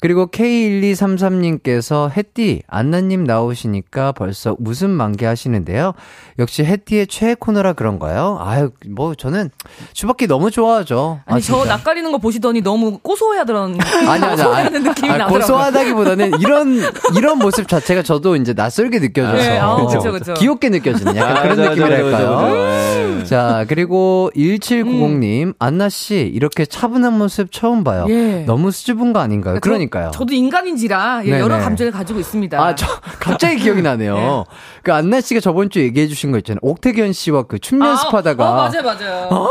그리고 0.00 0.26
K1233님께서 0.26 2.10
햇띠 2.14 2.62
안나님 2.66 3.24
나오시니까 3.24 4.12
벌써 4.12 4.56
웃음 4.58 4.90
만개 4.90 5.24
하시는데요. 5.24 5.94
역시 6.38 6.64
햇띠의 6.64 7.06
최애 7.06 7.36
코너라 7.38 7.72
그런가요? 7.72 8.36
아 8.40 8.57
아유, 8.58 8.70
뭐 8.88 9.14
저는 9.14 9.50
주바퀴 9.92 10.26
너무 10.26 10.50
좋아하죠. 10.50 11.20
아니, 11.26 11.38
아, 11.38 11.40
저 11.40 11.64
낯가리는 11.64 12.10
거 12.10 12.18
보시더니 12.18 12.60
너무 12.60 12.98
고소해하더런 12.98 13.78
아니 14.08 14.24
아니 14.24 14.42
아니 14.42 14.78
느낌이 14.80 15.10
아니, 15.10 15.24
고소하다기보다는 15.32 16.40
이런 16.40 16.80
이런 17.16 17.38
모습 17.38 17.68
자체가 17.68 18.02
저도 18.02 18.34
이제 18.34 18.52
낯설게 18.54 18.98
느껴져서 18.98 19.36
네, 19.36 19.58
아, 19.58 19.76
그렇죠, 19.76 20.00
그렇죠. 20.00 20.34
귀엽게 20.34 20.70
느껴지는 20.70 21.14
약간 21.16 21.36
아, 21.36 21.42
그런 21.42 21.56
느낌이랄까요. 21.70 23.24
자, 23.24 23.64
그리고 23.68 24.30
1790님, 24.34 25.42
음. 25.48 25.52
안나 25.58 25.88
씨 25.88 26.16
이렇게 26.34 26.64
차분한 26.66 27.16
모습 27.18 27.52
처음 27.52 27.84
봐요. 27.84 28.06
예. 28.08 28.44
너무 28.46 28.70
수줍은 28.70 29.12
거 29.12 29.20
아닌가요? 29.20 29.60
그러니까요. 29.60 30.10
저, 30.12 30.24
도 30.24 30.34
인간인지라 30.34 31.22
예, 31.26 31.38
여러 31.38 31.58
감정을 31.58 31.92
가지고 31.92 32.18
있습니다. 32.20 32.58
아, 32.60 32.74
저 32.74 32.86
갑자기 33.20 33.56
기억이 33.56 33.82
나네요. 33.82 34.14
네. 34.14 34.44
그 34.82 34.92
안나 34.92 35.20
씨가 35.20 35.40
저번 35.40 35.70
주에 35.70 35.84
얘기해 35.84 36.08
주신 36.08 36.32
거 36.32 36.38
있잖아요. 36.38 36.58
옥태견 36.62 37.12
씨와 37.12 37.42
그 37.44 37.58
춤 37.68 37.84
연습하다가 37.84 38.44
아, 38.44 38.47
어, 38.47 38.47
맞아요, 38.54 38.82
맞아요. 38.82 39.28
어? 39.30 39.48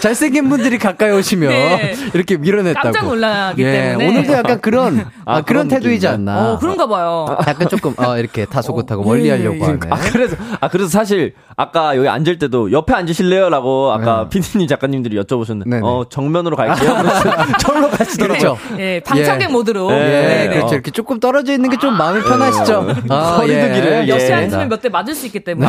잘생긴 0.00 0.48
분들이 0.48 0.78
가까이 0.78 1.10
오시면 1.12 1.50
네. 1.50 1.94
이렇게 2.14 2.36
밀어냈다고. 2.36 2.82
깜짝 2.84 3.04
놀라기 3.06 3.62
예, 3.62 3.72
때문에. 3.72 4.08
오늘도 4.08 4.32
약간 4.32 4.60
그런 4.60 5.00
아, 5.24 5.36
아 5.36 5.40
그런, 5.42 5.68
태도이지 5.68 6.06
않나. 6.06 6.52
어, 6.52 6.58
그런가 6.58 6.86
봐요. 6.86 7.26
약간 7.46 7.68
조금 7.68 7.94
어, 7.98 8.16
이렇게 8.16 8.44
다소곳하고 8.46 9.02
어, 9.02 9.04
멀리 9.04 9.26
예, 9.26 9.32
하려고 9.32 9.58
예, 9.58 9.62
하네. 9.64 9.78
아 9.90 9.96
그래서 9.96 10.36
아 10.60 10.68
그래서 10.68 10.88
사실 10.88 11.34
아까 11.60 11.96
여기 11.96 12.08
앉을 12.08 12.38
때도 12.38 12.72
옆에 12.72 12.94
앉으실래요라고 12.94 13.92
아까 13.92 14.22
네. 14.22 14.28
피디님 14.30 14.66
작가님들이 14.68 15.16
여쭤보셨는데 15.20 15.68
네네. 15.68 15.80
어 15.84 16.04
정면으로 16.08 16.56
갈게요. 16.56 16.96
저로 17.60 17.90
가시더라고요. 17.90 18.56
예, 18.78 19.00
방청객 19.04 19.48
예. 19.48 19.52
모드로. 19.52 19.90
예, 19.92 19.96
네, 19.96 20.48
그렇죠. 20.48 20.74
이렇게 20.74 20.90
조금 20.90 21.20
떨어져 21.20 21.52
있는 21.52 21.68
게 21.68 21.80
좀 21.80 21.96
마음이 21.96 22.22
편하시죠. 22.22 22.88
아, 23.08 23.36
거리두기를 23.40 24.08
옆에 24.08 24.32
앉으면 24.32 24.68
몇 24.68 24.80
대 24.80 24.88
맞을 24.90 25.14
수 25.14 25.26
있기 25.26 25.40
때문에 25.40 25.68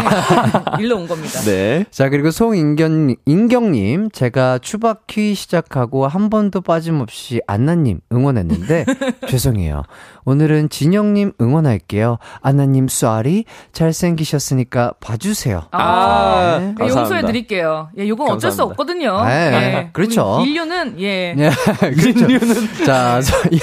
일로 0.80 0.96
온 0.98 1.08
겁니다. 1.08 1.40
네. 1.42 1.86
자 1.92 2.08
그리고 2.10 2.32
송인경 2.32 3.16
인경님 3.26 4.10
제가 4.12 4.60
추바퀴 4.60 5.36
시작하고 5.36 6.08
한 6.08 6.30
번도 6.30 6.62
빠짐없이 6.62 7.42
안나님 7.48 8.00
응원했는데 8.12 8.86
죄송해요. 9.28 9.84
오늘은 10.26 10.70
진영님 10.70 11.34
응원할게요. 11.40 12.18
안나님 12.42 12.88
쏘리 12.88 13.46
잘생기셨으니까 13.74 14.94
봐주세요. 15.00 15.64
아, 15.72 16.58
네. 16.60 16.76
네, 16.78 16.88
용서해 16.88 17.26
드릴게요. 17.26 17.90
예, 17.98 18.08
요건 18.08 18.28
감사합니다. 18.28 18.36
어쩔 18.36 18.52
수 18.52 18.64
없거든요. 18.64 19.26
네, 19.26 19.52
예. 19.54 19.90
그렇죠. 19.94 20.44
인류는 20.46 21.00
예. 21.00 21.36
예 21.38 21.52
그렇죠. 21.80 22.26
인류는 22.26 22.86
자 22.86 23.22
예. 23.54 23.58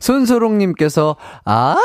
손소롱님께서 0.00 1.16
아 1.44 1.76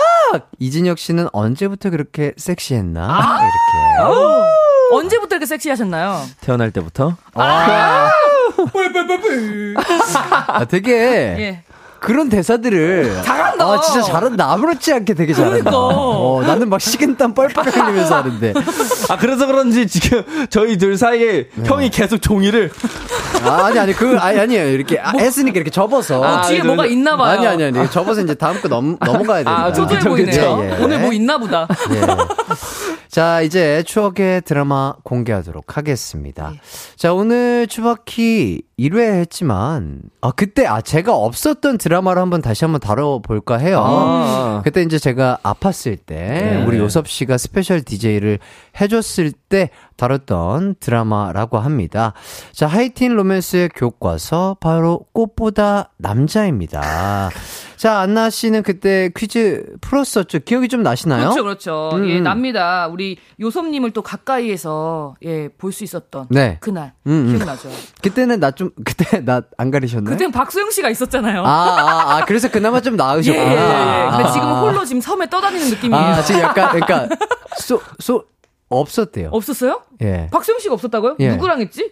이진혁 0.59 0.99
씨는 0.99 1.27
언제부터 1.33 1.89
그렇게 1.89 2.33
섹시했나 2.37 3.01
아~ 3.01 3.41
이렇게. 3.41 4.19
오. 4.19 4.97
언제부터 4.97 5.35
이렇게 5.35 5.45
섹시하셨나요? 5.45 6.21
태어날 6.41 6.71
때부터. 6.71 7.15
아! 7.33 8.09
아, 10.47 10.65
되게 10.65 10.91
예. 10.91 11.63
그런 12.01 12.29
대사들을 12.29 13.21
잘한다. 13.23 13.63
아, 13.63 13.79
진짜 13.79 14.01
잘한다. 14.01 14.51
아무렇지 14.51 14.91
않게 14.91 15.13
되게 15.13 15.33
잘한다. 15.33 15.69
그러니까. 15.69 15.77
어, 15.77 16.41
나는 16.41 16.67
막 16.67 16.81
식은땀 16.81 17.35
뻘뻘 17.35 17.67
흘리면서 17.67 18.15
하는데. 18.15 18.53
아, 19.07 19.17
그래서 19.17 19.45
그런지 19.45 19.85
지금 19.85 20.23
저희 20.49 20.79
둘 20.79 20.97
사이에 20.97 21.47
네. 21.53 21.63
형이 21.63 21.91
계속 21.91 22.19
종이를 22.19 22.71
아, 23.43 23.65
아니, 23.65 23.77
아니, 23.77 23.93
그, 23.93 24.17
아니, 24.17 24.39
아니에요. 24.39 24.69
이렇게 24.69 24.99
뭐, 25.11 25.21
했으니까 25.21 25.57
이렇게 25.57 25.69
접어서. 25.69 26.23
아, 26.23 26.41
뒤에 26.41 26.63
뭐가 26.63 26.87
있나 26.87 27.15
봐요. 27.15 27.37
아니, 27.37 27.45
아니, 27.45 27.63
아니. 27.65 27.91
접어서 27.91 28.21
이제 28.21 28.33
다음 28.33 28.59
거 28.61 28.67
넘, 28.67 28.97
넘어가야 28.99 29.43
돼요. 29.43 29.55
아, 29.55 29.71
초조해 29.71 29.99
보이네요. 29.99 30.59
예, 30.63 30.69
예. 30.71 30.83
오늘 30.83 30.99
뭐 30.99 31.13
있나 31.13 31.37
보다. 31.37 31.67
예. 31.91 32.01
자, 33.11 33.41
이제 33.41 33.83
추억의 33.83 34.43
드라마 34.43 34.93
공개하도록 35.03 35.75
하겠습니다. 35.75 36.51
네. 36.51 36.61
자, 36.95 37.13
오늘 37.13 37.67
추바키 37.67 38.61
1회 38.79 39.19
했지만, 39.19 39.99
아, 40.21 40.31
그때, 40.31 40.65
아, 40.65 40.79
제가 40.79 41.13
없었던 41.13 41.77
드라마를 41.77 42.21
한번 42.21 42.41
다시 42.41 42.63
한번 42.63 42.79
다뤄볼까 42.79 43.57
해요. 43.57 43.83
아. 43.85 44.61
그때 44.63 44.81
이제 44.81 44.97
제가 44.97 45.39
아팠을 45.43 45.97
때, 46.05 46.15
네. 46.15 46.63
우리 46.65 46.77
요섭 46.77 47.09
씨가 47.09 47.37
special 47.37 47.81
DJ를 47.81 48.39
해줬을 48.79 49.33
때 49.33 49.71
다뤘던 49.97 50.75
드라마라고 50.79 51.59
합니다. 51.59 52.13
자, 52.53 52.65
하이틴 52.65 53.13
로맨스의 53.13 53.71
교과서, 53.75 54.55
바로 54.61 55.01
꽃보다 55.11 55.89
남자입니다. 55.97 57.29
자, 57.81 57.97
안나 58.01 58.29
씨는 58.29 58.61
그때 58.61 59.09
퀴즈 59.17 59.65
풀었었죠. 59.81 60.41
기억이 60.45 60.67
좀 60.67 60.83
나시나요? 60.83 61.31
그렇죠, 61.31 61.41
그렇죠. 61.43 61.89
음. 61.93 62.07
예, 62.11 62.17
음. 62.19 62.23
납니다. 62.23 62.87
우리 62.87 63.17
요섭님을 63.39 63.89
또 63.89 64.03
가까이에서 64.03 65.15
예, 65.25 65.49
볼 65.57 65.71
수 65.73 65.83
있었던 65.83 66.27
네. 66.29 66.57
그날. 66.59 66.93
음, 67.07 67.11
음. 67.11 67.35
기억나죠? 67.37 67.71
그때는 68.03 68.39
나 68.39 68.51
좀, 68.51 68.69
그때 68.85 69.25
나 69.25 69.41
안 69.57 69.71
가리셨나요? 69.71 70.13
그때는 70.13 70.31
박소영 70.31 70.69
씨가 70.69 70.91
있었잖아요. 70.91 71.43
아, 71.43 71.49
아, 71.49 72.17
아 72.17 72.25
그래서 72.25 72.51
그나마 72.51 72.81
좀 72.81 72.95
나으셨구나. 72.97 73.45
예, 73.45 73.49
예, 73.49 74.05
예. 74.05 74.09
근데 74.11 74.23
아. 74.25 74.31
지금 74.31 74.47
홀로 74.59 74.85
지금 74.85 75.01
섬에 75.01 75.27
떠다니는 75.27 75.69
느낌이에요. 75.71 76.03
아, 76.03 76.21
지금 76.21 76.41
약간, 76.41 76.69
그러니까, 76.79 77.15
소, 77.57 77.81
소, 77.97 78.25
없었대요. 78.69 79.29
없었어요? 79.31 79.81
예. 80.03 80.27
박소영 80.31 80.59
씨가 80.59 80.75
없었다고요? 80.75 81.15
예. 81.19 81.29
누구랑 81.31 81.59
했지? 81.61 81.91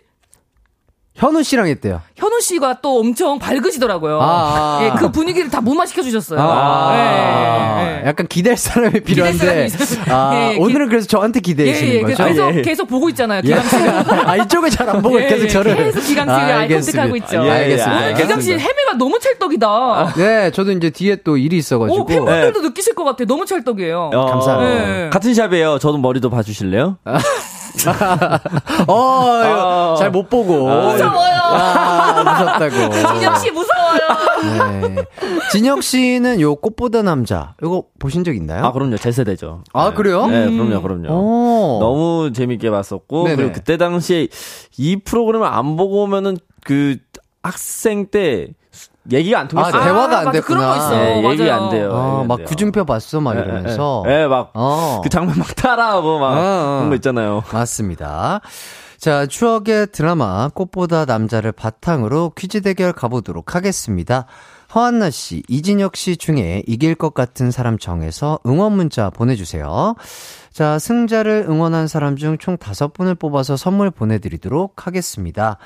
현우 1.19 1.43
씨랑 1.43 1.67
했대요. 1.67 2.01
현우 2.15 2.39
씨가 2.39 2.79
또 2.81 2.99
엄청 2.99 3.37
밝으시더라고요. 3.39 4.19
아, 4.21 4.79
예, 4.83 4.97
그 4.97 5.11
분위기를 5.11 5.49
다 5.49 5.59
무마시켜 5.59 6.01
주셨어요. 6.01 6.39
아, 6.39 6.93
예, 6.95 7.97
예, 7.97 8.01
예, 8.03 8.07
약간 8.07 8.25
기댈 8.27 8.55
사람이 8.55 9.01
필요한데. 9.01 9.67
아, 10.07 10.31
예, 10.53 10.57
오늘은 10.57 10.87
그래서 10.87 11.07
저한테 11.07 11.41
기대시는 11.41 11.91
예, 11.93 11.97
예, 11.97 12.01
거죠? 12.03 12.23
계속 12.23 12.51
계속 12.61 12.85
보고 12.87 13.09
있잖아요. 13.09 13.41
기강 13.41 13.61
씨. 13.63 13.75
아 14.25 14.35
이쪽을 14.37 14.69
잘 14.69 14.87
안 14.89 15.01
보고 15.01 15.17
계속 15.17 15.47
저를. 15.49 15.75
계속 15.75 15.99
기강 16.01 16.25
씨를 16.25 16.53
아, 16.53 16.57
아이 16.59 16.69
컨택하고 16.69 17.15
있죠. 17.17 17.45
예, 17.45 17.49
알겠습니다. 17.51 18.13
기강 18.13 18.41
씨 18.41 18.51
헤매가 18.53 18.93
너무 18.97 19.19
찰떡이다. 19.19 19.67
아, 19.67 20.13
네, 20.15 20.51
저도 20.51 20.71
이제 20.71 20.89
뒤에 20.89 21.17
또 21.17 21.35
일이 21.35 21.57
있어가지고. 21.57 22.01
오, 22.01 22.05
팬분들도 22.05 22.61
느끼실 22.61 22.95
것 22.95 23.03
같아. 23.03 23.25
너무 23.25 23.45
찰떡이에요. 23.45 24.11
어, 24.13 24.25
감사합니다. 24.25 25.09
같은 25.09 25.33
샵이에요. 25.33 25.79
저도 25.79 25.97
머리도 25.97 26.29
봐주실래요? 26.29 26.97
어, 28.87 28.93
어. 28.93 29.95
잘못 29.97 30.29
보고. 30.29 30.69
아, 30.69 30.91
무서워요. 30.91 31.39
아, 31.41 32.59
무섭다고. 32.59 32.93
진영 33.19 33.35
씨 33.35 33.51
무서워요. 33.51 33.99
네. 34.81 35.03
진영 35.51 35.81
씨는 35.81 36.41
요 36.41 36.55
꽃보다 36.55 37.01
남자 37.01 37.55
이거 37.61 37.83
보신 37.99 38.23
적 38.23 38.35
있나요? 38.35 38.65
아 38.65 38.71
그럼요 38.71 38.97
제 38.97 39.11
세대죠. 39.11 39.63
아 39.73 39.89
네. 39.89 39.95
그래요? 39.95 40.27
네 40.27 40.49
그럼요 40.49 40.81
그럼요. 40.81 41.07
오. 41.09 41.79
너무 41.79 42.31
재밌게 42.33 42.69
봤었고 42.69 43.23
네네. 43.25 43.35
그리고 43.35 43.51
그때 43.53 43.77
당시에 43.77 44.27
이 44.77 44.97
프로그램을 44.97 45.47
안 45.47 45.75
보고 45.75 46.03
오면은 46.03 46.37
그 46.63 46.97
학생 47.43 48.07
때 48.07 48.49
얘기가 49.11 49.39
안 49.39 49.47
통했어요. 49.47 49.81
아, 49.81 49.83
대화가 49.85 50.17
아, 50.17 50.19
안 50.21 50.31
됐구나. 50.31 50.59
그런 50.59 50.69
거 50.69 50.77
있어. 50.77 50.89
네, 50.91 51.29
얘기 51.31 51.49
안 51.49 51.69
돼요. 51.69 51.91
아, 51.93 52.23
막 52.27 52.43
구준표 52.45 52.85
봤어 52.85 53.19
막 53.21 53.33
네, 53.35 53.41
이러면서. 53.41 54.03
네, 54.05 54.17
네, 54.19 54.27
막그 54.27 54.51
어. 54.53 55.01
장면 55.09 55.35
막 55.37 55.55
따라하고 55.55 56.19
막 56.19 56.27
어, 56.27 56.31
어. 56.37 56.75
그런 56.77 56.89
거 56.89 56.95
있잖아요. 56.95 57.43
맞습니다. 57.51 58.41
자, 58.97 59.25
추억의 59.25 59.87
드라마 59.93 60.49
꽃보다 60.49 61.05
남자를 61.05 61.51
바탕으로 61.53 62.33
퀴즈 62.35 62.61
대결 62.61 62.91
가보도록 62.91 63.55
하겠습니다. 63.55 64.25
허한나 64.75 65.09
씨, 65.09 65.41
이진혁 65.47 65.95
씨 65.95 66.17
중에 66.17 66.63
이길 66.67 66.93
것 66.95 67.13
같은 67.13 67.49
사람 67.49 67.77
정해서 67.79 68.39
응원 68.45 68.73
문자 68.73 69.09
보내주세요. 69.09 69.95
자, 70.51 70.77
승자를 70.77 71.45
응원한 71.49 71.87
사람 71.87 72.17
중 72.17 72.37
총 72.37 72.57
다섯 72.57 72.91
분을 72.93 73.15
뽑아서 73.15 73.55
선물 73.55 73.89
보내드리도록 73.89 74.85
하겠습니다. 74.85 75.57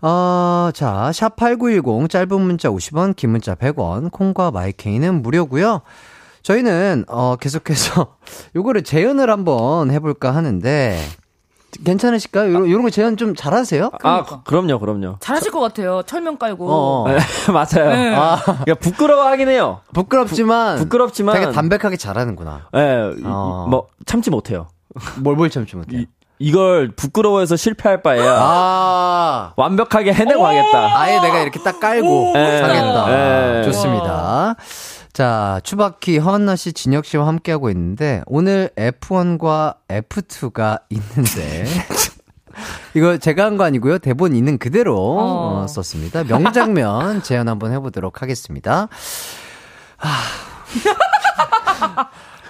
어, 0.00 0.70
자, 0.74 1.10
샵8910 1.12 2.08
짧은 2.08 2.40
문자 2.40 2.68
50원, 2.70 3.16
긴 3.16 3.30
문자 3.30 3.54
100원, 3.54 4.10
콩과 4.12 4.50
마이케이는 4.52 5.22
무료고요. 5.22 5.80
저희는 6.42 7.04
어 7.08 7.36
계속해서 7.36 8.16
요거를 8.56 8.82
재연을 8.82 9.28
한번 9.28 9.90
해 9.90 9.98
볼까 9.98 10.34
하는데 10.34 10.98
괜찮으실까요? 11.84 12.52
요런, 12.54 12.70
요런 12.70 12.82
거 12.84 12.90
재현 12.90 13.16
좀 13.16 13.34
잘하세요? 13.34 13.90
아, 13.92 13.98
그러니까. 13.98 14.42
그럼요, 14.44 14.78
그럼요. 14.78 15.16
잘하실 15.20 15.50
것 15.52 15.60
같아요. 15.60 16.02
철명 16.06 16.38
깔고. 16.38 16.66
어, 16.70 17.02
어. 17.02 17.08
네, 17.08 17.18
맞아요. 17.52 17.90
네. 17.90 18.14
아, 18.14 18.40
그러니까 18.42 18.74
부끄러워하긴 18.76 19.48
해요. 19.48 19.80
부끄럽지만. 19.92 20.76
부, 20.78 20.84
부끄럽지만. 20.84 21.34
되게 21.38 21.52
담백하게 21.52 21.96
잘하는구나. 21.96 22.68
예, 22.74 22.78
네, 22.78 23.22
어. 23.24 23.66
뭐, 23.68 23.88
참지 24.06 24.30
못해요. 24.30 24.68
뭘, 25.20 25.36
뭘 25.36 25.50
참지 25.50 25.76
못해요? 25.76 26.00
이 26.00 26.06
걸 26.52 26.90
부끄러워해서 26.94 27.56
실패할 27.56 28.02
바에야 28.02 28.36
아~ 28.38 29.52
완벽하게 29.56 30.12
해내고 30.12 30.46
하겠다. 30.46 30.98
아예 31.00 31.20
내가 31.20 31.40
이렇게 31.40 31.60
딱 31.62 31.80
깔고 31.80 32.34
하겠다. 32.36 33.06
네. 33.06 33.62
좋습니다. 33.64 34.54
자, 35.12 35.60
추바키 35.64 36.18
허한나 36.18 36.54
씨, 36.54 36.72
진혁 36.72 37.04
씨와 37.04 37.26
함께하고 37.26 37.70
있는데 37.70 38.22
오늘 38.26 38.70
F1과 38.76 39.76
F2가 39.88 40.80
있는데 40.90 41.64
이거 42.94 43.16
제가 43.18 43.44
한 43.44 43.56
거 43.56 43.64
아니고요. 43.64 43.98
대본 43.98 44.36
있는 44.36 44.58
그대로 44.58 44.96
어. 44.96 45.62
어, 45.62 45.66
썼습니다. 45.66 46.22
명장면 46.24 47.22
재현 47.24 47.48
한번 47.48 47.72
해보도록 47.72 48.22
하겠습니다. 48.22 48.88
하... 49.96 50.08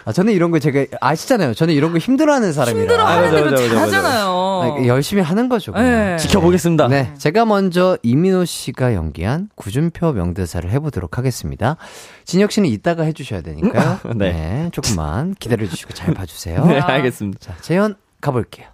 아, 0.09 0.13
저는 0.13 0.33
이런 0.33 0.51
거 0.51 0.59
제가 0.59 0.87
아시잖아요. 1.03 1.53
저는 1.53 1.75
이런 1.75 1.93
거 1.93 1.99
힘들어하는 1.99 2.55
사람이라. 2.55 2.81
힘들어하는데도 2.81 3.69
잘하잖아요. 3.69 4.87
열심히 4.87 5.21
하는 5.23 5.51
거죠. 5.51 5.73
네. 5.73 6.17
지켜보겠습니다. 6.17 6.89
네, 6.89 7.13
제가 7.19 7.45
먼저 7.45 7.99
이민호 8.03 8.47
씨가 8.47 8.95
연기한 8.95 9.51
구준표 9.55 10.13
명대사를 10.13 10.71
해보도록 10.71 11.19
하겠습니다. 11.19 11.77
진혁 12.25 12.53
씨는 12.53 12.71
이따가 12.71 13.03
해주셔야 13.03 13.43
되니까요. 13.43 13.99
네. 14.17 14.33
네, 14.33 14.69
조금만 14.73 15.35
기다려주시고 15.35 15.93
잘 15.93 16.15
봐주세요. 16.15 16.65
네, 16.65 16.81
알겠습니다. 16.81 17.39
자, 17.39 17.55
재현 17.61 17.95
가볼게요. 18.23 18.67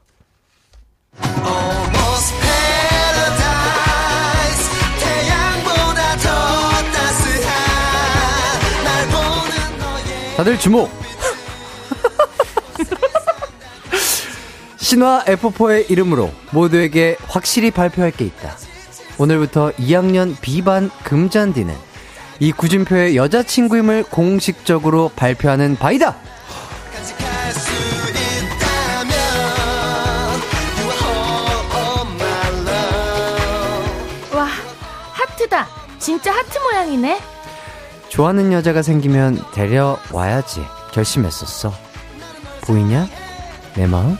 다들 10.36 10.58
주목! 10.58 11.03
신화 14.84 15.24
F4의 15.24 15.90
이름으로 15.90 16.30
모두에게 16.50 17.16
확실히 17.26 17.70
발표할 17.70 18.10
게 18.10 18.26
있다. 18.26 18.54
오늘부터 19.16 19.72
2학년 19.78 20.36
B반 20.42 20.90
금잔디는 21.04 21.74
이 22.38 22.52
구준표의 22.52 23.16
여자친구임을 23.16 24.04
공식적으로 24.10 25.10
발표하는 25.16 25.76
바이다! 25.76 26.14
와, 34.34 34.48
하트다. 35.12 35.66
진짜 35.98 36.30
하트 36.30 36.58
모양이네. 36.58 37.22
좋아하는 38.10 38.52
여자가 38.52 38.82
생기면 38.82 39.42
데려와야지. 39.54 40.60
결심했었어. 40.92 41.72
보이냐? 42.66 43.08
내 43.76 43.86
마음? 43.86 44.18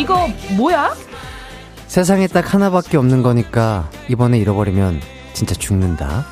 이거 0.00 0.28
뭐야? 0.56 0.94
세상에 1.86 2.26
딱 2.26 2.54
하나밖에 2.54 2.96
없는 2.96 3.22
거니까 3.22 3.90
이번에 4.08 4.38
잃어버리면 4.38 5.00
진짜 5.34 5.54
죽는다. 5.54 6.24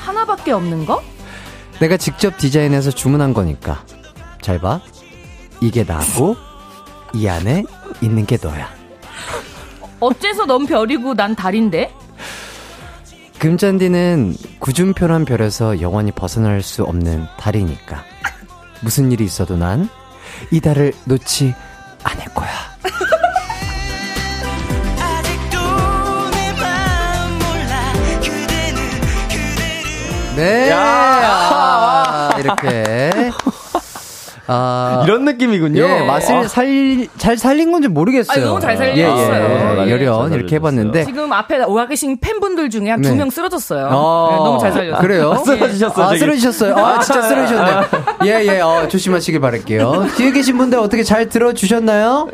하나밖에 0.00 0.52
없는 0.52 0.86
거? 0.86 1.02
내가 1.80 1.96
직접 1.96 2.38
디자인해서 2.38 2.90
주문한 2.90 3.34
거니까. 3.34 3.84
잘 4.40 4.58
봐. 4.58 4.80
이게 5.60 5.84
나고 5.84 6.36
이 7.12 7.28
안에 7.28 7.64
있는 8.00 8.24
게 8.24 8.38
너야. 8.40 8.70
어째서 9.98 10.46
넌 10.46 10.64
별이고 10.66 11.14
난 11.14 11.36
달인데? 11.36 11.92
금잔디는 13.38 14.34
구준표란 14.60 15.24
별에서 15.26 15.80
영원히 15.82 16.10
벗어날 16.12 16.62
수 16.62 16.84
없는 16.84 17.26
달이니까. 17.38 18.02
무슨 18.80 19.12
일이 19.12 19.24
있어도 19.24 19.56
난 19.56 19.88
이 20.50 20.60
달을 20.60 20.92
놓지 21.04 21.54
않을 22.02 22.24
거야. 22.34 22.48
네. 30.40 30.70
아, 30.72 32.30
이렇게. 32.38 33.10
아, 34.52 35.02
이런 35.04 35.24
느낌이군요. 35.26 35.80
예, 35.80 36.02
맛을 36.02 36.34
아. 36.38 36.48
살, 36.48 37.06
잘 37.18 37.36
살린 37.38 37.70
건지 37.70 37.86
모르겠어요. 37.86 38.42
아, 38.42 38.48
너무 38.48 38.58
잘 38.60 38.76
살렸어요. 38.76 39.76
예, 39.76 39.86
예. 39.86 39.90
열연 39.92 40.32
이렇게 40.32 40.56
해봤는데. 40.56 41.04
지금 41.04 41.32
앞에 41.32 41.58
와 41.58 41.86
계신 41.86 42.18
팬분들 42.18 42.68
중에 42.68 42.90
한 42.90 43.00
두명 43.00 43.28
네. 43.28 43.34
쓰러졌어요. 43.34 43.88
어, 43.92 44.28
네, 44.32 44.36
너무 44.38 44.58
잘 44.58 44.72
살렸어요. 44.72 45.00
그래요? 45.02 45.32
아, 45.32 45.36
쓰러지셨어요. 45.36 46.04
아, 46.06 46.16
쓰러지셨어요. 46.16 46.74
아, 46.76 46.98
진짜 47.00 47.22
쓰러지셨네. 47.22 47.72
예, 48.26 48.44
예, 48.46 48.60
어, 48.60 48.88
조심하시길 48.88 49.38
바랄게요. 49.40 50.06
뒤에 50.16 50.32
계신 50.32 50.58
분들 50.58 50.80
어떻게 50.80 51.04
잘 51.04 51.28
들어주셨나요? 51.28 52.28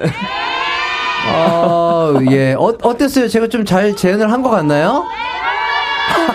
어, 1.35 2.15
예. 2.31 2.55
어, 2.55 2.73
어땠어요? 2.83 3.29
제가 3.29 3.49
좀 3.49 3.67
잘 3.67 3.95
재현을 3.95 4.33
한 4.33 4.43
것 4.43 4.49
같나요? 4.51 5.05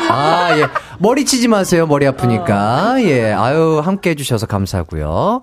아, 0.09 0.57
예. 0.57 0.67
머리 0.99 1.25
치지 1.25 1.47
마세요. 1.47 1.85
머리 1.87 2.05
아프니까. 2.07 2.95
예. 3.03 3.31
아유, 3.31 3.81
함께 3.83 4.11
해주셔서 4.11 4.45
감사하고요. 4.47 5.41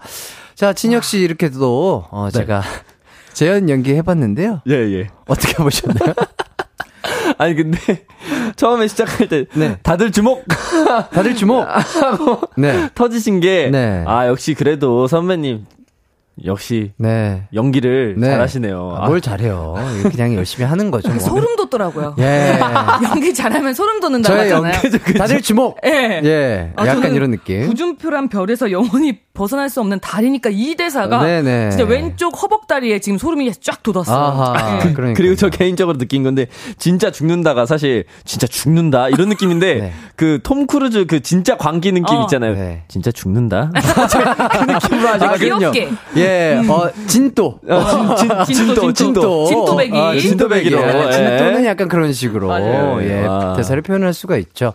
자, 0.55 0.73
진혁 0.73 1.05
씨 1.05 1.21
이렇게도, 1.21 2.07
어, 2.11 2.29
네. 2.33 2.39
제가 2.41 2.63
재현 3.33 3.69
연기 3.71 3.95
해봤는데요. 3.95 4.63
예, 4.69 4.75
예. 4.75 5.09
어떻게 5.27 5.55
보셨나요? 5.55 6.15
아니, 7.39 7.55
근데, 7.55 7.79
처음에 8.57 8.89
시작할 8.89 9.29
때, 9.29 9.45
네. 9.55 9.79
다들 9.83 10.11
주목! 10.11 10.45
다들 11.13 11.37
주목! 11.37 11.63
하고, 11.69 12.41
네. 12.57 12.89
터지신 12.95 13.41
게, 13.41 13.69
네. 13.71 14.03
아, 14.07 14.27
역시 14.27 14.55
그래도 14.55 15.07
선배님, 15.07 15.67
역시 16.45 16.93
네. 16.97 17.45
연기를 17.55 18.15
네. 18.19 18.29
잘하시네요. 18.31 18.97
아, 18.99 19.07
뭘 19.07 19.21
잘해요. 19.21 19.75
그냥 20.11 20.35
열심히 20.35 20.65
하는 20.67 20.91
거죠. 20.91 21.09
뭐. 21.09 21.19
소름 21.19 21.57
돋더라고요. 21.57 22.17
예. 22.19 22.59
연기 23.05 23.35
잘하면 23.35 23.75
소름 23.75 24.01
돋는다고 24.01 24.39
하잖아요. 24.41 24.75
연기, 24.85 25.15
다들 25.15 25.43
주목. 25.43 25.79
예. 25.85 26.21
예. 26.25 26.73
아, 26.77 26.87
약간 26.87 27.15
이런 27.15 27.31
느낌. 27.31 27.67
구준표란 27.67 28.29
별에서 28.29 28.71
영원히 28.71 29.21
벗어날 29.39 29.71
수 29.71 29.81
없는 29.81 30.01
다리니까 30.01 30.51
이 30.53 30.75
대사가 30.75 31.23
네네. 31.23 31.71
진짜 31.71 31.85
왼쪽 31.85 32.43
허벅다리에 32.43 32.99
지금 32.99 33.19
소름이 33.19 33.53
쫙 33.61 33.85
돋았어요. 33.85 34.55
네. 34.83 34.93
그, 34.93 35.13
그리고 35.15 35.37
저 35.37 35.49
개인적으로 35.49 35.97
느낀 35.97 36.25
건데 36.25 36.47
진짜 36.77 37.13
죽는다가 37.13 37.65
사실 37.65 38.05
진짜 38.25 38.49
죽는다 38.49 39.09
이런 39.09 39.29
느낌인데 39.29 39.75
네. 39.81 39.93
그 40.17 40.42
톰 40.42 40.67
크루즈 40.67 41.07
그 41.07 41.21
진짜 41.21 41.57
광기 41.57 41.93
느낌 41.93 42.17
어. 42.17 42.23
있잖아요. 42.23 42.55
네. 42.55 42.83
진짜 42.89 43.13
죽는다. 43.13 43.71
그 43.73 44.73
느낌으로 44.73 45.09
하죠. 45.09 45.27
아, 45.27 45.37
귀엽게. 45.37 45.89
예, 46.17 46.28
음. 46.63 46.71
어 46.71 46.91
진도. 47.07 47.61
어, 47.69 48.15
진, 48.17 48.29
진, 48.47 48.55
진도, 48.55 48.93
진도, 48.93 49.47
진또배기. 49.47 49.97
아, 49.99 50.15
진또배기로. 50.19 50.81
예. 50.81 51.11
진도는 51.13 51.65
약간 51.65 51.89
그런 51.89 52.13
식으로 52.13 52.49
맞아요. 52.49 52.99
예, 53.03 53.25
와. 53.27 53.55
대사를 53.55 53.81
표현할 53.83 54.13
수가 54.13 54.37
있죠. 54.37 54.73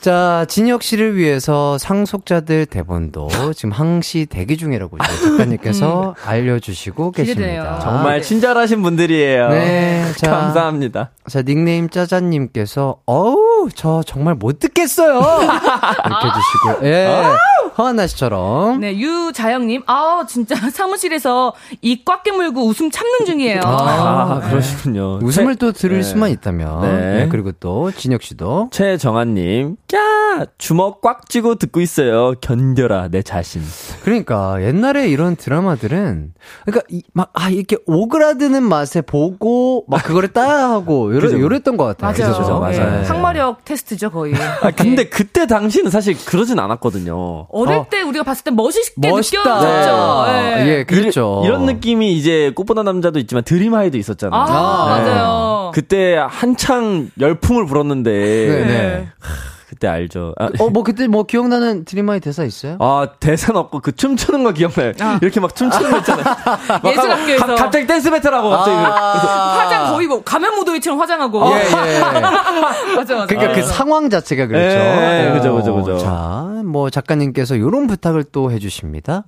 자, 0.00 0.46
진혁 0.48 0.84
씨를 0.84 1.16
위해서 1.16 1.76
상속자들 1.76 2.66
대본도 2.66 3.52
지금 3.54 3.72
항시 3.72 4.26
대기 4.30 4.56
중이라고 4.56 4.96
작가님께서 4.96 6.10
음. 6.10 6.14
알려주시고. 6.24 7.10
계십니다. 7.10 7.80
정말 7.80 8.22
친절하신 8.22 8.80
분들이에요. 8.82 9.48
네. 9.48 10.04
자, 10.16 10.30
감사합니다. 10.30 11.10
자, 11.28 11.42
닉네임 11.42 11.88
짜잔님께서, 11.88 12.98
어우, 13.06 13.68
저 13.74 14.02
정말 14.06 14.36
못 14.36 14.60
듣겠어요! 14.60 15.18
이렇게 15.18 16.26
해주시고, 16.28 16.86
예. 16.86 17.06
허한나 17.78 18.06
씨처럼. 18.08 18.80
네, 18.80 18.96
유자영님, 18.98 19.82
아 19.86 20.24
진짜 20.28 20.54
사무실에서 20.70 21.54
이 21.82 22.04
꽉 22.04 22.22
깨물고 22.22 22.64
웃음 22.66 22.90
참는 22.90 23.26
중이에요. 23.26 23.60
아, 23.64 24.40
아 24.42 24.48
그러시군요. 24.48 25.18
웃음을 25.22 25.56
또 25.56 25.72
들을 25.72 25.96
네. 25.98 26.02
수만 26.02 26.30
있다면. 26.30 26.80
네. 26.82 26.98
네. 27.24 27.28
그리고 27.28 27.52
또, 27.52 27.90
진혁 27.90 28.22
씨도. 28.22 28.68
최정한님, 28.72 29.76
야 29.94 30.44
주먹 30.58 31.00
꽉 31.02 31.28
쥐고 31.28 31.56
듣고 31.56 31.80
있어요. 31.80 32.32
견뎌라, 32.40 33.08
내 33.08 33.22
자신. 33.22 33.62
그러니까, 34.04 34.62
옛날에 34.62 35.08
이런 35.08 35.36
드라마들은, 35.36 36.32
그러니까, 36.64 36.86
이, 36.90 37.02
막, 37.12 37.30
아, 37.34 37.50
이렇게 37.50 37.76
오그라드는 37.86 38.62
맛에 38.62 39.00
보고, 39.02 39.84
막 39.88 40.02
그거를 40.04 40.30
따라하고, 40.32 41.12
요래, 41.14 41.28
그죠? 41.28 41.40
요랬던 41.40 41.76
것 41.76 41.84
같아요. 41.84 42.26
맞아요. 42.26 42.38
그죠, 42.40 42.58
맞아요. 42.60 42.98
네. 43.00 43.04
상마력 43.04 43.64
테스트죠, 43.64 44.10
거의. 44.10 44.34
아, 44.34 44.70
근데 44.70 45.04
네. 45.04 45.08
그때 45.08 45.46
당시는 45.46 45.90
사실 45.90 46.16
그러진 46.24 46.58
않았거든요. 46.58 47.46
어릴 47.68 47.78
어. 47.78 47.86
때 47.88 48.02
우리가 48.02 48.24
봤을 48.24 48.44
때 48.44 48.50
멋있게 48.50 49.08
멋있다. 49.10 49.42
느껴졌죠. 49.42 50.32
네. 50.32 50.68
예, 50.68 50.84
그렇죠. 50.84 51.42
이런 51.44 51.66
느낌이 51.66 52.16
이제 52.16 52.52
꽃보다 52.54 52.82
남자도 52.82 53.18
있지만 53.20 53.44
드림하이도 53.44 53.96
있었잖아요. 53.98 54.40
아, 54.40 54.98
네. 54.98 55.10
맞아요. 55.10 55.70
그때 55.74 56.16
한창 56.16 57.10
열풍을 57.20 57.66
불었는데. 57.66 59.08
그때 59.78 59.86
알죠. 59.86 60.34
아, 60.38 60.48
어, 60.58 60.70
뭐 60.70 60.82
그때 60.82 61.06
뭐 61.06 61.22
기억나는 61.22 61.84
드림하이 61.84 62.18
대사 62.18 62.42
있어요? 62.42 62.76
아, 62.80 63.06
대사는 63.20 63.56
없고 63.58 63.78
그 63.78 63.94
춤추는 63.94 64.42
거 64.42 64.50
기억나요. 64.50 64.92
아. 65.00 65.20
이렇게 65.22 65.38
막 65.38 65.54
춤추는 65.54 65.92
거 65.92 65.98
있잖아요. 65.98 66.24
예술학교에서. 66.84 67.46
가, 67.46 67.54
갑자기 67.54 67.86
댄스 67.86 68.10
battle하고 68.10 68.50
갑자기. 68.50 68.76
아. 68.76 69.58
화장 69.60 69.92
거의 69.92 70.08
뭐 70.08 70.20
가면 70.24 70.56
무도회처럼 70.56 71.00
화장하고. 71.00 71.46
예, 71.52 71.66
예. 71.66 72.00
맞아, 72.00 73.14
맞아. 73.14 73.26
그러니까 73.26 73.52
그 73.52 73.62
상황 73.62 74.10
자체가 74.10 74.48
그렇죠. 74.48 74.76
예, 74.76 75.30
그죠, 75.32 75.54
그죠, 75.54 75.74
그죠. 75.76 75.98
자, 75.98 76.60
뭐 76.64 76.90
작가님께서 76.90 77.56
요런 77.60 77.86
부탁을 77.86 78.24
또 78.24 78.50
해주십니다. 78.50 79.22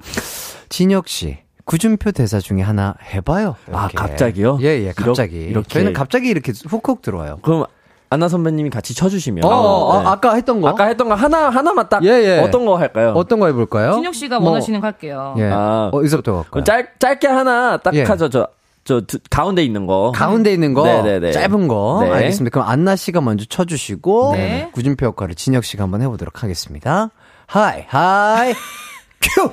진혁 0.68 1.07
씨. 1.07 1.38
구준표 1.64 2.11
대사 2.11 2.40
중에 2.40 2.62
하나 2.62 2.96
해봐요. 3.14 3.55
아, 3.70 3.82
이렇게. 3.82 3.98
아, 3.98 4.03
갑자기요? 4.03 4.59
예, 4.62 4.66
예, 4.86 4.92
갑자기. 4.96 5.36
이렇게. 5.42 5.68
저희는 5.68 5.92
갑자기 5.92 6.28
이렇게 6.28 6.53
훅훅 6.68 7.03
들어와요. 7.03 7.38
그럼 7.42 7.66
안나 8.12 8.28
선배님이 8.28 8.70
같이 8.70 8.92
쳐주시면. 8.92 9.44
어, 9.44 9.48
어, 9.48 10.02
네. 10.02 10.08
아까 10.08 10.34
했던 10.34 10.61
거. 10.61 10.68
아까 10.68 10.86
했던 10.86 11.08
거 11.08 11.14
하나, 11.14 11.48
하나만 11.48 11.88
딱. 11.88 12.04
예, 12.04 12.08
예. 12.08 12.38
어떤 12.40 12.66
거 12.66 12.76
할까요? 12.76 13.12
어떤 13.14 13.38
거 13.38 13.46
해볼까요? 13.46 13.92
진혁 13.92 14.14
씨가 14.16 14.40
뭐, 14.40 14.50
원하시는 14.50 14.80
거 14.80 14.86
할게요. 14.88 15.36
예. 15.38 15.44
아, 15.44 15.90
어, 15.92 16.02
이서부터 16.02 16.42
갈까요? 16.42 16.64
짧, 16.64 16.98
짧게 16.98 17.28
하나 17.28 17.76
딱 17.76 17.94
예. 17.94 18.02
하죠. 18.02 18.28
저, 18.28 18.48
저, 18.82 19.00
두, 19.02 19.18
가운데 19.30 19.62
있는 19.62 19.86
거. 19.86 20.11
가운데 20.12 20.52
있는 20.52 20.74
거? 20.74 20.82
네네네. 20.82 21.30
짧은 21.30 21.68
거. 21.68 22.00
네. 22.02 22.11
알겠습니다. 22.11 22.52
그럼 22.52 22.68
안나 22.68 22.96
씨가 22.96 23.20
먼저 23.20 23.44
쳐주시고. 23.48 24.32
네. 24.34 24.70
구준표 24.72 25.06
역할을 25.06 25.36
진혁 25.36 25.64
씨가 25.64 25.84
한번 25.84 26.02
해보도록 26.02 26.42
하겠습니다. 26.42 27.11
하이, 27.46 27.84
하이, 27.86 28.54
큐! 29.22 29.52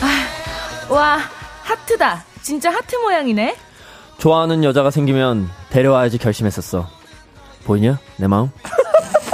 아, 0.00 0.92
와, 0.94 1.18
하트다. 1.64 2.22
진짜 2.40 2.70
하트 2.70 2.94
모양이네. 2.94 3.56
좋아하는 4.18 4.62
여자가 4.62 4.90
생기면 4.92 5.48
데려와야지 5.74 6.18
결심했었어. 6.18 6.88
보이냐? 7.64 7.98
내 8.16 8.28
마음? 8.28 8.48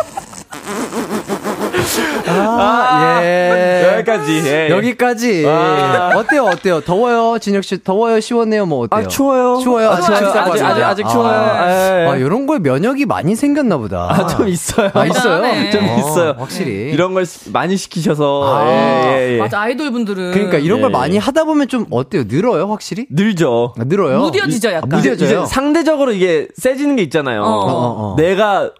아, 2.30 3.20
예. 3.22 3.94
여기까지. 3.94 4.42
예, 4.44 4.68
예. 4.68 4.70
여기까지. 4.70 5.44
아. 5.46 6.12
어때요? 6.16 6.44
어때요? 6.44 6.80
더워요? 6.80 7.38
진혁 7.38 7.64
씨, 7.64 7.82
더워요? 7.82 8.20
시원해요? 8.20 8.66
뭐 8.66 8.84
어때요? 8.84 9.04
아, 9.04 9.08
추워요. 9.08 9.58
추워요? 9.62 9.90
아, 9.90 10.00
추워요. 10.00 10.28
아직, 10.28 10.62
아직, 10.64 10.82
아직, 10.82 11.08
추워요. 11.08 11.30
아, 11.30 12.10
아, 12.10 12.16
이런 12.16 12.46
거에 12.46 12.58
면역이 12.58 13.06
많이 13.06 13.34
생겼나 13.36 13.76
보다. 13.78 14.08
아, 14.10 14.26
좀 14.26 14.48
있어요. 14.48 14.90
아, 14.94 15.06
있어요? 15.06 15.42
네. 15.42 15.70
좀 15.70 15.84
있어요. 15.84 16.34
확실히. 16.38 16.90
이런 16.92 17.14
걸 17.14 17.24
많이 17.52 17.76
시키셔서. 17.76 18.42
아, 18.44 18.66
예, 18.66 19.28
예, 19.30 19.34
예. 19.34 19.38
맞아, 19.38 19.60
아이돌 19.60 19.90
분들은. 19.90 20.32
그러니까 20.32 20.58
이런 20.58 20.80
걸 20.80 20.90
예. 20.90 20.92
많이 20.92 21.18
하다 21.18 21.44
보면 21.44 21.68
좀 21.68 21.86
어때요? 21.90 22.24
늘어요? 22.26 22.66
확실히? 22.70 23.06
늘죠. 23.10 23.74
아, 23.78 23.84
늘어요? 23.84 24.20
무뎌지죠, 24.20 24.72
약간. 24.72 24.88
무뎌져요. 24.88 25.46
상대적으로 25.46 26.12
이게 26.12 26.48
세지는 26.56 26.96
게 26.96 27.02
있잖아요. 27.02 27.42
어, 27.42 27.46
어, 27.46 28.12
어. 28.12 28.16
내가 28.16 28.70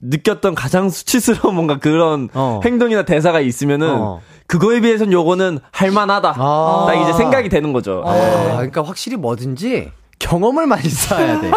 느꼈던 0.00 0.54
가장 0.54 0.88
수치스러운 0.88 1.54
뭔가 1.54 1.78
그런 1.78 2.28
어. 2.34 2.60
행동이나 2.64 3.04
대사가 3.04 3.40
있으면은 3.40 3.90
어. 3.90 4.20
그거에 4.46 4.80
비해서는 4.80 5.12
요거는 5.12 5.60
할만하다. 5.70 6.34
아. 6.36 6.84
딱 6.88 6.94
이제 6.94 7.12
생각이 7.12 7.48
되는 7.48 7.72
거죠. 7.72 8.02
아. 8.04 8.14
네. 8.14 8.50
그러니까 8.52 8.82
확실히 8.82 9.16
뭐든지 9.16 9.92
경험을 10.20 10.66
많이 10.66 10.88
쌓아야 10.88 11.40
돼. 11.40 11.50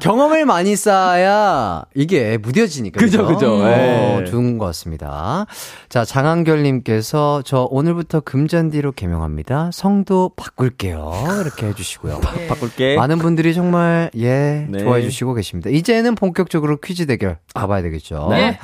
경험을 0.00 0.44
많이 0.46 0.76
쌓아야 0.76 1.82
이게 1.94 2.38
무뎌지니까. 2.38 3.00
그죠, 3.00 3.26
그죠. 3.26 3.56
어, 3.56 3.64
네. 3.64 4.24
좋은 4.26 4.58
것 4.58 4.66
같습니다. 4.66 5.46
자, 5.88 6.04
장한결님께서 6.04 7.42
저 7.44 7.66
오늘부터 7.70 8.20
금잔디로 8.20 8.92
개명합니다. 8.92 9.70
성도 9.72 10.30
바꿀게요. 10.36 11.12
이렇게 11.40 11.66
해주시고요. 11.68 12.20
네. 12.36 12.46
바꿀게. 12.46 12.96
많은 12.96 13.18
분들이 13.18 13.54
정말, 13.54 14.10
예, 14.16 14.66
네. 14.68 14.78
좋아해주시고 14.78 15.34
계십니다. 15.34 15.70
이제는 15.70 16.14
본격적으로 16.14 16.76
퀴즈 16.76 17.06
대결 17.06 17.38
가봐야 17.54 17.82
되겠죠. 17.82 18.28
네. 18.30 18.58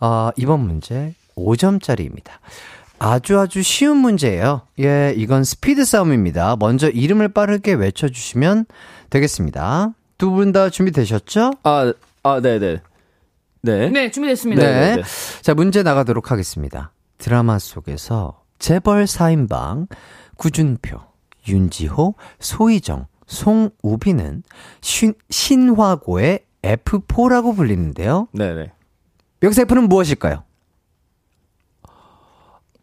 어, 0.00 0.30
이번 0.36 0.60
문제 0.60 1.14
5점짜리입니다. 1.36 2.32
아주 3.02 3.38
아주 3.40 3.62
쉬운 3.62 3.96
문제예요. 3.96 4.60
예, 4.78 5.14
이건 5.16 5.42
스피드 5.42 5.84
싸움입니다. 5.86 6.56
먼저 6.58 6.88
이름을 6.90 7.28
빠르게 7.30 7.72
외쳐주시면 7.72 8.66
되겠습니다. 9.08 9.94
두 10.18 10.30
분 10.32 10.52
다 10.52 10.68
준비되셨죠? 10.68 11.52
아, 11.62 11.92
아, 12.22 12.40
네네. 12.42 12.80
네. 13.62 13.88
네, 13.88 14.10
준비됐습니다. 14.10 14.62
네. 14.62 14.72
네네. 14.96 15.02
자, 15.40 15.54
문제 15.54 15.82
나가도록 15.82 16.30
하겠습니다. 16.30 16.92
드라마 17.16 17.58
속에서 17.58 18.42
재벌 18.58 19.04
4인방, 19.04 19.88
구준표, 20.36 20.98
윤지호, 21.48 22.14
소희정, 22.38 23.06
송우빈은 23.26 24.42
신, 24.82 25.14
신화고의 25.30 26.40
F4라고 26.62 27.56
불리는데요. 27.56 28.28
네네. 28.32 28.72
여기서 29.42 29.62
F는 29.62 29.88
무엇일까요? 29.88 30.44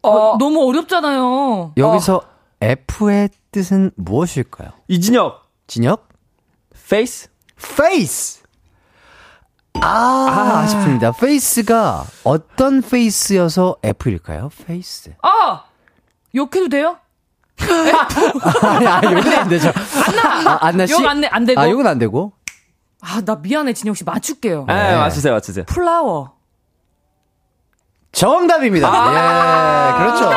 어, 0.10 0.38
너무 0.38 0.68
어렵잖아요. 0.68 1.74
여기서 1.78 2.18
어. 2.18 2.22
F의 2.60 3.30
뜻은 3.52 3.92
무엇일까요? 3.96 4.70
이진혁. 4.88 5.44
진혁? 5.68 6.08
face? 6.76 7.30
face! 7.58 8.42
아, 9.82 9.88
아, 9.88 10.60
아 10.60 10.68
쉽습니다. 10.68 11.12
face가 11.12 12.06
어떤 12.24 12.82
face여서 12.82 13.78
F일까요? 13.84 14.50
face. 14.66 15.14
아! 15.22 15.64
욕해도 16.36 16.70
돼요? 16.70 16.98
아니, 18.62 18.88
아, 18.88 19.02
욕은 19.04 19.34
안 19.34 19.50
되죠. 19.50 19.72
안나! 20.08 20.52
아, 20.52 20.58
안나 20.68 20.86
씨? 20.86 20.94
욕은 20.94 21.24
안 21.26 21.46
되고. 21.46 21.60
아, 21.60 21.70
욕은 21.70 21.88
안 21.88 22.00
되고. 22.00 22.34
아, 23.02 23.22
나 23.22 23.36
미안해, 23.36 23.74
진혁 23.74 23.94
씨. 23.94 24.04
맞출게요. 24.04 24.66
네, 24.68 24.74
네. 24.74 24.98
맞추세요, 24.98 25.34
맞추세요. 25.34 25.66
flower. 25.66 26.37
정답입니다. 28.18 28.90
아~ 28.92 29.94
예, 29.94 30.04
그렇죠. 30.04 30.32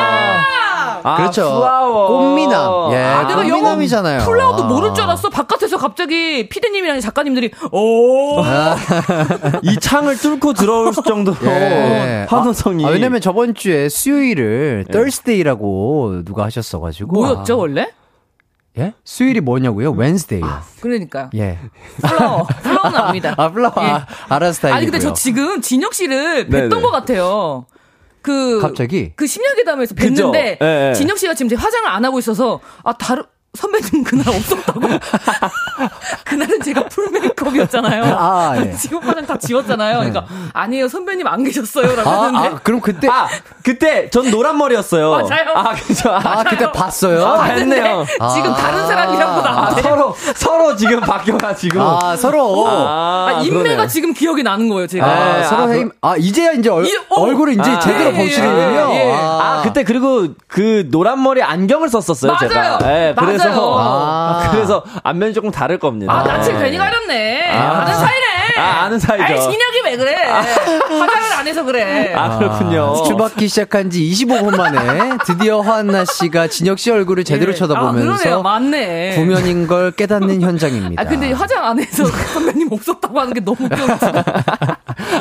아, 1.03 1.17
그렇죠. 1.17 1.59
flower. 1.59 2.07
꽃미남. 2.07 2.91
예, 2.91 2.97
아, 2.97 3.27
내가 3.27 3.41
꽃미남이잖아요. 3.41 4.25
flower도 4.25 4.65
모를 4.65 4.93
줄 4.93 5.03
알았어. 5.03 5.29
바깥에서 5.29 5.77
갑자기 5.77 6.47
피디님이랑 6.47 6.99
작가님들이 6.99 7.51
오. 7.71 8.41
이 9.63 9.77
창을 9.79 10.15
뚫고 10.17 10.53
들어올 10.53 10.91
정도로 10.93 11.37
예. 11.43 12.27
환호성이. 12.29 12.85
아, 12.85 12.89
아, 12.89 12.91
왜냐면 12.91 13.19
저번 13.19 13.55
주에 13.55 13.89
수요일을 13.89 14.85
예. 14.87 14.91
Thursday라고 14.91 16.21
누가 16.23 16.43
하셨어가지고. 16.45 17.13
뭐였죠 17.13 17.57
원래? 17.57 17.87
예? 18.77 18.93
수요일이 19.03 19.41
뭐냐고요? 19.41 19.91
Wednesday요. 19.91 20.45
아, 20.45 20.61
그러니까요. 20.79 21.29
예. 21.35 21.59
flower. 22.01 22.43
flower는 22.45 22.99
압니다. 22.99 23.33
아, 23.37 23.51
flower. 23.51 23.73
예. 23.79 23.81
아, 23.81 24.07
알아스타일. 24.29 24.73
아니, 24.73 24.85
근데 24.85 24.99
저 24.99 25.13
지금 25.13 25.61
진혁 25.61 25.93
씨를 25.93 26.47
뵀던 26.47 26.69
네네. 26.69 26.81
것 26.81 26.91
같아요. 26.91 27.65
그 28.21 28.59
갑자기 28.59 29.13
그 29.15 29.25
심야 29.27 29.53
괴담에서 29.55 29.95
뵀는데 29.95 30.61
예, 30.61 30.89
예. 30.89 30.93
진혁 30.93 31.17
씨가 31.17 31.33
지금 31.33 31.55
화장을 31.57 31.89
안 31.89 32.05
하고 32.05 32.19
있어서 32.19 32.59
아 32.83 32.93
다른 32.93 33.23
선배님 33.53 34.03
그날 34.05 34.29
없었다고. 34.29 34.79
그날은 36.23 36.61
제가 36.61 36.85
풀 36.85 37.09
메이크업이었잖아요. 37.11 38.03
아, 38.17 38.55
예. 38.57 38.71
지금 38.79 38.99
화장 38.99 39.25
다 39.25 39.37
지웠잖아요. 39.37 39.97
그러니까 39.97 40.25
아니에요 40.53 40.87
선배님 40.87 41.27
안 41.27 41.43
계셨어요라고 41.43 42.09
아, 42.09 42.21
하는데. 42.23 42.47
아, 42.47 42.59
그럼 42.63 42.79
그때 42.79 43.09
아 43.09 43.27
그때 43.61 44.09
전 44.09 44.31
노란 44.31 44.57
머리였어요. 44.57 45.11
맞아요. 45.11 45.49
아 45.53 45.75
그죠. 45.75 46.09
아, 46.09 46.21
아 46.23 46.43
그때 46.45 46.71
봤어요. 46.71 47.25
아, 47.25 47.43
했네요. 47.43 48.05
지금 48.33 48.53
다른 48.53 48.87
사람이라고 48.87 49.41
나한테. 49.41 49.81
아, 49.81 49.83
서로 49.83 50.15
서로 50.35 50.75
지금 50.77 51.01
바뀌어가지고. 51.01 51.81
아 51.81 52.15
서로. 52.15 52.65
아, 52.69 53.41
인매가 53.43 53.63
그러네요. 53.63 53.87
지금 53.87 54.13
기억이 54.13 54.43
나는 54.43 54.69
거예요 54.69 54.87
제가. 54.87 55.05
아, 55.05 55.43
서로 55.43 55.73
해. 55.73 55.83
그, 55.83 55.91
아 56.01 56.15
이제야 56.15 56.53
이제 56.53 56.69
얼, 56.69 56.85
이, 56.85 56.95
어. 57.09 57.21
얼굴을 57.21 57.53
이제 57.53 57.79
제대로 57.81 58.11
예, 58.11 58.23
보시는군요. 58.23 58.93
예, 58.93 59.09
예. 59.09 59.13
아. 59.13 59.61
그때 59.63 59.83
그리고 59.83 60.29
그 60.47 60.87
노란 60.89 61.21
머리 61.21 61.43
안경을 61.43 61.89
썼었어요 61.89 62.31
맞아요. 62.31 62.49
제가. 62.49 62.77
네, 62.79 63.13
그래서 63.41 63.75
맞아요. 63.75 63.77
아. 63.79 64.49
그래서 64.51 64.83
앞면이 65.03 65.33
조금 65.33 65.51
다를 65.51 65.77
겁니다. 65.79 66.13
아, 66.13 66.23
낯을 66.23 66.59
괜히 66.59 66.77
가렸네. 66.77 67.51
아. 67.51 67.81
아는 67.81 67.93
사이네. 67.93 68.25
아, 68.57 68.63
아는 68.83 68.99
사이죠. 68.99 69.23
아이, 69.23 69.41
신혁이 69.41 69.81
왜 69.85 69.97
그래? 69.97 70.15
아. 70.29 70.39
화장을 70.41 71.33
안 71.39 71.47
해서 71.47 71.63
그래. 71.63 72.13
아, 72.15 72.37
그렇군요. 72.37 73.03
추바키 73.07 73.47
시작한 73.47 73.89
지 73.89 74.01
25분 74.03 74.55
만에 74.55 75.17
드디어 75.25 75.61
화한나 75.61 76.05
씨가 76.05 76.47
진혁 76.47 76.79
씨 76.79 76.91
얼굴을 76.91 77.23
제대로 77.23 77.51
예. 77.51 77.55
쳐다보면서 77.55 78.39
아, 78.39 78.41
맞네. 78.43 79.15
구면인 79.15 79.67
걸 79.67 79.91
깨닫는 79.91 80.41
현장입니다. 80.41 81.01
아, 81.01 81.05
근데 81.05 81.31
화장 81.31 81.65
안 81.65 81.79
해서 81.79 82.05
선배님 82.05 82.69
없었다고 82.71 83.19
하는 83.19 83.33
게 83.33 83.39
너무 83.39 83.57
웃겨. 83.65 83.75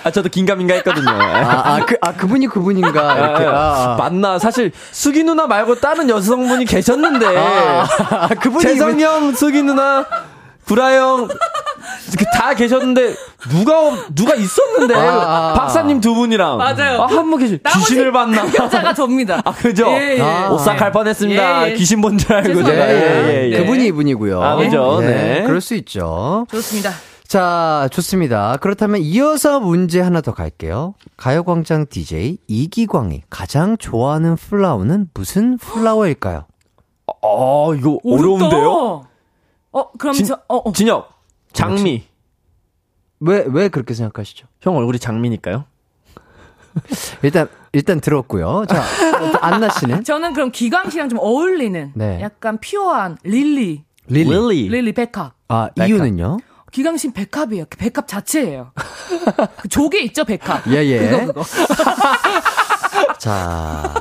아, 0.02 0.10
저도 0.10 0.28
긴가민가 0.28 0.74
했거든요. 0.74 1.08
아, 1.10 1.76
아, 1.76 1.84
그, 1.86 1.96
아, 2.00 2.12
그분이 2.12 2.46
그분인가. 2.46 3.16
이렇게. 3.18 3.44
아, 3.44 3.50
아. 3.50 3.96
맞나. 3.98 4.38
사실, 4.38 4.72
수기 4.92 5.22
누나 5.24 5.46
말고 5.46 5.76
다른 5.80 6.08
여성분이 6.08 6.64
계셨는데. 6.64 7.26
아, 7.36 7.86
아 8.10 8.28
그분이. 8.28 8.62
재성형, 8.62 9.34
수기 9.34 9.62
누나, 9.62 10.04
구라형, 10.66 11.28
다 12.34 12.54
계셨는데, 12.54 13.14
누가, 13.50 13.72
누가 14.14 14.34
있었는데. 14.34 14.94
아, 14.94 15.54
박사님 15.56 16.00
두 16.00 16.14
분이랑. 16.14 16.58
맞아요. 16.58 17.02
아, 17.02 17.06
한분 17.06 17.38
계시, 17.40 17.58
귀신을 17.62 18.12
봤나. 18.12 18.46
여자가 18.58 18.94
접니다. 18.94 19.42
아, 19.44 19.52
그죠? 19.52 19.86
예, 19.88 20.16
예. 20.18 20.20
아, 20.22 20.50
오싹할 20.50 20.92
뻔했습니다. 20.92 21.66
예, 21.68 21.72
예. 21.72 21.74
귀신 21.74 22.00
본 22.00 22.16
줄 22.16 22.32
알고 22.32 22.62
제가. 22.64 22.88
예, 22.88 22.94
예, 22.94 23.50
예. 23.52 23.58
그분이 23.58 23.86
이분이고요. 23.86 24.42
아, 24.42 24.56
그죠? 24.56 24.98
네. 25.00 25.06
네. 25.06 25.42
그럴 25.44 25.60
수 25.60 25.74
있죠. 25.74 26.46
좋습니다. 26.50 26.92
자, 27.30 27.88
좋습니다. 27.92 28.56
그렇다면 28.60 29.02
이어서 29.02 29.60
문제 29.60 30.00
하나 30.00 30.20
더 30.20 30.34
갈게요. 30.34 30.94
가요광장 31.16 31.86
DJ 31.88 32.38
이기광이 32.48 33.22
가장 33.30 33.78
좋아하는 33.78 34.34
플라워는 34.34 35.10
무슨 35.14 35.56
플라워일까요? 35.56 36.46
어, 37.22 37.74
이거 37.76 38.00
어려운데요? 38.02 39.06
어, 39.70 39.92
그럼 39.92 40.12
진, 40.12 40.26
저, 40.26 40.40
어, 40.48 40.56
어. 40.56 40.72
진혁, 40.72 41.08
장미. 41.52 42.02
왜, 43.20 43.44
왜 43.46 43.68
그렇게 43.68 43.94
생각하시죠? 43.94 44.48
형 44.60 44.76
얼굴이 44.76 44.98
장미니까요? 44.98 45.66
일단, 47.22 47.48
일단 47.72 48.00
들었고요. 48.00 48.64
자, 48.68 48.82
안나 49.40 49.68
씨는? 49.70 50.02
저는 50.02 50.32
그럼 50.32 50.50
기광 50.50 50.90
씨랑 50.90 51.08
좀 51.08 51.20
어울리는 51.20 51.92
네. 51.94 52.20
약간 52.22 52.58
pure한 52.58 53.18
lily. 53.22 53.84
lily. 54.08 54.28
lily, 54.28 54.68
lily 54.68 54.92
백합. 54.94 55.34
아, 55.46 55.70
백합. 55.76 55.88
이유는요? 55.88 56.38
기광 56.70 56.97
씬 56.97 57.12
백합이에요. 57.12 57.64
백합 57.78 58.06
자체예요. 58.08 58.72
그 59.60 59.68
조개 59.68 60.00
있죠, 60.04 60.24
백합. 60.24 60.66
예, 60.68 60.76
예. 60.86 61.26
그거, 61.26 61.42
그거. 61.42 61.44
자, 63.18 63.92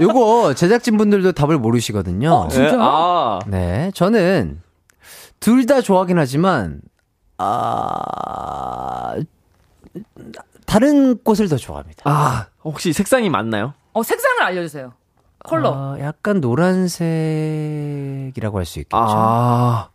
요거 0.00 0.54
제작진분들도 0.54 1.32
답을 1.32 1.58
모르시거든요. 1.58 2.30
어, 2.32 2.48
진짜? 2.48 2.70
네, 2.72 2.76
아. 2.80 3.38
네, 3.46 3.90
저는 3.94 4.60
둘 5.40 5.66
다 5.66 5.80
좋아하긴 5.80 6.18
하지만, 6.18 6.80
아, 7.38 9.14
다른 10.66 11.16
꽃을 11.22 11.48
더 11.48 11.56
좋아합니다. 11.56 12.02
아, 12.04 12.46
혹시 12.64 12.92
색상이 12.92 13.30
맞나요? 13.30 13.72
어, 13.92 14.02
색상을 14.02 14.42
알려주세요. 14.42 14.92
컬러. 15.44 15.72
아, 15.74 15.96
약간 16.00 16.40
노란색이라고 16.40 18.58
할 18.58 18.64
수 18.66 18.80
있겠죠. 18.80 18.96
아. 19.00 19.88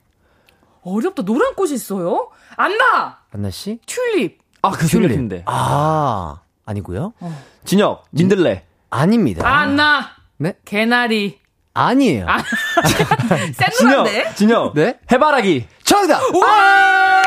어렵다. 0.85 1.23
노란 1.23 1.55
꽃이 1.55 1.73
있어요? 1.73 2.29
안나! 2.55 3.19
안나 3.33 3.49
씨? 3.49 3.79
튤립. 3.85 4.39
아, 4.61 4.71
그 4.71 4.87
튤립인데. 4.87 5.43
아, 5.45 6.41
아니고요. 6.65 7.13
어. 7.19 7.43
진혁, 7.65 8.05
민들레. 8.11 8.65
아닙니다. 8.89 9.47
아, 9.47 9.61
안나. 9.61 10.09
네? 10.37 10.53
개나리. 10.65 11.39
아니에요. 11.73 12.27
아? 12.29 12.37
진혁, 13.77 14.07
진혁. 14.35 14.73
네? 14.75 14.99
해바라기. 15.11 15.67
정답! 15.83 16.21
우와! 16.33 17.23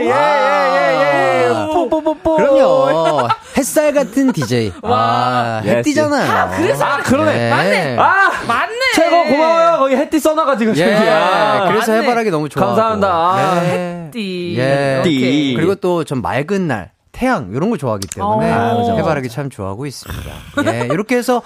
예, 0.00 0.06
예, 0.06 0.10
예, 0.10 1.44
예. 1.44 1.66
뽀뽀뽀뽀. 1.72 2.36
그럼요. 2.36 3.28
햇살 3.56 3.92
같은 3.92 4.32
DJ. 4.32 4.72
와, 4.82 4.98
아, 4.98 5.62
햇띠잖아요. 5.64 6.30
아, 6.30 6.56
그래서. 6.56 6.84
아, 6.84 6.96
그러네. 6.98 7.32
네. 7.32 7.50
맞네. 7.50 7.96
아, 7.98 8.30
맞네. 8.46 8.78
최고 8.94 9.24
고마워요. 9.24 9.78
거기 9.78 9.96
햇띠 9.96 10.18
써놔가 10.18 10.56
지고. 10.56 10.76
예. 10.76 10.94
아, 10.94 11.68
그래서 11.68 11.92
맞네. 11.92 12.02
해바라기 12.04 12.30
너무 12.30 12.48
좋아. 12.48 12.66
감사합니다. 12.66 13.08
아, 13.08 13.60
네. 13.60 14.06
햇띠. 14.06 14.56
예. 14.58 14.98
햇띠. 14.98 15.54
그리고 15.56 15.74
또좀 15.76 16.20
맑은 16.22 16.66
날. 16.68 16.94
태양 17.14 17.52
이런 17.54 17.70
걸 17.70 17.78
좋아하기 17.78 18.08
때문에 18.08 18.52
어. 18.52 18.96
해바라기 18.98 19.28
참 19.28 19.48
좋아하고 19.48 19.86
있습니다. 19.86 20.30
예, 20.66 20.88
이렇게 20.90 21.16
해서 21.16 21.42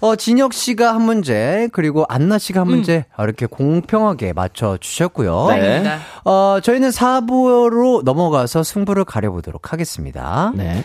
어 0.00 0.16
진혁 0.16 0.54
씨가 0.54 0.94
한 0.94 1.02
문제 1.02 1.68
그리고 1.72 2.06
안나 2.08 2.38
씨가 2.38 2.62
한 2.62 2.68
문제 2.68 3.04
음. 3.18 3.24
이렇게 3.24 3.44
공평하게 3.44 4.32
맞춰 4.32 4.78
주셨고요. 4.80 5.48
네. 5.50 5.98
어 6.24 6.58
저희는 6.62 6.88
4부로 6.88 8.02
넘어가서 8.02 8.62
승부를 8.62 9.04
가려보도록 9.04 9.74
하겠습니다. 9.74 10.52
네. 10.54 10.84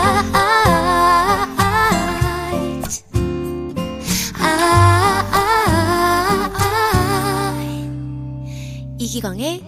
이기광의 9.11 9.61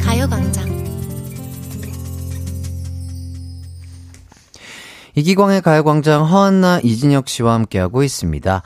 가요광장 0.00 0.64
이기광의 5.14 5.60
가요광장 5.60 6.24
허한나 6.24 6.80
이진혁 6.82 7.28
씨와 7.28 7.52
함께하고 7.52 8.02
있습니다. 8.02 8.62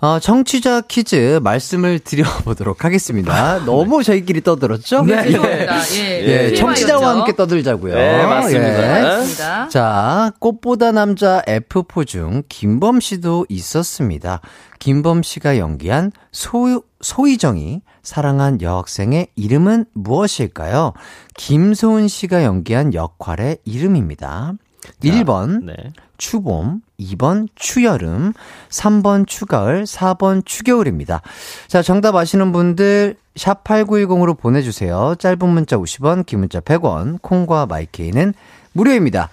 어, 0.00 0.18
청취자 0.20 0.82
퀴즈 0.82 1.38
말씀을 1.42 1.98
드려보도록 1.98 2.86
하겠습니다. 2.86 3.58
네. 3.58 3.64
너무 3.66 4.02
저희끼리 4.02 4.40
떠들었죠? 4.40 5.02
네, 5.02 5.22
네. 5.22 5.66
예, 5.96 6.50
예, 6.50 6.54
청취자와 6.54 7.16
함께 7.16 7.36
떠들자고요. 7.36 7.94
네, 7.94 8.24
맞습니다. 8.24 9.20
예. 9.20 9.68
자, 9.68 10.32
꽃보다 10.38 10.92
남자 10.92 11.42
F4 11.46 12.06
중 12.06 12.42
김범 12.48 13.00
씨도 13.00 13.44
있었습니다. 13.50 14.40
김범 14.78 15.22
씨가 15.22 15.58
연기한 15.58 16.10
소, 16.32 16.82
소희정이 17.04 17.82
사랑한 18.02 18.60
여학생의 18.62 19.28
이름은 19.36 19.84
무엇일까요? 19.92 20.94
김소은 21.36 22.08
씨가 22.08 22.44
연기한 22.44 22.94
역할의 22.94 23.58
이름입니다. 23.64 24.54
1번 25.02 25.64
네. 25.64 25.74
추봄, 26.16 26.80
2번 27.00 27.48
추여름, 27.54 28.32
3번 28.70 29.26
추가을, 29.26 29.84
4번 29.84 30.44
추겨울입니다. 30.44 31.22
자, 31.68 31.82
정답 31.82 32.16
아시는 32.16 32.52
분들 32.52 33.16
샵 33.36 33.64
8910으로 33.64 34.38
보내 34.38 34.62
주세요. 34.62 35.14
짧은 35.18 35.48
문자 35.48 35.76
50원, 35.76 36.24
긴 36.24 36.40
문자 36.40 36.60
100원, 36.60 37.20
콩과 37.20 37.66
마이케이는 37.66 38.34
무료입니다. 38.72 39.28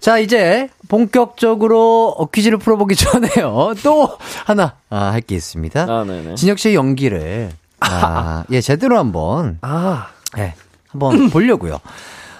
자, 0.00 0.18
이제 0.18 0.68
본격적으로 0.88 2.28
퀴즈를 2.32 2.58
풀어보기 2.58 2.96
전에요. 2.96 3.74
또 3.82 4.16
하나 4.46 4.74
아, 4.88 5.10
할 5.12 5.20
게 5.20 5.34
있습니다. 5.36 5.82
아, 5.82 6.04
진혁 6.36 6.58
씨의 6.58 6.74
연기를 6.74 7.50
아, 7.80 8.44
예, 8.50 8.60
제대로 8.60 8.98
한번 8.98 9.58
아, 9.62 10.08
예, 10.38 10.54
한번 10.88 11.28
보려고요. 11.30 11.78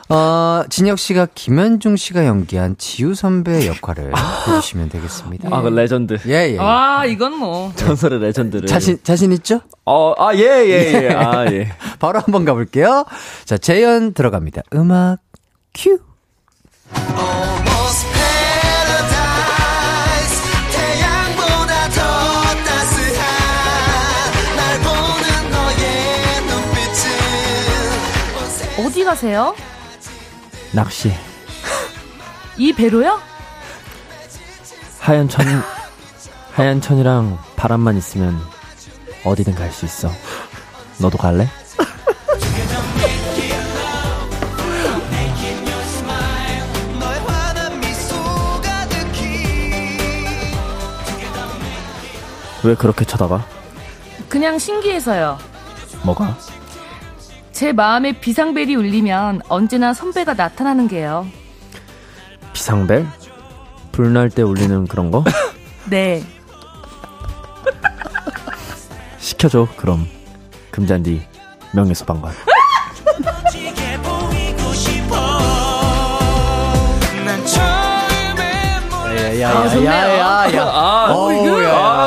어, 0.09 0.65
진혁 0.69 0.99
씨가 0.99 1.29
김현중 1.37 1.95
씨가 1.97 2.27
연기한 2.27 2.75
지후 2.79 3.15
선배의 3.15 3.69
역할을 3.69 4.13
해주시면 4.49 4.89
되겠습니다. 4.89 5.49
아, 5.53 5.63
그 5.63 5.69
레전드. 5.69 6.19
예, 6.27 6.55
예. 6.55 6.59
아, 6.59 7.05
이건 7.07 7.37
뭐. 7.39 7.73
전설의 7.77 8.19
legend를. 8.19 8.67
자신, 8.67 8.99
자신 9.05 9.31
있죠? 9.35 9.61
어, 9.85 10.13
아, 10.19 10.35
예, 10.35 10.41
예, 10.41 11.05
예. 11.05 11.15
아, 11.15 11.45
예. 11.53 11.69
바로 12.01 12.19
한번 12.19 12.45
가볼게요. 12.45 13.05
자, 13.45 13.57
재연 13.57 14.13
들어갑니다. 14.13 14.63
음악, 14.75 15.19
큐. 15.75 16.01
어 16.93 17.50
가세요? 29.11 29.57
낚시. 30.73 31.13
이 32.57 32.73
배로요? 32.73 33.21
하얀 35.01 35.29
천, 35.29 35.45
하얀 36.53 36.81
천이랑 36.81 37.37
바람만 37.57 37.97
있으면 37.97 38.41
어디든 39.25 39.57
갈 39.57 39.73
수 39.73 39.85
있어. 39.85 40.09
너도 41.01 41.19
갈래? 41.19 41.49
왜 52.63 52.75
그렇게 52.75 53.05
쳐다봐? 53.05 53.45
그냥 54.29 54.59
신기해서요. 54.59 55.39
뭐가? 56.05 56.37
제 57.61 57.75
마음에 57.75 58.13
비상벨이 58.13 58.75
울리면 58.75 59.43
언제나 59.51 59.93
선배가 59.93 60.33
나타나는 60.33 60.89
게요. 60.89 61.27
비상벨? 62.55 63.07
불날 63.93 64.31
때 64.31 64.41
울리는 64.41 64.87
그런 64.87 65.11
거? 65.11 65.23
네. 65.91 66.25
시켜줘, 69.19 69.69
그럼. 69.77 70.09
금잔디, 70.71 71.21
명예소방관. 71.75 72.33
야야야야야. 79.39 80.63
아, 80.63 81.13
어, 81.15 81.31
이거 81.31 81.63
야. 81.65 82.00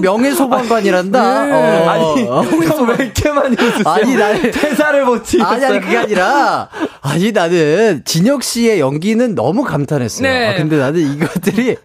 명예소방관이란다. 0.00 1.44
네. 1.46 1.52
어. 1.52 1.88
아니, 1.88 2.22
왜 2.22 3.04
이렇게 3.04 3.30
많이 3.30 3.56
웃으세요? 3.60 3.84
아니, 3.86 4.14
나는. 4.16 4.50
대사를 4.50 5.04
못 5.04 5.24
치겠어요. 5.24 5.52
아니, 5.52 5.64
아니, 5.64 5.80
그게 5.80 5.96
아니라. 5.98 6.68
아니, 7.00 7.32
나는 7.32 8.02
진혁 8.04 8.42
씨의 8.42 8.80
연기는 8.80 9.34
너무 9.34 9.64
감탄했어요. 9.64 10.22
네. 10.28 10.48
아, 10.48 10.54
근데 10.56 10.76
나는 10.76 11.00
이것들이 11.00 11.76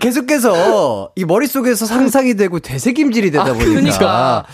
계속해서 0.00 1.10
이 1.16 1.24
머릿속에서 1.24 1.86
상상이 1.86 2.34
되고 2.36 2.58
되새김질이 2.58 3.30
되다 3.30 3.44
아, 3.44 3.52
보니까. 3.52 3.64
그러니까. 3.64 4.44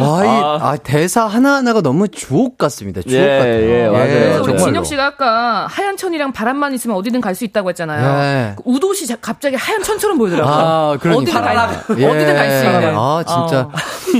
와, 0.00 0.24
이, 0.24 0.28
아. 0.28 0.58
아, 0.62 0.76
대사 0.76 1.26
하나하나가 1.26 1.80
너무 1.80 2.08
주옥 2.08 2.56
같습니다. 2.58 3.02
주옥 3.02 3.14
예, 3.14 3.38
같아요. 3.38 3.70
예, 3.70 3.88
맞아요. 3.88 4.08
예, 4.10 4.36
우리 4.38 4.58
진혁 4.58 4.86
씨가 4.86 5.04
아까 5.06 5.66
하얀 5.68 5.96
천이랑 5.96 6.32
바람만 6.32 6.72
있으면 6.74 6.96
어디든 6.96 7.20
갈 7.20 7.32
수 7.34 7.44
있다고 7.44 7.70
했잖아요. 7.70 8.22
예. 8.22 8.54
그 8.56 8.62
우도 8.66 8.92
씨 8.94 9.06
갑자기 9.20 9.56
하얀 9.56 9.82
천처럼 9.82 10.18
보이더라고요. 10.18 10.54
아, 10.54 10.96
그러니까. 11.00 11.40
어디든 11.40 11.42
갈, 11.42 11.98
예. 11.98 12.06
어디든 12.06 12.36
갈 12.36 12.50
수 12.50 12.64
있는. 12.66 12.94
아, 12.96 13.24
진짜. 13.26 13.60
어. 13.60 13.72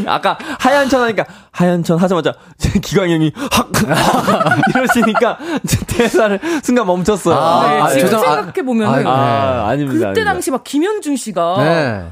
아까 0.11 0.39
하얀 0.59 0.89
천 0.89 1.03
하니까 1.03 1.25
하얀 1.51 1.85
천 1.85 1.99
하자마자 1.99 2.33
기광 2.83 3.11
형이 3.11 3.33
확 3.51 3.69
이러시니까 4.75 5.39
대사를 5.89 6.41
순간 6.63 6.87
멈췄어요. 6.87 7.35
아, 7.37 7.69
네, 7.69 7.81
아, 7.81 7.89
지금 7.89 8.09
생각해 8.09 8.63
보면은 8.65 9.07
아, 9.07 9.67
아, 9.69 9.77
닙니다 9.77 10.09
그때 10.09 10.25
당시 10.25 10.51
막 10.51 10.65
김현중 10.65 11.17
씨가 11.17 11.55
네. 11.59 12.05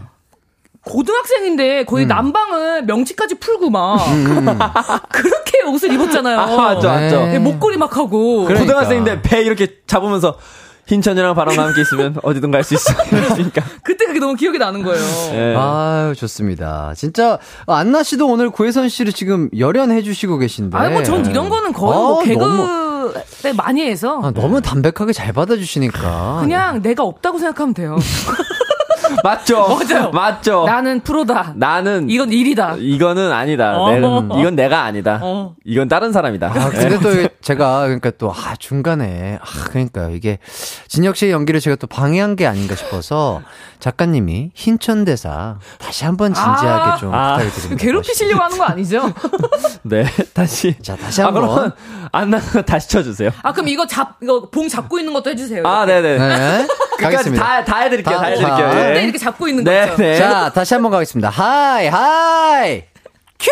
고등학생인데 0.84 1.84
거의 1.84 2.06
음. 2.06 2.08
남방을 2.08 2.84
명치까지 2.84 3.36
풀고 3.36 3.70
막 3.70 3.96
음, 4.08 4.48
음. 4.48 4.58
그렇게 5.10 5.62
옷을 5.66 5.92
입었잖아요. 5.92 6.38
아, 6.38 6.46
맞죠, 6.56 6.88
맞죠. 6.88 7.26
네, 7.26 7.38
목걸이 7.38 7.76
막 7.76 7.96
하고 7.96 8.44
그러니까. 8.44 8.60
고등학생인데 8.66 9.22
배 9.22 9.42
이렇게 9.42 9.68
잡으면서 9.86 10.38
흰천이랑 10.86 11.34
바람과 11.36 11.66
함께 11.66 11.82
있으면 11.82 12.16
어디든 12.22 12.50
갈 12.50 12.64
수 12.64 12.74
있어. 12.74 12.92
이러니까. 13.12 13.62
그때 13.84 14.06
그게 14.06 14.18
너무 14.18 14.34
기억이 14.34 14.58
나는 14.58 14.82
거예요. 14.82 15.00
네. 15.30 15.54
아유, 15.56 16.14
좋습니다. 16.16 16.94
진짜, 16.96 17.38
안나 17.66 18.02
씨도 18.02 18.26
오늘 18.26 18.50
고혜선 18.50 18.88
씨를 18.88 19.12
지금 19.12 19.48
열연해 19.56 20.02
주시고 20.02 20.38
계신데. 20.38 20.76
아, 20.76 20.88
뭐, 20.90 21.02
전 21.04 21.24
이런 21.26 21.48
거는 21.48 21.72
거의 21.72 21.92
아, 21.92 22.00
뭐 22.00 22.22
개그 22.24 22.40
너무, 22.42 23.12
때 23.42 23.52
많이 23.52 23.82
해서. 23.88 24.20
아, 24.20 24.32
너무 24.32 24.60
담백하게 24.60 25.12
잘 25.12 25.32
받아주시니까. 25.32 26.38
그냥 26.40 26.82
내가 26.82 27.04
없다고 27.04 27.38
생각하면 27.38 27.72
돼요. 27.72 27.96
맞죠? 29.22 29.78
맞아요. 29.90 30.10
맞죠? 30.10 30.64
나는 30.64 31.00
프로다. 31.00 31.52
나는 31.56 32.08
이건 32.10 32.32
일이다. 32.32 32.76
이거는 32.78 33.32
아니다. 33.32 33.78
어. 33.78 33.90
내, 33.92 33.98
이건 34.40 34.56
내가 34.56 34.82
아니다. 34.84 35.20
어. 35.22 35.54
이건 35.64 35.88
다른 35.88 36.12
사람이다. 36.12 36.48
아, 36.48 36.70
근데 36.70 36.98
또 36.98 37.28
제가 37.40 37.82
그러니까 37.82 38.10
또 38.18 38.32
아, 38.32 38.54
중간에 38.58 39.38
아 39.40 39.64
그러니까 39.68 40.08
이게 40.10 40.38
진혁 40.88 41.16
씨의 41.16 41.32
연기를 41.32 41.60
제가 41.60 41.76
또 41.76 41.86
방해한 41.86 42.36
게 42.36 42.46
아닌가 42.46 42.74
싶어서 42.74 43.42
작가님이 43.78 44.50
흰천 44.54 45.04
대사 45.04 45.58
다시 45.78 46.04
한번 46.04 46.34
진지하게 46.34 46.90
아, 46.90 46.96
좀 46.96 47.14
아, 47.14 47.38
부탁 47.38 47.54
드립니다. 47.54 47.82
괴롭히시려고 47.82 48.42
하는 48.42 48.58
거 48.58 48.64
아니죠? 48.64 49.12
네, 49.82 50.04
다시. 50.34 50.76
자, 50.82 50.96
다시 50.96 51.22
한번. 51.22 51.44
아, 51.48 51.72
안나 52.12 52.38
다시 52.66 52.88
쳐주세요. 52.90 53.30
아, 53.42 53.52
그럼 53.52 53.68
이거 53.68 53.86
잡, 53.86 54.16
이거 54.22 54.50
봉 54.50 54.68
잡고 54.68 54.98
있는 54.98 55.12
것도 55.14 55.30
해주세요. 55.30 55.62
아, 55.66 55.86
네네. 55.86 56.18
네. 56.18 56.66
가겠습니다. 56.98 57.42
다, 57.42 57.64
다 57.64 57.78
해드릴게요. 57.80 58.16
다, 58.16 58.22
다 58.22 58.28
해드릴게요. 58.28 58.66
아, 58.66 58.74
네. 58.74 58.92
이렇게 59.10 59.18
잡고 59.18 59.48
있는 59.48 59.64
네, 59.64 59.88
거죠. 59.88 59.96
네. 60.02 60.16
자, 60.16 60.50
다시 60.52 60.74
한번 60.74 60.92
가겠습니다. 60.92 61.28
하이, 61.30 61.88
하이! 61.88 62.84
큐! 63.38 63.50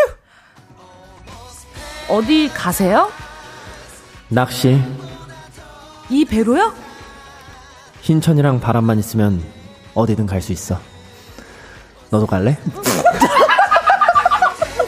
어디 2.08 2.48
가세요? 2.54 3.10
낚시. 4.28 4.80
이 6.10 6.24
배로요? 6.24 6.72
흰천이랑 8.02 8.60
바람만 8.60 8.98
있으면 9.00 9.44
어디든 9.94 10.26
갈 10.26 10.40
수 10.40 10.52
있어. 10.52 10.78
너도 12.10 12.26
갈래? 12.26 12.56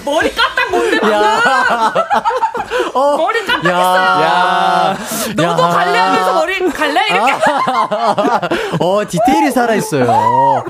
머리 0.05 0.33
깠 0.35 0.50
딱 0.71 0.77
뭔데 0.77 1.01
방금? 1.01 1.21
어, 2.95 3.17
머리 3.17 3.45
깜빡했어요. 3.47 4.23
야, 4.23 4.97
너도 5.37 5.63
야. 5.63 5.69
갈래 5.69 5.99
하면서 5.99 6.35
머리 6.35 6.71
갈래 6.71 7.01
이렇게. 7.11 7.33
어 8.81 9.03
디테일이 9.09 9.51
살아 9.51 9.75
있어요. 9.75 10.05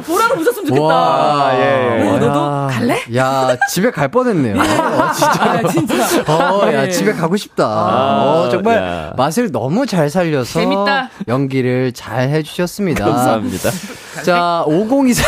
보라로 0.07 0.37
웃었으면 0.37 0.67
좋겠다. 0.67 0.83
와, 0.85 1.51
예, 1.55 2.01
예. 2.05 2.09
어, 2.09 2.19
너도 2.19 2.67
갈래? 2.75 3.01
야 3.17 3.57
집에 3.71 3.91
갈 3.91 4.09
뻔했네요. 4.09 4.61
어, 4.61 5.13
진짜. 5.13 5.43
아, 5.43 5.63
진짜. 5.69 5.95
어, 6.33 6.63
야 6.73 6.83
네. 6.83 6.91
집에 6.91 7.13
가고 7.13 7.37
싶다. 7.37 7.65
아, 7.65 8.23
어, 8.25 8.49
정말 8.51 8.77
야. 8.79 9.13
맛을 9.17 9.51
너무 9.53 9.87
잘 9.87 10.11
살려서 10.11 10.61
재밌다. 10.61 11.11
연기를 11.29 11.93
잘 11.93 12.29
해주셨습니다. 12.29 13.05
감사합니다. 13.05 13.71
자 14.25 14.65
502사. 14.67 15.25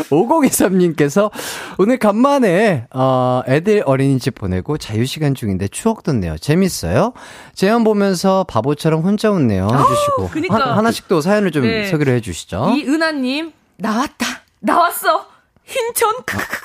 5023님께서 0.00 1.30
오늘 1.78 1.98
간만에, 1.98 2.86
어, 2.90 3.42
애들 3.46 3.82
어린이집 3.86 4.34
보내고 4.34 4.78
자유시간 4.78 5.34
중인데 5.34 5.68
추억 5.68 6.02
돋네요. 6.02 6.38
재밌어요? 6.38 7.12
재현 7.54 7.84
보면서 7.84 8.44
바보처럼 8.44 9.02
혼자 9.02 9.30
웃네요. 9.30 9.64
해주시고. 9.66 10.28
그니까. 10.30 10.76
하, 10.76 10.82
나씩또 10.82 11.20
사연을 11.20 11.50
좀 11.50 11.62
네. 11.62 11.86
소개를 11.86 12.14
해주시죠. 12.14 12.74
이은하님, 12.76 13.52
나왔다. 13.76 14.26
나왔어. 14.60 15.32
흰천 15.64 16.10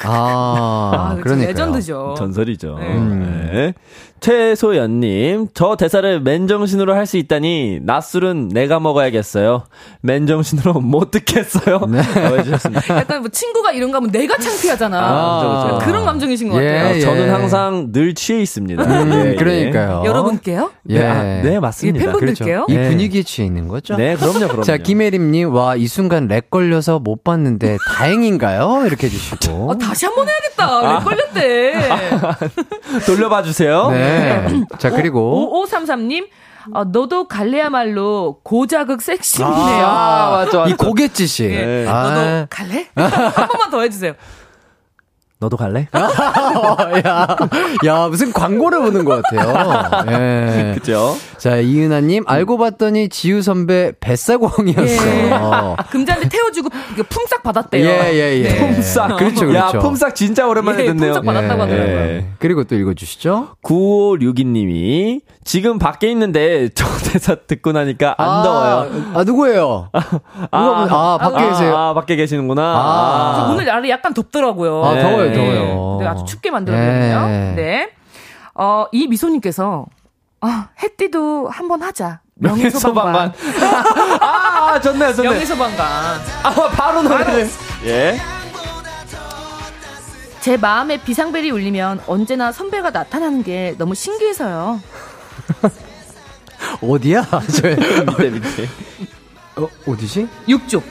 아, 0.06 0.92
아 0.94 1.18
그러니까 1.22 1.48
legend죠. 1.48 2.16
전설이죠. 2.18 2.78
네. 2.80 2.96
음. 2.96 3.50
네. 3.52 3.74
최소연님, 4.20 5.48
저 5.54 5.76
대사를 5.76 6.20
맨정신으로 6.22 6.94
할 6.94 7.08
수 7.08 7.16
있다니 7.18 7.80
낮술은 7.84 8.50
내가 8.50 8.82
먹어야겠어요. 8.82 9.64
맨정신으로 10.02 10.74
못 10.82 11.10
듣겠어요. 11.12 11.80
네. 11.88 12.00
약간 12.90 13.22
뭐 13.22 13.30
친구가 13.30 13.72
이런 13.72 13.92
거 13.92 13.98
하면 13.98 14.12
내가 14.12 14.36
창피하잖아. 14.38 15.00
아, 15.00 15.40
그렇죠, 15.40 15.68
그렇죠. 15.68 15.86
그런 15.86 16.04
감정이신 16.06 16.50
것 16.50 16.62
예, 16.62 16.68
같아요. 16.74 16.96
예. 16.96 17.00
저는 17.00 17.34
항상 17.34 17.92
늘 17.94 18.14
취해 18.14 18.42
있습니다. 18.42 18.84
음, 18.84 19.14
예, 19.26 19.32
예. 19.32 19.36
그러니까요. 19.36 20.04
여러분께요? 20.06 20.72
예, 20.90 21.00
네, 21.00 21.06
아, 21.06 21.24
네 21.44 21.60
맞습니다. 21.62 22.00
팬분들께요? 22.12 22.66
그렇죠. 22.66 22.74
이 22.74 22.76
네. 22.76 22.90
분위기에 22.90 23.24
취해 23.24 23.46
있는 23.48 23.70
거죠? 23.70 23.96
네, 23.96 24.18
그럼요, 24.18 24.40
그럼요. 24.48 24.64
자, 24.64 24.76
김혜림님, 24.76 25.54
와, 25.54 25.78
이 25.78 25.88
순간 25.88 26.28
lag 26.28 26.50
걸려서 26.50 27.00
못 27.00 27.24
봤는데 27.24 27.78
다행인가요? 27.96 28.84
이렇게 28.86 29.08
해주시고. 29.08 29.72
어, 29.72 29.78
다시 29.78 30.06
한 30.06 30.14
번 30.16 30.28
해야겠다. 30.28 30.82
렉 30.82 30.90
아. 30.90 31.00
걸렸대. 31.00 31.74
돌려봐 33.06 33.44
주세요. 33.44 33.90
네. 33.92 34.07
자, 34.78 34.90
그리고. 34.90 35.66
5533님. 35.66 36.28
어, 36.74 36.84
너도 36.84 37.28
갈래야말로 37.28 38.40
고자극 38.44 39.02
섹시네요. 39.02 39.50
아, 39.54 40.30
맞아, 40.32 40.58
맞아. 40.60 40.70
이 40.70 40.74
고갯짓이. 40.74 41.48
네. 41.48 41.86
아. 41.88 42.04
너도 42.04 42.48
갈래? 42.50 42.88
한 42.96 43.48
번만 43.48 43.72
더 43.72 43.82
해주세요. 43.82 44.14
너도 45.40 45.56
갈래? 45.56 45.88
야, 47.06 47.38
야, 47.86 48.08
무슨 48.08 48.34
광고를 48.34 48.82
보는 48.82 49.06
것 49.06 49.22
같아요. 49.22 50.04
예. 50.12 50.74
그죠? 50.74 51.16
자, 51.38 51.58
이은하님, 51.58 52.24
알고 52.26 52.58
봤더니 52.58 53.10
지우 53.10 53.42
선배 53.42 53.92
뱃사공이었어. 54.00 54.82
예. 54.84 55.76
금자한테 55.92 56.30
태워주고 56.30 56.70
품삯 57.10 57.42
받았대요. 57.44 57.86
예, 57.86 58.14
예, 58.14 58.40
예. 58.40 58.44
네. 58.44 58.58
품삯. 58.58 59.18
그렇죠, 59.18 59.46
그렇죠. 59.46 59.78
야, 59.78 59.82
품삯 59.82 60.16
진짜 60.16 60.48
오랜만에 60.48 60.84
예, 60.84 60.86
듣네요. 60.88 61.14
품삯 61.14 61.24
받았다고 61.24 61.62
하더라고요. 61.62 61.96
예. 61.96 62.26
그리고 62.40 62.64
또 62.64 62.76
읽어주시죠. 62.76 63.50
9562님이 63.64 65.22
지금 65.44 65.78
밖에 65.80 66.10
있는데 66.12 66.70
저 66.70 66.86
대사 67.12 67.36
듣고 67.36 67.72
나니까 67.72 68.16
안 68.18 68.30
아, 68.30 68.44
더워요. 68.44 69.12
아, 69.14 69.24
누구예요? 69.24 69.90
아, 69.94 70.02
아, 70.52 70.88
아, 70.90 71.18
밖에 71.18 71.44
아, 71.44 71.50
계세요? 71.50 71.76
아, 71.78 71.94
밖에 71.94 72.16
계시는구나. 72.16 72.62
아. 72.62 73.50
오늘 73.52 73.66
날이 73.66 73.90
약간 73.90 74.14
덥더라고요. 74.14 74.84
아, 74.84 75.00
더워요, 75.00 75.30
네. 75.30 75.34
더워요. 75.34 75.98
네, 76.02 76.08
아주 76.08 76.26
춥게 76.26 76.52
만들었거든요. 76.52 77.28
네. 77.28 77.54
네. 77.56 77.90
어, 78.60 78.88
이 78.92 79.08
미소님께서, 79.08 79.86
아, 80.42 80.70
햇띠도 80.82 81.50
한번 81.50 81.82
하자. 81.82 82.20
명예소방관. 82.36 83.34
아, 84.22 84.80
좋네요, 84.80 85.14
좋네요. 85.16 85.32
명예소방관. 85.34 85.88
아, 86.44 86.70
바로 86.72 87.02
노래. 87.02 87.48
예. 87.86 88.18
제 90.42 90.56
마음에 90.56 91.02
비상벨이 91.02 91.50
울리면 91.52 92.04
언제나 92.08 92.52
선배가 92.52 92.92
나타나는 92.92 93.44
게 93.44 93.76
너무 93.78 93.96
신기해서요. 93.96 94.80
어디야? 96.82 97.24
저 97.52 97.68
밑에 97.68 98.30
밑에. 98.30 98.70
어, 99.58 99.68
어디지? 99.88 100.28
육쪽. 100.48 100.84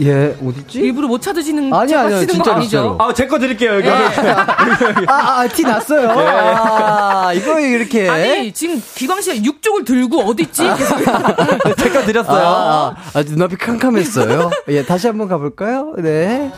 예, 0.00 0.36
어디지? 0.44 0.80
일부러 0.80 1.06
못 1.06 1.20
찾으시는 1.20 1.72
아니 1.72 1.94
아니요, 1.94 2.26
진짜 2.26 2.54
아니죠. 2.54 2.96
아, 2.98 3.12
제 3.12 3.26
거 3.28 3.38
드릴게요. 3.38 3.74
여기. 3.76 3.82
네. 3.88 5.04
아, 5.06 5.40
아, 5.40 5.48
티 5.48 5.62
났어요. 5.62 6.08
네. 6.14 6.26
아, 6.26 7.32
이거 7.34 7.60
이렇게. 7.60 8.08
아니, 8.08 8.52
지금 8.52 8.82
기광 8.94 9.20
씨가 9.20 9.44
육쪽을 9.44 9.84
들고 9.84 10.20
어디 10.22 10.44
있지? 10.44 10.62
제 11.78 11.90
거 11.90 12.02
드렸어요. 12.04 12.46
아, 12.46 12.96
아, 13.14 13.18
아, 13.18 13.22
눈앞이 13.22 13.56
캄캄했어요. 13.56 14.50
예, 14.68 14.84
다시 14.84 15.06
한번 15.08 15.28
가 15.28 15.36
볼까요? 15.38 15.94
네. 15.98 16.50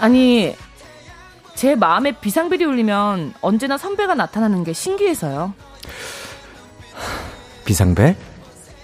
아니, 0.00 0.54
제 1.54 1.74
마음에 1.74 2.12
비상벨이 2.12 2.64
울리면 2.64 3.34
언제나 3.40 3.76
선배가 3.76 4.14
나타나는 4.14 4.64
게 4.64 4.72
신기해서요. 4.72 5.52
비상벨? 7.64 8.16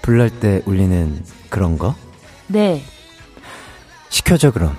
불날 0.05 0.29
때 0.29 0.61
울리는 0.67 1.23
그런 1.49 1.79
거? 1.79 1.95
네. 2.45 2.83
시켜줘 4.09 4.51
그럼. 4.51 4.77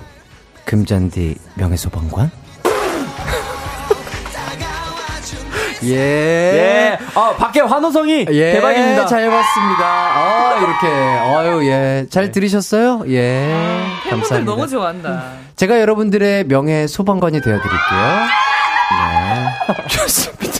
금잔디 0.63 1.35
명예소방관? 1.55 2.31
예. 5.83 5.91
예. 5.91 6.97
아, 7.13 7.35
밖에 7.35 7.59
환호성이 7.59 8.25
예. 8.29 8.53
대박입니다. 8.53 9.05
잘 9.07 9.29
봤습니다. 9.29 9.83
아, 9.83 10.59
이렇게. 10.59 10.87
아유, 10.87 11.67
예. 11.67 12.07
잘 12.09 12.27
네. 12.27 12.31
들으셨어요? 12.31 13.03
예. 13.09 13.53
아, 13.53 13.99
감사합니다. 14.09 14.49
너무 14.49 14.65
좋아한다. 14.65 15.33
제가 15.57 15.81
여러분들의 15.81 16.45
명예 16.45 16.87
소방관이 16.87 17.41
되어 17.41 17.57
드릴게요. 17.57 18.27
네. 18.95 19.45
좋습니다. 19.89 20.57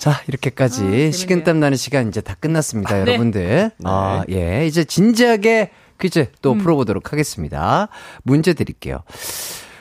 자, 0.00 0.22
이렇게까지 0.28 1.08
아, 1.08 1.12
식은땀 1.12 1.60
나는 1.60 1.76
시간 1.76 2.08
이제 2.08 2.22
다 2.22 2.34
끝났습니다, 2.40 2.94
아, 2.94 3.00
여러분들. 3.00 3.70
네. 3.76 3.84
아, 3.84 4.24
예. 4.30 4.66
이제 4.66 4.82
진지하게 4.82 5.72
퀴즈 6.00 6.32
또 6.40 6.52
음. 6.52 6.58
풀어보도록 6.58 7.12
하겠습니다. 7.12 7.88
문제 8.22 8.54
드릴게요. 8.54 9.02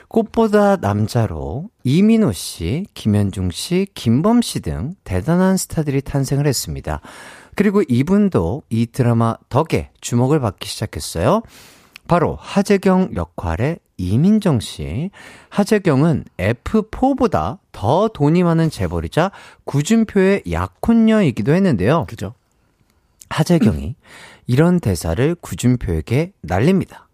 꽃보다 0.09 0.75
남자로 0.75 1.69
이민호 1.85 2.33
씨, 2.33 2.85
김현중 2.95 3.51
씨, 3.51 3.87
김범 3.93 4.41
씨 4.41 4.59
등 4.59 4.93
대단한 5.05 5.55
스타들이 5.55 6.01
탄생을 6.01 6.47
했습니다. 6.47 6.99
그리고 7.55 7.81
이분도 7.87 8.63
이 8.69 8.87
드라마 8.87 9.37
덕에 9.47 9.91
주목을 10.01 10.41
받기 10.41 10.67
시작했어요. 10.67 11.43
바로 12.09 12.37
하재경 12.41 13.11
역할의 13.15 13.79
이민정 13.99 14.59
씨. 14.59 15.11
하재경은 15.49 16.23
F4보다 16.37 17.59
더 17.71 18.07
돈이 18.07 18.43
많은 18.43 18.69
재벌이자 18.69 19.31
구준표의 19.65 20.43
약혼녀이기도 20.49 21.53
했는데요. 21.53 22.05
그죠. 22.07 22.33
하재경이 23.29 23.95
이런 24.47 24.79
대사를 24.79 25.35
구준표에게 25.35 26.33
날립니다. 26.41 27.07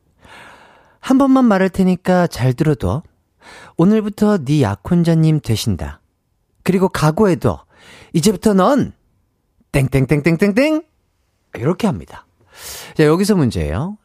한 0.99 1.17
번만 1.17 1.45
말할 1.45 1.69
테니까 1.69 2.27
잘 2.27 2.53
들어둬. 2.53 3.03
오늘부터 3.77 4.39
네 4.45 4.61
약혼자님 4.61 5.41
되신다. 5.41 5.99
그리고 6.63 6.87
각오해둬. 6.89 7.65
이제부터 8.13 8.53
넌 8.53 8.93
땡땡땡땡땡땡 9.71 10.83
이렇게 11.55 11.87
합니다. 11.87 12.25
자, 12.95 13.03
여기서 13.03 13.35
문제예요. 13.35 13.97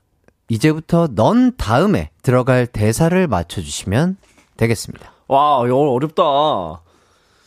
이제부터 0.50 1.08
넌 1.14 1.56
다음에 1.56 2.10
들어갈 2.22 2.66
대사를 2.66 3.26
맞춰 3.28 3.62
주시면 3.62 4.16
되겠습니다. 4.56 5.12
와, 5.28 5.62
이거 5.64 5.76
어렵다. 5.92 6.22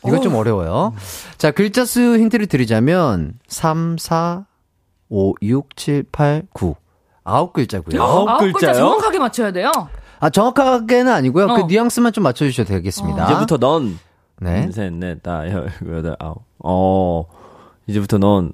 이거 0.06 0.20
좀 0.22 0.36
어려워요. 0.36 0.94
자, 1.38 1.52
글자 1.52 1.86
수 1.86 2.00
힌트를 2.18 2.48
드리자면 2.48 3.34
3 3.48 3.98
4 3.98 4.46
5 5.10 5.36
6 5.42 5.76
7 5.76 6.04
8 6.12 6.44
9 6.54 6.76
아홉 7.26 7.54
글자고요. 7.54 8.02
아홉, 8.02 8.28
아홉 8.28 8.40
글자 8.40 8.74
정확하게 8.74 9.20
맞춰야 9.20 9.52
돼요. 9.52 9.72
아 10.20 10.30
정확하게는 10.30 11.12
아니고요. 11.12 11.48
그 11.48 11.54
어. 11.54 11.56
그 11.58 11.62
뉘앙스만 11.72 12.14
좀 12.14 12.24
맞춰주셔도 12.24 12.70
되겠습니다. 12.70 13.24
어. 13.24 13.26
이제부터 13.32 13.58
넌 13.58 14.00
네. 14.42 14.70
셋, 14.72 14.92
넷, 14.94 15.22
다, 15.24 15.44
여덟, 15.48 16.16
아홉. 16.20 16.44
어, 16.60 17.26
이제부터 17.88 18.18
넌. 18.18 18.52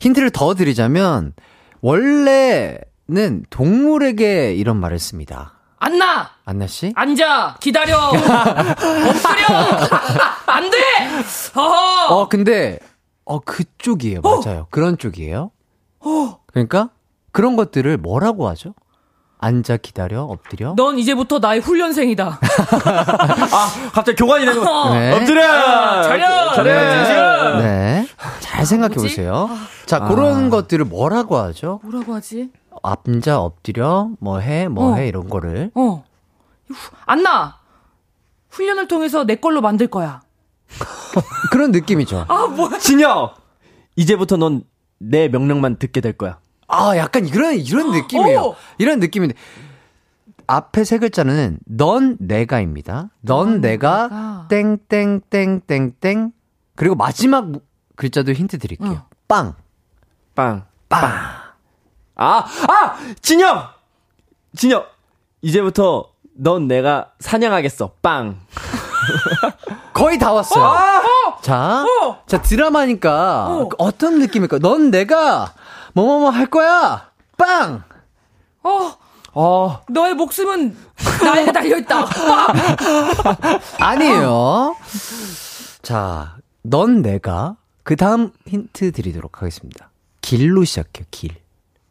힌트를 0.00 0.30
더 0.30 0.54
드리자면, 0.54 1.34
원래는 1.82 3.44
동물에게 3.50 4.54
이런 4.54 4.78
말을 4.78 4.98
씁니다. 4.98 5.54
안나! 5.78 6.30
안나 6.44 6.66
씨? 6.66 6.92
앉아! 6.94 7.56
기다려! 7.60 7.96
엎드려! 8.12 9.46
안 10.46 10.70
돼! 10.70 10.76
어허! 11.54 12.14
어, 12.14 12.28
근데, 12.28 12.78
어, 13.24 13.40
그쪽이에요. 13.40 14.20
어? 14.22 14.40
맞아요. 14.40 14.66
그런 14.70 14.98
쪽이에요. 14.98 15.50
어. 16.00 16.40
그러니까 16.46 16.90
그런 17.32 17.56
것들을 17.56 17.96
뭐라고 17.96 18.46
하죠? 18.48 18.74
앉아 19.40 19.78
기다려 19.78 20.22
엎드려. 20.22 20.74
넌 20.76 20.98
이제부터 20.98 21.38
나의 21.38 21.60
훈련생이다. 21.60 22.38
아 22.40 23.90
갑자기 23.92 24.16
교관이 24.16 24.44
되는 24.44 24.62
거. 24.62 24.94
네. 24.94 25.12
엎드려. 25.12 25.44
아, 25.44 26.02
차려. 26.02 26.54
차려. 26.54 27.58
네. 27.58 27.62
네. 27.62 28.08
잘 28.40 28.66
생각해 28.66 28.94
보세요. 28.94 29.48
자 29.86 29.96
아. 29.96 30.08
그런 30.08 30.50
것들을 30.50 30.84
뭐라고 30.84 31.36
하죠? 31.38 31.80
뭐라고 31.82 32.14
하지? 32.14 32.50
앉아 32.82 33.40
엎드려 33.40 34.10
뭐해 34.20 34.68
뭐해 34.68 35.02
어. 35.02 35.06
이런 35.06 35.28
거를. 35.28 35.70
어. 35.74 36.04
안나. 37.06 37.58
훈련을 38.50 38.88
통해서 38.88 39.24
내 39.24 39.36
걸로 39.36 39.60
만들 39.60 39.86
거야. 39.86 40.20
그런 41.50 41.70
느낌이죠. 41.70 42.26
아 42.28 42.46
뭐야? 42.46 42.78
진혁. 42.78 43.36
이제부터 43.96 44.36
넌 44.36 44.64
내 45.00 45.28
명령만 45.28 45.76
듣게 45.76 46.00
될 46.00 46.12
거야. 46.12 46.38
아, 46.70 46.96
약간 46.96 47.26
이런, 47.26 47.54
이런 47.54 47.90
느낌이에요. 47.90 48.40
오! 48.40 48.56
이런 48.78 49.00
느낌인데. 49.00 49.34
앞에 50.46 50.84
세 50.84 50.98
글자는 50.98 51.58
넌 51.66 52.16
내가입니다. 52.18 53.10
넌, 53.20 53.50
넌 53.52 53.60
내가, 53.60 54.46
땡땡땡땡땡 54.48 56.32
그리고 56.74 56.94
마지막 56.94 57.52
글자도 57.96 58.32
힌트 58.32 58.58
드릴게요. 58.58 58.90
어. 58.90 59.08
빵. 59.28 59.54
빵. 60.34 60.64
빵. 60.88 61.02
아, 62.16 62.44
아! 62.68 62.96
진영! 63.22 63.68
진영! 64.56 64.84
이제부터 65.42 66.10
넌 66.34 66.66
내가 66.66 67.12
사냥하겠어. 67.20 67.92
빵. 68.02 68.40
거의 69.92 70.18
다 70.18 70.32
왔어요. 70.32 70.64
아! 70.64 71.02
자, 71.42 71.84
어! 71.84 72.22
자, 72.26 72.42
드라마니까 72.42 73.68
어. 73.78 73.90
떤 73.92 74.18
느낌일까? 74.18 74.58
넌 74.58 74.90
내가 74.90 75.52
뭐뭐뭐 75.94 76.30
할 76.30 76.46
거야. 76.46 77.10
빵! 77.36 77.82
어. 78.62 78.92
어. 79.32 79.80
너의 79.88 80.14
목숨은 80.14 80.76
나에 81.22 81.52
달려있다. 81.52 82.06
아니에요. 83.78 84.76
자, 85.82 86.36
넌 86.62 87.02
내가 87.02 87.56
그 87.82 87.96
다음 87.96 88.32
힌트 88.46 88.92
드리도록 88.92 89.40
하겠습니다. 89.40 89.90
길로 90.20 90.64
시작해요, 90.64 91.06
길. 91.10 91.34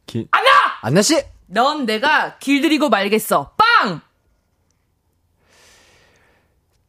길. 0.05 0.27
안나! 0.31 0.49
안나 0.81 1.01
씨! 1.01 1.23
넌 1.47 1.85
내가 1.85 2.37
길들이고 2.37 2.89
말겠어. 2.89 3.53
빵! 3.57 4.01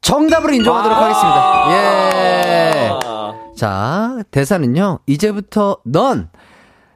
정답으로 0.00 0.52
인정하도록 0.52 0.98
아~ 0.98 1.04
하겠습니다. 1.04 1.70
예. 1.72 2.90
자, 3.56 4.18
대사는요. 4.30 5.00
이제부터 5.06 5.78
넌 5.84 6.30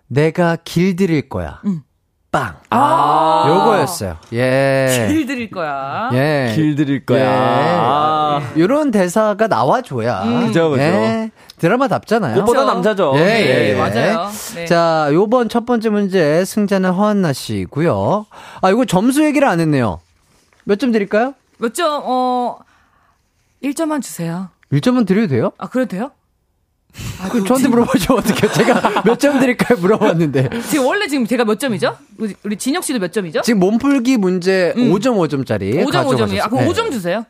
내가 0.08 0.56
길들일 0.56 1.28
거야. 1.28 1.60
음. 1.64 1.82
빵. 2.30 2.56
아. 2.70 3.44
요거였어요. 3.48 4.16
예. 4.32 5.06
길 5.08 5.24
드릴 5.26 5.50
거야. 5.52 6.10
예. 6.14 6.52
길 6.56 6.74
드릴 6.74 7.06
거야. 7.06 7.20
예. 7.20 7.26
아. 7.78 8.40
요런 8.58 8.90
대사가 8.90 9.46
나와줘야. 9.46 10.22
음. 10.24 10.46
그죠, 10.48 10.70
그죠. 10.70 10.82
예. 10.82 11.30
드라마답잖아요. 11.58 12.34
꽃보다 12.44 12.64
남자죠. 12.64 13.12
예, 13.16 13.20
예, 13.20 13.68
예. 13.70 13.74
맞아요. 13.78 14.28
네. 14.56 14.64
자, 14.66 15.08
요번 15.12 15.48
첫 15.48 15.64
번째 15.64 15.90
문제 15.90 16.44
승자는 16.44 16.90
허한나 16.90 17.32
씨고요. 17.32 18.26
아, 18.60 18.70
이거 18.70 18.84
점수 18.84 19.24
얘기를 19.24 19.46
안 19.46 19.60
했네요. 19.60 20.00
몇 20.64 20.76
점 20.80 20.90
드릴까요? 20.90 21.34
몇 21.58 21.72
점, 21.72 22.02
어, 22.04 22.56
1점만 23.62 24.02
주세요. 24.02 24.48
1점만 24.72 25.06
드려도 25.06 25.28
돼요? 25.28 25.52
아, 25.58 25.68
그래도 25.68 25.90
돼요? 25.96 26.10
아, 27.20 27.28
그 27.28 27.44
저한테 27.44 27.68
물어보죠 27.68 28.14
어떻게 28.14 28.46
제가 28.52 29.02
몇 29.04 29.18
점 29.18 29.38
드릴까요 29.40 29.78
물어봤는데 29.78 30.48
지금 30.70 30.86
원래 30.86 31.08
지금 31.08 31.26
제가 31.26 31.44
몇 31.44 31.58
점이죠? 31.58 31.96
우리, 32.18 32.34
우리 32.44 32.56
진혁 32.56 32.84
씨도 32.84 32.98
몇 32.98 33.12
점이죠? 33.12 33.40
지금 33.42 33.60
몸풀기 33.60 34.16
문제 34.18 34.72
음. 34.76 34.92
5점 34.92 35.16
5점짜리 35.16 35.84
5점 35.84 36.04
5점이에요. 36.06 36.40
아, 36.42 36.48
그럼 36.48 36.64
네. 36.64 36.70
5점 36.70 36.92
주세요. 36.92 37.24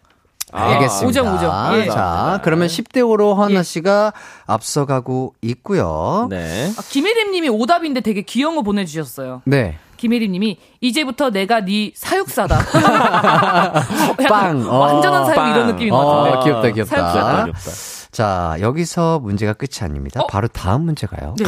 아, 0.53 0.71
알겠습니다. 0.73 1.23
5점 1.23 1.39
5점. 1.41 1.81
예. 1.83 1.87
자, 1.89 2.41
그러면 2.45 2.69
10대 2.69 2.99
5로 3.01 3.35
허나 3.37 3.61
예. 3.61 3.63
씨가 3.63 4.13
앞서가고 4.47 5.35
있고요. 5.43 6.27
네. 6.31 6.71
아, 6.77 6.83
김혜림 6.91 7.33
님이 7.33 7.49
오답인데 7.49 8.01
되게 8.03 8.23
귀여운 8.23 8.55
거 8.57 8.63
보내 8.63 8.85
주셨어요. 8.85 9.43
네. 9.47 9.79
김혜림 9.97 10.31
님이 10.33 10.59
이제부터 10.81 11.31
내가 11.31 11.65
네 11.65 11.93
사육사다. 11.95 12.59
빵. 14.29 14.69
완전한 14.69 15.27
사육 15.27 15.55
이런 15.57 15.67
느낌인 15.69 15.91
것 15.91 16.05
같은데. 16.05 16.37
어, 16.39 16.45
귀엽다 16.45 16.71
귀엽다. 16.71 16.97
사육사다. 16.97 17.45
귀엽다. 17.45 17.71
자, 18.15 18.57
여기서 18.61 19.19
문제가 19.19 19.55
끝이 19.55 19.81
아닙니다. 19.81 20.23
어? 20.23 20.29
바로 20.29 20.47
다음 20.47 20.83
문제가요. 20.83 21.35
네. 21.37 21.45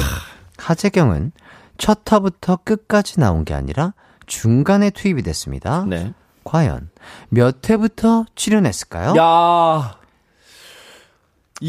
하재경은 0.59 1.31
첫 1.79 2.01
화부터 2.05 2.59
끝까지 2.65 3.21
나온 3.21 3.45
게 3.45 3.55
아니라 3.55 3.95
중간에 4.27 4.91
투입이 4.91 5.23
됐습니다. 5.23 5.85
네. 5.87 6.13
과연 6.43 6.91
몇 7.29 7.71
회부터 7.71 8.25
출연했을까요? 8.35 9.15
야. 9.17 9.95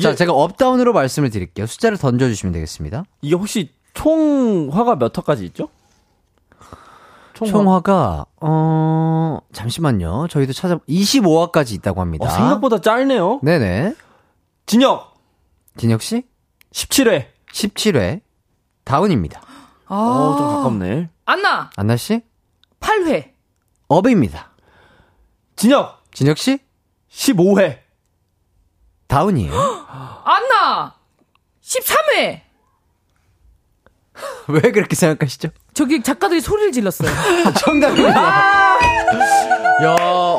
자, 0.02 0.16
제가 0.16 0.34
up 0.34 0.46
down으로 0.46 0.94
말씀을 0.94 1.30
드릴게요. 1.30 1.68
숫자를 1.68 2.00
던져 2.00 2.28
주시면 2.28 2.52
되겠습니다. 2.54 3.04
이게 3.22 3.36
혹시 3.36 3.72
총 3.94 4.70
화가 4.72 4.96
몇 4.96 5.16
화까지 5.16 5.46
있죠? 5.46 5.70
총화? 7.36 7.52
총화가 7.52 8.26
어 8.42 9.38
잠시만요. 9.54 10.28
저희도 10.28 10.54
찾아 10.54 10.78
25화까지 10.90 11.74
있다고 11.74 12.02
합니다. 12.02 12.26
어, 12.26 12.30
생각보다 12.30 12.82
짧네요. 12.82 13.42
네네. 13.44 13.94
진혁. 14.68 15.16
진혁 15.78 16.02
씨? 16.02 16.24
17회. 16.74 17.28
17회. 17.52 18.22
다운입니다. 18.84 19.42
아. 19.88 19.96
어, 19.96 20.38
좀 20.38 20.48
가깝네. 20.48 21.10
안나. 21.26 21.70
안나 21.76 21.96
씨? 21.98 22.22
8회. 22.82 23.32
어베입니다. 23.88 24.52
진혁. 25.56 26.04
진혁 26.14 26.38
씨? 26.38 26.60
15회. 27.10 27.80
다운이에요. 29.08 29.54
안나. 30.26 30.96
13회. 31.64 32.42
왜 34.50 34.60
그렇게 34.72 34.96
생각하시죠? 34.96 35.50
저기 35.74 36.04
작가들이 36.04 36.42
소리를 36.42 36.74
질렀어요. 36.74 37.10
정답입니다. 37.64 38.80
야, 39.84 39.96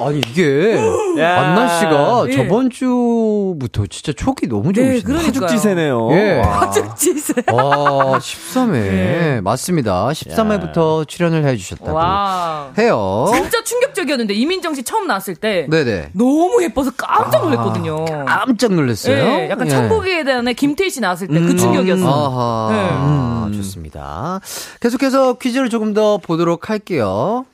아니 0.08 0.18
이게 0.20 0.76
안나 1.22 1.78
씨가 1.78 2.24
예. 2.28 2.32
저번 2.32 2.70
주부터 2.70 3.86
진짜 3.86 4.12
촉이 4.12 4.48
너무 4.48 4.72
좋으시네요. 4.72 5.18
네, 5.18 5.24
화죽지세네요. 5.24 6.08
예. 6.12 6.40
화죽지세. 6.40 7.34
와, 7.52 8.18
13회. 8.18 8.72
네. 8.72 9.40
맞습니다. 9.42 10.08
13회부터 10.08 11.00
야. 11.02 11.04
출연을 11.06 11.44
해 11.44 11.56
주셨다고 11.56 11.92
와. 11.92 12.72
해요. 12.78 13.26
진짜 13.34 13.62
충격적이었는데 13.62 14.34
이민정 14.34 14.74
씨 14.74 14.82
처음 14.82 15.06
나왔을 15.06 15.34
때 15.36 15.66
네네. 15.68 16.10
너무 16.14 16.62
예뻐서 16.62 16.90
깜짝 16.96 17.42
놀랐거든요. 17.42 18.04
아, 18.26 18.44
깜짝 18.44 18.72
놀랐어요. 18.72 19.14
네, 19.16 19.50
약간 19.50 19.66
예. 19.66 19.70
천국에 19.70 20.24
대한 20.24 20.44
김태희 20.54 20.90
씨 20.90 21.00
나왔을 21.00 21.28
때그 21.28 21.50
음, 21.50 21.56
충격이었어요. 21.56 22.08
아하. 22.08 22.68
네. 22.72 23.48
음, 23.48 23.52
좋습니다. 23.56 24.40
계속해서 24.80 25.34
퀴즈를 25.34 25.68
조금 25.68 25.92
더 25.94 26.18
보도록 26.18 26.70
할게요. 26.70 27.44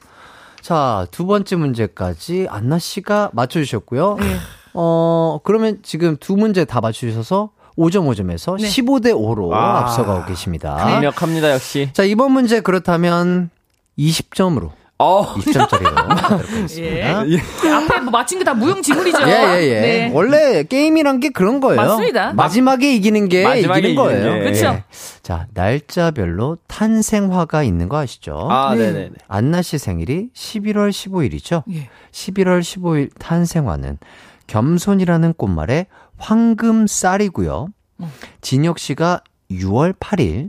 자, 0.64 1.06
두 1.10 1.26
번째 1.26 1.56
문제까지 1.56 2.46
안나 2.48 2.78
씨가 2.78 3.32
맞춰주셨고요. 3.34 4.16
네. 4.18 4.36
어, 4.72 5.38
그러면 5.44 5.80
지금 5.82 6.16
두 6.18 6.38
문제 6.38 6.64
다 6.64 6.80
맞추셔서 6.80 7.50
5점 7.76 8.08
5점에서 8.08 8.58
네. 8.58 8.66
15대 8.66 9.12
5로 9.12 9.48
와. 9.48 9.80
앞서가고 9.80 10.24
계십니다. 10.24 10.74
강력합니다, 10.76 11.52
역시. 11.52 11.90
자, 11.92 12.04
이번 12.04 12.32
문제 12.32 12.60
그렇다면 12.62 13.50
20점으로 13.98 14.70
어. 14.98 15.34
20점짜리로 15.34 16.78
예. 16.78 17.24
예. 17.28 17.68
앞에 17.68 18.00
뭐 18.00 18.10
맞힌 18.12 18.38
게 18.38 18.44
다 18.44 18.54
무용지물이죠. 18.54 19.18
예, 19.26 19.30
예, 19.32 19.62
예. 19.62 19.80
네. 19.80 20.10
원래 20.12 20.62
게임이란 20.62 21.20
게 21.20 21.30
그런 21.30 21.60
거예요. 21.60 21.80
맞습니다. 21.80 22.32
마지막에 22.34 22.94
이기는 22.94 23.28
게 23.28 23.42
마지막에 23.42 23.80
이기는 23.80 23.96
거예요. 23.96 24.32
그렇죠. 24.40 24.66
예. 24.66 24.84
자, 25.22 25.46
날짜별로 25.54 26.58
탄생화가 26.68 27.62
있는 27.64 27.88
거 27.88 27.96
아시죠? 27.98 28.46
아, 28.50 28.74
네, 28.74 28.92
네, 28.92 29.08
네. 29.08 29.14
안나 29.26 29.62
씨 29.62 29.78
생일이 29.78 30.28
11월 30.34 30.90
15일이죠? 30.90 31.62
예. 31.72 31.88
11월 32.12 32.60
15일 32.60 33.10
탄생화는 33.18 33.98
겸손이라는 34.46 35.32
꽃말의 35.34 35.86
황금 36.18 36.86
쌀이고요. 36.86 37.68
어. 37.98 38.10
진혁 38.42 38.78
씨가 38.78 39.22
6월 39.50 39.94
8일 39.98 40.48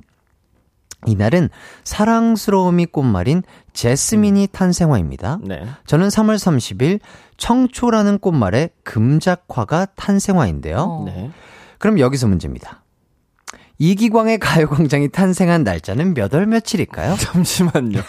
이날은 1.05 1.49
사랑스러움이 1.83 2.87
꽃말인 2.87 3.43
제스민이 3.73 4.47
탄생화입니다. 4.51 5.39
네. 5.43 5.65
저는 5.85 6.07
3월 6.07 6.35
30일 6.35 6.99
청초라는 7.37 8.19
꽃말의 8.19 8.69
금작화가 8.83 9.87
탄생화인데요. 9.95 10.77
어. 10.77 11.03
네. 11.05 11.31
그럼 11.77 11.99
여기서 11.99 12.27
문제입니다. 12.27 12.81
이기광의 13.77 14.39
가요광장이 14.39 15.09
탄생한 15.09 15.63
날짜는 15.65 16.13
몇 16.13 16.33
월 16.33 16.45
며칠일까요? 16.45 17.15
잠시만요. 17.19 17.99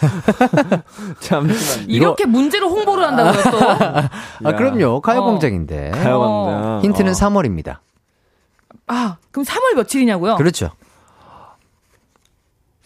잠시만요. 1.19 1.85
이렇게 1.89 2.23
이거... 2.23 2.31
문제로 2.31 2.69
홍보를 2.69 3.03
한다고요, 3.05 3.43
또? 3.51 3.59
아, 4.47 4.55
그럼요. 4.55 5.01
가요광장인데. 5.01 5.89
어. 5.89 5.91
가요광장. 5.91 6.81
힌트는 6.83 7.11
어. 7.11 7.15
3월입니다. 7.15 7.77
아, 8.87 9.17
그럼 9.31 9.43
3월 9.45 9.75
며칠이냐고요? 9.75 10.35
그렇죠. 10.37 10.71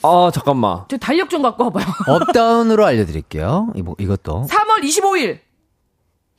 아, 0.03 0.31
잠깐만. 0.33 0.85
저 0.89 0.97
달력 0.97 1.29
좀 1.29 1.41
갖고 1.41 1.65
와봐요. 1.65 1.85
up 2.07 2.23
down으로 2.23 2.85
알려드릴게요. 2.85 3.71
이거, 3.75 3.95
이것도. 3.99 4.47
3월 4.49 4.83
25일. 4.83 5.39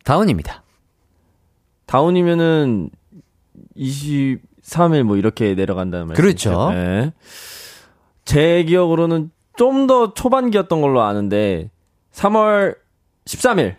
다운입니다. 0.05 0.62
다운이면은 1.86 2.90
23일 3.76 5.02
뭐 5.05 5.16
이렇게 5.16 5.55
내려간다는 5.55 6.09
말이죠. 6.09 6.22
그렇죠. 6.22 6.70
네. 6.72 7.12
제 8.24 8.64
기억으로는 8.64 9.30
좀 9.56 9.86
더 9.86 10.14
초반기였던 10.14 10.80
걸로 10.80 11.02
아는데 11.02 11.70
3월 12.14 12.76
13일. 13.26 13.76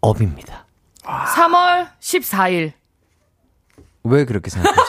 업입니다. 0.00 0.66
3월 1.02 1.88
14일. 2.00 2.72
왜 4.08 4.24
그렇게 4.24 4.50
생각하시죠? 4.50 4.86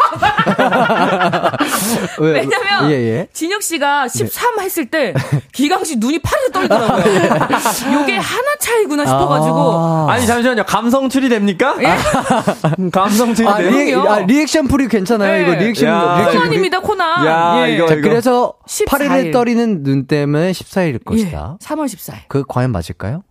왜, 2.19 2.31
왜냐면 2.31 2.91
예, 2.91 2.95
예. 2.95 3.27
진혁 3.34 3.61
씨가 3.61 4.07
13 4.07 4.56
네. 4.57 4.64
했을 4.64 4.85
때 4.88 5.14
기강 5.52 5.84
씨 5.84 5.98
눈이 5.98 6.19
파르르 6.19 6.52
떨더라고요. 6.52 8.03
이게 8.03 8.18
하나 8.18 8.56
차이구나 8.60 9.06
싶어가지고. 9.06 10.07
아. 10.10 10.18
니 10.18 10.26
잠시만요. 10.26 10.64
감성 10.65 11.10
추리 11.10 11.30
됩니까? 11.30 11.76
예? 11.81 11.95
감성 12.91 13.34
추리 13.34 13.48
아, 13.48 13.60
리액, 13.60 13.98
아, 13.98 14.19
리액션 14.19 14.68
풀이 14.68 14.88
괜찮아요. 14.88 15.31
네. 15.31 15.44
이거 15.44 15.53
리액션. 15.60 15.89
야. 15.89 16.30
코난입니다, 16.31 16.80
코난. 16.80 17.26
야, 17.26 17.68
예. 17.68 17.76
이거, 17.76 17.88
자, 17.88 17.95
이거. 17.95 18.10
그래서 18.10 18.53
8일에 18.68 19.31
떨리는 19.31 19.84
눈 19.84 20.07
때문에 20.07 20.52
14일일 20.52 21.03
것이다. 21.03 21.57
예. 21.61 21.65
3월 21.65 21.85
14일. 21.85 22.15
그 22.27 22.44
과연 22.48 22.72
맞을까요? 22.72 23.23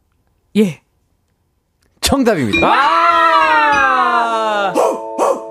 예. 0.57 0.81
정답입니다. 2.01 2.67
아! 2.67 3.06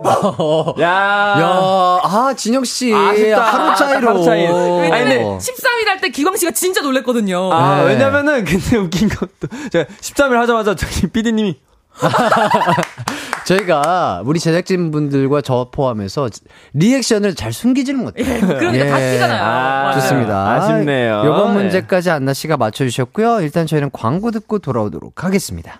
야. 0.81 0.87
야, 0.87 1.99
아, 2.03 2.33
진혁 2.35 2.65
씨. 2.65 2.93
아쉽다. 2.93 3.41
하루 3.41 3.75
차이로. 3.75 4.09
하루 4.09 4.23
차이. 4.23 4.41
왜냐면 4.43 5.37
13일 5.39 5.87
할 5.87 6.01
때 6.01 6.09
기광 6.09 6.35
씨가 6.35 6.51
진짜 6.51 6.81
놀랬거든요. 6.81 7.51
아, 7.53 7.77
네. 7.83 7.87
왜냐면은 7.87 8.43
근데 8.43 8.75
웃긴 8.77 9.09
것도 9.09 9.47
제가 9.71 9.85
13일 10.01 10.33
하자마자 10.33 10.75
저기 10.75 11.07
피디님이 11.07 11.57
저희가 13.45 14.21
우리 14.25 14.39
제작진 14.39 14.91
분들과 14.91 15.41
저 15.41 15.69
포함해서 15.71 16.29
리액션을 16.73 17.35
잘 17.35 17.53
숨기지는 17.53 18.03
못해요. 18.03 18.25
예, 18.35 18.39
그러니까 18.39 19.01
예. 19.01 19.19
다 19.19 19.27
나요. 19.27 19.43
아, 19.89 19.93
좋습니다. 19.93 20.51
아쉽네요. 20.53 21.23
요번 21.25 21.53
문제까지 21.53 22.09
안나 22.09 22.33
씨가 22.33 22.57
맞춰주셨고요. 22.57 23.41
일단 23.41 23.67
저희는 23.67 23.91
광고 23.93 24.31
듣고 24.31 24.59
돌아오도록 24.59 25.23
하겠습니다. 25.23 25.79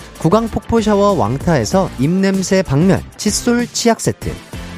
구강 0.21 0.49
폭포 0.49 0.81
샤워 0.81 1.13
왕타에서 1.13 1.89
입냄새 1.97 2.61
박멸 2.61 3.01
칫솔 3.17 3.65
치약 3.65 3.99
세트 3.99 4.31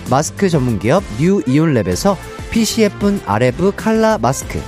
마스크 0.10 0.48
전문 0.48 0.80
기업 0.80 1.04
뉴 1.20 1.42
이온랩에서 1.42 2.16
핏이 2.52 2.84
예쁜 2.84 3.20
아레브 3.26 3.74
칼라 3.76 4.18
마스크 4.18 4.62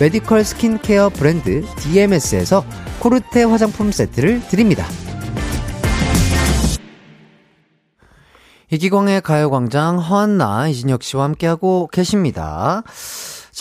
메디컬 0.00 0.42
스킨케어 0.42 1.10
브랜드 1.10 1.62
DMS에서 1.76 2.64
코르테 3.00 3.42
화장품 3.42 3.92
세트를 3.92 4.40
드립니다. 4.48 4.86
이기광의 8.70 9.20
가요광장 9.20 9.98
허한나 9.98 10.66
이진혁 10.68 11.02
씨와 11.02 11.24
함께하고 11.24 11.90
계십니다. 11.92 12.84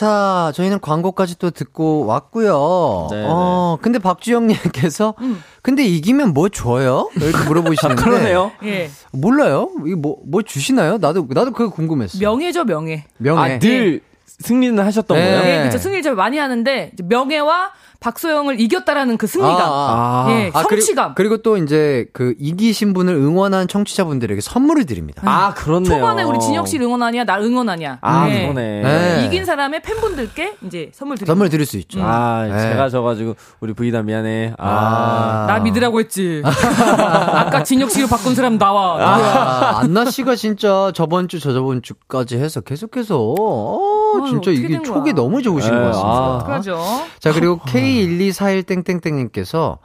자, 0.02 0.52
저희는 0.56 0.80
광고까지 0.80 1.38
또 1.38 1.52
듣고 1.52 2.08
왔고요. 2.08 3.08
네 3.12 3.24
어, 3.28 3.78
근데 3.84 4.00
박주영님께서, 4.00 5.14
음. 5.22 5.44
근데 5.62 5.84
이기면 5.84 6.34
뭐 6.34 6.50
줘요? 6.50 7.12
이렇게 7.18 7.38
물어보시는데. 7.48 8.02
아, 8.02 8.04
그러네요. 8.04 8.52
예. 8.64 8.90
몰라요? 9.12 9.70
이거 9.86 9.98
뭐, 9.98 10.18
뭐 10.26 10.42
주시나요? 10.42 10.98
나도, 10.98 11.28
나도 11.30 11.52
그거 11.52 11.70
궁금했어. 11.70 12.18
명예죠, 12.18 12.64
명예. 12.64 13.06
명예. 13.18 13.40
아, 13.40 13.60
늘 13.60 13.94
예. 13.94 14.00
승리는 14.26 14.84
하셨던 14.84 15.16
네. 15.16 15.24
거예요? 15.24 15.42
네, 15.44 15.60
그렇죠. 15.60 15.78
승리를 15.78 16.02
좀 16.02 16.16
많이 16.16 16.40
하는데, 16.40 16.94
명예와 17.04 17.72
박소영을 18.02 18.60
이겼다라는 18.60 19.18
그 19.18 19.28
승리감. 19.28 19.62
아, 19.62 20.26
아. 20.28 20.32
예, 20.32 20.52
아, 20.54 20.64
성취감. 20.64 21.14
그리, 21.16 21.30
고 21.30 21.38
또 21.38 21.56
이제 21.58 22.08
그 22.14 22.36
이기신 22.40 22.94
분을 22.94 23.14
응원한 23.16 23.68
청취자분들에게 23.68 24.42
선물을 24.42 24.86
드립니다. 24.86 25.22
아, 25.26 25.54
그렇네요. 25.54 25.96
초반에 25.96 26.24
우리 26.24 26.40
진혁 26.40 26.68
씨 26.68 26.78
응원하냐, 26.78 27.24
나 27.24 27.40
응원하냐. 27.40 28.00
아, 28.02 28.26
네. 28.26 28.42
그러네. 28.44 28.82
네. 28.82 29.26
이긴 29.26 29.46
사람의 29.46 29.82
팬분들께 29.82 30.56
이제 30.66 30.92
선물 30.94 31.18
드립니다. 31.18 31.32
선물 31.32 31.50
드릴 31.50 31.66
수 31.66 31.78
있죠. 31.78 32.00
음. 32.00 32.06
아, 32.06 32.48
네. 32.48 32.60
제가 32.60 32.90
져가지고 32.90 33.36
우리 33.60 33.74
부이다 33.74 34.02
미안해. 34.02 34.54
아. 34.58 34.68
아. 34.68 35.46
나 35.48 35.60
믿으라고 35.60 36.00
했지. 36.00 36.42
아까 36.44 37.64
진혁 37.64 37.92
씨로 37.92 38.08
바꾼 38.08 38.36
사람 38.36 38.58
나와. 38.58 38.98
아, 39.00 39.80
안나 39.80 40.06
씨가 40.06 40.36
진짜 40.36 40.92
저번 40.94 41.28
주, 41.28 41.40
저저번 41.40 41.82
주까지 41.82 42.38
해서 42.38 42.62
계속해서, 42.62 43.18
어, 43.20 44.26
진짜 44.28 44.52
이게 44.52 44.82
촉이 44.82 45.14
너무 45.14 45.42
좋으신 45.42 45.72
네. 45.72 45.78
것 45.78 45.86
같습니다. 45.88 46.10
아. 46.10 46.44
그러죠. 46.46 46.80
자, 47.20 47.32
그리고 47.32 47.60
K 47.68 47.91
1241땡땡땡님께서 47.92 49.78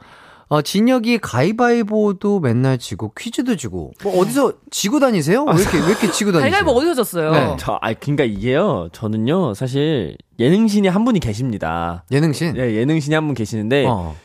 어, 0.49 0.61
진혁이 0.61 1.17
가위바위보도 1.17 2.39
맨날 2.39 2.77
지고 2.77 3.11
퀴즈도 3.17 3.57
지고 3.57 3.91
뭐 4.01 4.21
어디서 4.21 4.53
지고 4.71 4.99
다니세요? 5.01 5.43
왜 5.43 5.53
이렇게 5.61 5.77
왜 5.77 5.85
이렇게 5.87 6.09
지고 6.11 6.31
다니세요? 6.31 6.51
가위바위보 6.51 6.71
어디서 6.71 6.93
졌어요? 6.95 7.31
네. 7.31 7.55
저, 7.59 7.77
아, 7.81 7.93
그러니까 7.93 8.23
이게요. 8.23 8.87
저는요, 8.93 9.53
사실 9.55 10.15
예능신이 10.39 10.87
한 10.87 11.03
분이 11.03 11.19
계십니다. 11.19 12.05
예능신? 12.11 12.53
네, 12.53 12.75
예능신이 12.75 13.13
한 13.13 13.25
분 13.25 13.35
계시는데 13.35 13.85
어. 13.87 14.15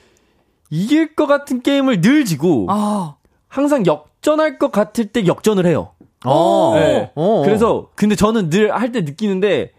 이길 0.70 1.14
것 1.16 1.26
같은 1.26 1.60
게임을 1.60 2.00
늘 2.02 2.24
지고 2.24 2.66
아. 2.70 3.16
항상 3.48 3.84
역전할 3.84 4.58
것 4.60 4.70
같을 4.70 5.06
때 5.06 5.26
역전을 5.26 5.66
해요. 5.66 5.90
어. 6.24 6.72
네. 6.76 7.10
어. 7.16 7.42
그래서 7.44 7.88
근데 7.96 8.14
저는 8.14 8.48
늘 8.48 8.70
할 8.70 8.92
때 8.92 9.00
느끼는데 9.00 9.72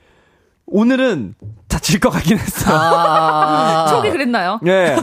오늘은 0.66 1.36
다 1.36 1.54
질 1.80 2.00
것 2.00 2.10
같긴 2.10 2.38
했어요. 2.38 2.76
아~ 2.78 3.86
촉이 3.92 4.12
그랬나요? 4.12 4.60
네. 4.62 4.96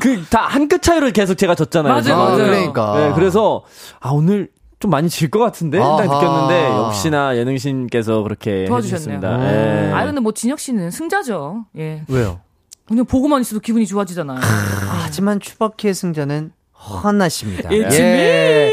그다 0.00 0.42
한 0.46 0.68
끗 0.68 0.82
차이로 0.82 1.10
계속 1.12 1.34
제가 1.36 1.54
졌잖아요. 1.54 1.92
맞아요, 1.92 2.16
맞아요. 2.16 2.36
그러니까. 2.36 2.96
네, 2.98 3.12
그래서 3.14 3.64
아 4.00 4.10
오늘 4.10 4.48
좀 4.78 4.90
많이 4.90 5.08
질 5.08 5.30
것 5.30 5.38
같은데 5.40 5.78
딱 5.78 6.02
느꼈는데 6.02 6.64
역시나 6.66 7.36
예능신께서 7.36 8.22
그렇게 8.22 8.64
도와주셨습니다. 8.66 9.36
네. 9.38 9.92
아 9.92 10.04
근데 10.04 10.20
뭐 10.20 10.32
진혁 10.32 10.58
씨는 10.60 10.90
승자죠. 10.90 11.66
예. 11.78 12.02
왜요? 12.08 12.40
그냥 12.86 13.04
보고만 13.04 13.40
있어도 13.42 13.60
기분이 13.60 13.86
좋아지잖아요. 13.86 14.38
아, 14.38 15.00
하지만 15.04 15.38
추바키의 15.38 15.94
승자는 15.94 16.52
허나 16.72 17.28
씨입니다. 17.28 17.70
예. 17.72 17.88
예. 17.92 18.70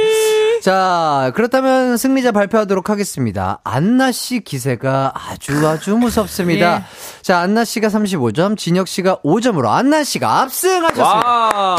자, 0.61 1.31
그렇다면 1.35 1.97
승리자 1.97 2.31
발표하도록 2.31 2.89
하겠습니다. 2.89 3.59
안나 3.63 4.11
씨 4.11 4.39
기세가 4.39 5.13
아주 5.15 5.67
아주 5.67 5.95
무섭습니다. 5.97 6.77
예. 6.77 6.83
자, 7.21 7.39
안나 7.39 7.63
씨가 7.65 7.87
35점, 7.87 8.57
진혁 8.57 8.87
씨가 8.87 9.19
5점으로 9.23 9.67
안나 9.69 10.03
씨가 10.03 10.41
압승하셨습니다. 10.41 11.77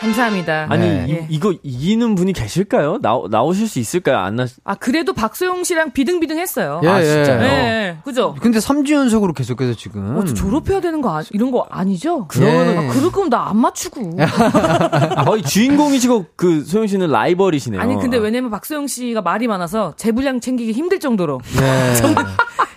감사합니다. 0.00 0.66
아니 0.68 0.86
네. 0.86 1.06
이, 1.28 1.34
이거 1.34 1.54
이기는 1.62 2.14
분이 2.14 2.32
계실까요? 2.32 2.98
나 3.02 3.20
나오실 3.28 3.66
수 3.68 3.78
있을까요? 3.80 4.18
안 4.18 4.36
나. 4.36 4.46
아 4.64 4.74
그래도 4.76 5.12
박소영 5.12 5.64
씨랑 5.64 5.90
비등비등했어요. 5.92 6.80
예, 6.84 6.88
아 6.88 7.02
진짜요? 7.02 7.40
네, 7.40 7.98
그죠? 8.04 8.36
근데 8.40 8.58
3주 8.60 8.92
연속으로 8.92 9.32
계속해서 9.32 9.74
지금 9.74 10.16
어, 10.16 10.24
졸업해야 10.24 10.80
되는 10.80 11.00
거 11.00 11.18
아, 11.18 11.22
이런 11.32 11.50
거 11.50 11.66
아니죠? 11.70 12.26
그러면 12.28 12.74
예. 12.84 12.88
아, 12.88 12.92
그럴 12.92 13.10
거면 13.10 13.30
나 13.30 13.48
안 13.48 13.56
맞추고. 13.56 14.10
아, 14.20 15.24
거의 15.24 15.42
주인공이시고 15.42 16.26
그 16.36 16.62
소영 16.64 16.86
씨는 16.86 17.10
라이벌이시네요. 17.10 17.80
아니 17.80 17.96
근데 17.96 18.18
왜냐면 18.18 18.50
박소영 18.50 18.86
씨가 18.86 19.22
말이 19.22 19.46
많아서 19.48 19.94
재분량 19.96 20.40
챙기기 20.40 20.72
힘들 20.72 21.00
정도로. 21.00 21.40
네. 21.58 21.94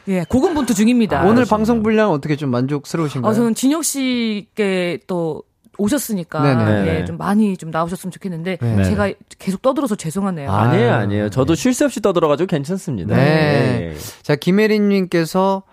예, 0.08 0.26
고군분투 0.28 0.74
중입니다. 0.74 1.22
아, 1.22 1.26
오늘 1.26 1.46
방송 1.46 1.84
분량 1.84 2.12
어떻게 2.12 2.36
좀 2.36 2.50
만족스러우신가요? 2.52 3.30
아, 3.30 3.34
저는 3.34 3.54
진혁 3.54 3.84
씨께 3.84 5.00
또 5.08 5.44
오셨으니까 5.78 6.42
네네. 6.42 6.88
예, 7.00 7.06
좀 7.06 7.18
많이 7.18 7.56
좀 7.58 7.72
나오셨으면 7.72 8.12
좋겠는데 8.12 8.58
네. 8.62 8.84
제가 8.84 9.12
계속 9.40 9.62
떠들어서 9.62 9.96
죄송하네요. 9.96 10.52
아, 10.52 10.68
니에요 10.68 10.94
아니에요. 10.94 11.30
저도 11.30 11.56
쉴 11.56 11.74
새 11.74 11.86
없이 11.86 12.02
떠들어가지고 12.02 12.48
괜찮습니다. 12.48 13.16
네. 13.16 13.24
네. 13.24 13.96
자 14.22 14.36
김혜린님께서 14.36 15.64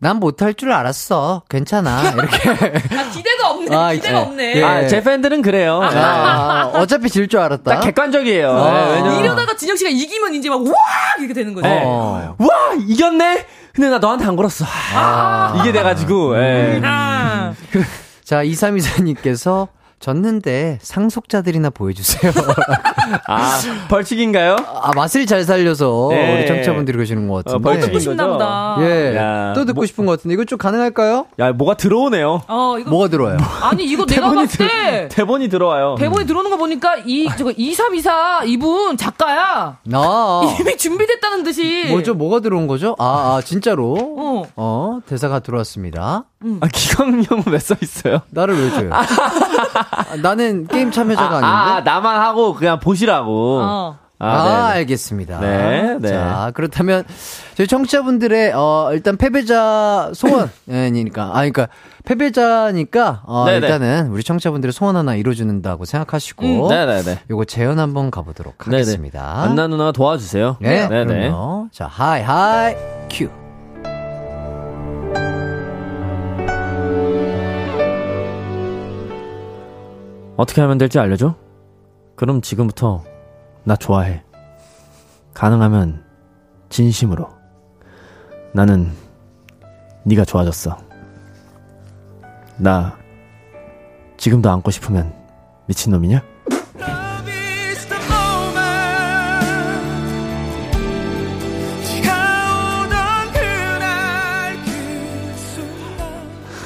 난 0.00 0.18
못할 0.20 0.54
줄 0.54 0.70
알았어. 0.72 1.42
괜찮아. 1.50 2.10
이렇게. 2.12 2.48
아, 2.96 3.10
기대가 3.10 3.50
없네. 3.50 3.76
아, 3.76 3.92
기대가 3.92 4.18
예. 4.18 4.22
없네. 4.22 4.54
예. 4.56 4.62
아, 4.62 4.86
제 4.86 5.02
팬들은 5.02 5.42
그래요. 5.42 5.80
아, 5.82 5.88
아, 5.90 6.66
어차피 6.74 7.10
질 7.10 7.26
줄 7.28 7.40
알았다. 7.40 7.64
딱 7.74 7.80
객관적이에요. 7.80 8.48
어. 8.48 9.08
네, 9.10 9.18
이러다가 9.18 9.56
진영 9.56 9.74
씨가 9.74 9.90
이기면 9.90 10.34
이제 10.34 10.48
막, 10.48 10.64
와! 10.64 10.72
이렇게 11.18 11.34
되는 11.34 11.52
거죠. 11.52 11.66
네. 11.66 11.82
어. 11.84 12.36
와! 12.38 12.48
이겼네? 12.78 13.44
근데 13.74 13.90
나 13.90 13.98
너한테 13.98 14.24
안 14.24 14.36
걸었어. 14.36 14.64
아. 14.94 15.58
이게 15.60 15.72
돼가지고, 15.72 16.38
예. 16.38 16.80
아. 16.84 17.54
자, 18.28 18.44
2324님께서 18.44 19.68
졌는데 20.00 20.78
상속자들이나 20.82 21.70
보여주세요. 21.70 22.32
아 23.26 23.60
벌칙인가요? 23.88 24.56
아 24.82 24.90
맛을 24.94 25.26
잘 25.26 25.44
살려서 25.44 26.08
네. 26.10 26.34
우리 26.38 26.46
청취자분들이 26.46 26.96
그러시는 26.96 27.28
것 27.28 27.44
같은데. 27.44 27.56
어, 27.56 27.72
벌칙인 27.72 28.00
싶나 28.00 28.26
보다. 28.26 28.76
예. 28.80 29.16
야, 29.16 29.52
또 29.54 29.64
듣고 29.64 29.76
뭐, 29.80 29.86
싶은 29.86 30.06
것 30.06 30.12
같은데 30.12 30.34
이거 30.34 30.44
좀 30.44 30.58
가능할까요? 30.58 31.26
야 31.38 31.52
뭐가 31.52 31.74
들어오네요. 31.74 32.42
어 32.48 32.76
이거 32.78 32.90
뭐가 32.90 33.08
들어와요? 33.08 33.38
아니 33.62 33.84
이거 33.84 34.04
내가 34.06 34.30
봤을 34.32 34.66
때 34.68 35.08
대본이 35.10 35.48
들어와요. 35.48 35.96
대본이 35.98 36.26
들어오는 36.26 36.50
거 36.50 36.56
보니까 36.56 36.96
이 37.04 37.28
저거 37.36 37.52
2324 37.56 38.44
이분 38.44 38.96
작가야. 38.96 39.78
아. 39.92 40.56
이미 40.60 40.76
준비됐다는 40.76 41.44
듯이. 41.44 41.86
뭐죠? 41.88 42.14
뭐가 42.14 42.40
들어온 42.40 42.66
거죠? 42.66 42.94
아, 42.98 43.36
아 43.38 43.40
진짜로. 43.44 43.94
어. 44.18 44.42
어 44.56 45.00
대사가 45.06 45.40
들어왔습니다. 45.40 46.24
음. 46.44 46.58
아 46.62 46.68
기광 46.68 47.22
형은 47.24 47.44
왜 47.48 47.58
써 47.58 47.74
있어요? 47.82 48.20
나를 48.30 48.54
왜 48.56 48.70
줘요? 48.70 48.90
아, 49.78 50.16
나는 50.22 50.66
게임 50.66 50.90
참여자가 50.90 51.36
아, 51.36 51.40
닌데 51.40 51.46
아, 51.46 51.80
나만 51.80 52.20
하고 52.20 52.54
그냥 52.54 52.80
보시라고. 52.80 53.60
어. 53.62 53.98
아, 54.20 54.26
아 54.26 54.66
알겠습니다. 54.70 55.38
네, 55.38 55.96
네. 56.00 56.08
자, 56.08 56.50
그렇다면 56.54 57.04
저희 57.54 57.68
청취자분들의 57.68 58.52
어 58.52 58.90
일단 58.92 59.16
패배자 59.16 60.10
소원이니까 60.12 61.22
아 61.22 61.34
그러니까 61.34 61.68
패배자니까 62.04 63.22
어 63.26 63.44
네네. 63.46 63.66
일단은 63.66 64.08
우리 64.10 64.24
청취자분들의 64.24 64.72
소원 64.72 64.96
하나 64.96 65.14
이뤄주는다고 65.14 65.84
생각하시고 65.84 66.44
음, 66.44 66.68
네네네. 66.68 67.20
요거 67.30 67.44
재연 67.44 67.78
한번 67.78 68.10
가 68.10 68.22
보도록 68.22 68.66
하겠습니다. 68.66 69.34
네네. 69.34 69.50
한나 69.50 69.68
누나 69.68 69.92
도와주세요. 69.92 70.56
네, 70.60 70.88
네네. 70.88 71.30
그럼요. 71.30 71.68
자, 71.70 71.86
하이 71.86 72.20
하이 72.22 72.74
큐. 73.08 73.28
어떻게 80.38 80.60
하면 80.60 80.78
될지 80.78 81.00
알려줘? 81.00 81.34
그럼 82.14 82.40
지금부터 82.40 83.02
나 83.64 83.74
좋아해. 83.74 84.22
가능하면 85.34 86.04
진심으로. 86.68 87.28
나는 88.54 88.92
네가 90.04 90.24
좋아졌어. 90.24 90.78
나 92.56 92.96
지금도 94.16 94.48
안고 94.48 94.70
싶으면 94.70 95.12
미친놈이냐? 95.66 96.22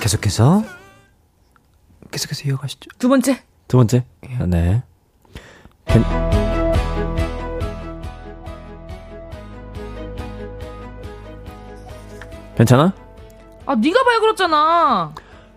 계속해서 0.01 0.63
계속해서 2.11 2.49
이어가시죠. 2.49 2.91
두 2.99 3.09
번째. 3.09 3.52
두 3.73 3.79
번째. 3.79 4.05
예. 4.29 4.45
네. 4.45 4.83
괜... 5.87 6.05
괜찮아? 12.55 12.93
아, 13.65 13.75
네가 13.75 14.05
발그었잖아 14.05 15.15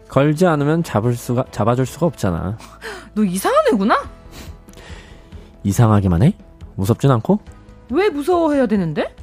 걸지 0.07 0.47
않으면 0.47 0.81
잡을 0.81 1.13
수가 1.13 1.43
잡아줄 1.51 1.85
수가 1.85 2.05
없잖아. 2.05 2.57
너 3.15 3.25
이상한 3.25 3.59
애구나? 3.73 4.01
이상하기만 5.65 6.23
해? 6.23 6.37
무섭진 6.75 7.11
않고? 7.11 7.41
왜 7.89 8.07
무서워해야 8.07 8.65
되는데? 8.67 9.13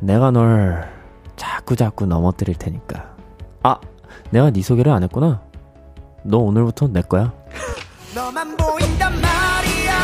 내가 0.00 0.30
널 0.30 0.90
자꾸 1.36 1.76
자꾸 1.76 2.06
넘어뜨릴 2.06 2.54
테니까. 2.54 3.14
아, 3.64 3.78
내가 4.30 4.50
네 4.50 4.62
소개를 4.62 4.92
안 4.92 5.02
했구나. 5.02 5.42
너 6.22 6.38
오늘부터 6.38 6.88
내 6.88 7.02
거야. 7.02 7.34
너만 8.18 8.56
보인단 8.56 9.12
말이야 9.12 9.94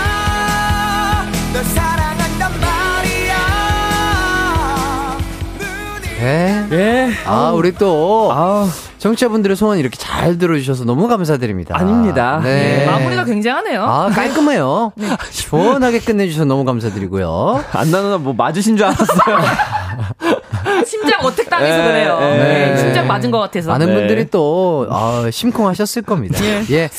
널 1.53 1.65
사랑한단 1.65 2.53
말이야 2.61 3.35
네. 6.21 6.67
네. 6.71 7.13
아, 7.27 7.51
우리 7.51 7.73
또. 7.75 8.31
아 8.33 8.71
청취자분들의 8.99 9.57
소원 9.57 9.79
이렇게 9.79 9.97
잘 9.99 10.39
들어주셔서 10.39 10.85
너무 10.85 11.09
감사드립니다. 11.09 11.77
아닙니다. 11.77 12.41
네. 12.43 12.79
네. 12.79 12.87
마무리가 12.87 13.25
굉장하네요. 13.25 13.83
아, 13.83 14.09
깔끔해요. 14.11 14.93
네. 14.95 15.09
시원하게 15.31 15.99
끝내주셔서 15.99 16.45
너무 16.45 16.65
감사드리고요. 16.65 17.65
안나누나 17.73 18.19
뭐 18.19 18.33
맞으신 18.33 18.77
줄 18.77 18.87
알았어요. 18.87 19.39
심장 20.85 21.21
어택 21.25 21.49
당해서 21.49 21.79
네, 21.79 21.85
그래요. 21.85 22.19
네, 22.19 22.37
네, 22.71 22.77
심장 22.77 23.07
맞은 23.07 23.31
것 23.31 23.39
같아서. 23.39 23.71
많은 23.71 23.87
네. 23.87 23.95
분들이 23.95 24.31
또, 24.31 24.87
아, 24.91 25.29
심쿵하셨을 25.31 26.03
겁니다. 26.03 26.39
예. 26.45 26.65
예. 26.71 26.91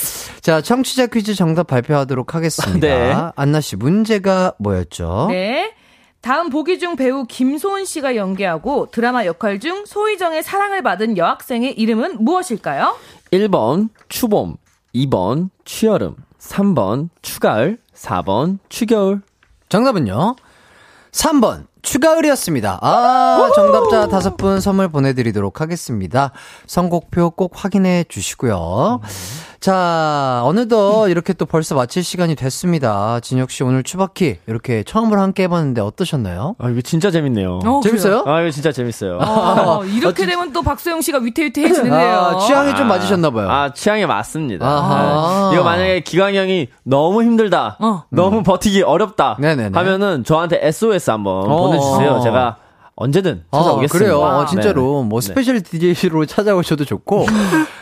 자, 0.42 0.62
청취자 0.62 1.08
퀴즈 1.08 1.36
정답 1.36 1.68
발표하도록 1.68 2.36
하겠습니다. 2.36 2.88
네. 2.88 3.16
안나 3.36 3.62
씨, 3.62 3.76
문제가 3.76 4.54
뭐였죠? 4.60 5.28
네. 5.30 5.74
다음 6.22 6.50
보기 6.50 6.80
중 6.80 6.96
배우 6.96 7.26
김소은 7.26 7.86
씨가 7.86 8.16
연기하고 8.16 8.88
드라마 8.90 9.26
역할 9.26 9.60
중 9.60 9.86
소희정의 9.86 10.42
사랑을 10.42 10.82
받은 10.82 11.18
여학생의 11.18 11.74
이름은 11.74 12.24
무엇일까요? 12.24 12.96
1번 13.32 13.90
추봄, 14.10 14.58
2번 14.96 15.50
취여름, 15.66 16.16
3번 16.40 17.10
추가을, 17.22 17.78
4번 17.94 18.58
추겨울. 18.70 19.22
정답은요? 19.70 20.36
3번 21.12 21.68
추가을이었습니다. 21.86 22.80
아, 22.82 23.50
정답자 23.56 24.08
다섯 24.08 24.36
분 24.38 24.60
선물 24.60 24.90
보내드리도록 24.90 25.62
하겠습니다. 25.62 26.32
선곡표 26.68 27.32
꼭 27.32 27.52
확인해 27.56 28.04
주시고요. 28.10 29.00
자, 29.66 30.44
어느덧 30.44 31.08
이렇게 31.08 31.34
또 31.34 31.48
벌써 31.48 31.74
마칠 31.74 32.04
시간이 32.04 32.36
됐습니다. 32.36 33.20
진혁 33.20 33.50
씨 33.50 33.64
오늘 33.64 33.82
추바키 33.82 34.38
이렇게 34.46 34.84
처음으로 34.84 35.20
함께 35.20 35.42
해봤는데 35.42 35.82
어떠셨나요? 35.82 36.56
아, 36.60 36.70
이거 36.70 36.82
진짜 36.82 37.10
재밌네요. 37.10 37.62
어, 37.66 37.80
재밌어요? 37.82 38.26
아, 38.28 38.42
이거 38.42 38.52
진짜 38.52 38.72
재밌어요. 38.72 39.18
아, 39.20 39.80
이렇게 39.92 40.22
아, 40.22 40.28
되면 40.28 40.54
또 40.54 40.62
박소영 40.62 41.02
씨가 41.02 41.18
위태위태해지는데요. 41.18 42.16
아, 42.16 42.38
취향이 42.38 42.74
아, 42.74 42.76
좀 42.76 42.88
맞으셨나봐요. 42.88 43.50
아, 43.50 43.74
취향이 43.74 44.06
맞습니다. 44.06 44.68
아, 44.68 45.50
이거 45.52 45.64
만약에 45.64 46.02
기광 46.02 46.36
형이 46.36 46.68
너무 46.84 47.24
힘들다, 47.24 47.78
어. 47.80 48.04
너무 48.12 48.38
음. 48.38 48.44
버티기 48.44 48.84
어렵다 48.84 49.38
네네네. 49.40 49.76
하면은 49.80 50.24
저한테 50.24 50.60
SOS 50.62 51.10
한번 51.10 51.50
어. 51.50 51.58
보내주세요. 51.58 52.20
제가 52.22 52.58
언제든 52.98 53.44
아, 53.52 53.58
찾아오겠습니다. 53.58 54.06
아, 54.06 54.18
그래요. 54.18 54.22
어, 54.22 54.46
진짜로 54.46 55.02
네. 55.04 55.10
뭐 55.10 55.20
네. 55.20 55.28
스페셜 55.28 55.62
DJ로 55.62 56.26
찾아오셔도 56.28 56.86
좋고 56.86 57.26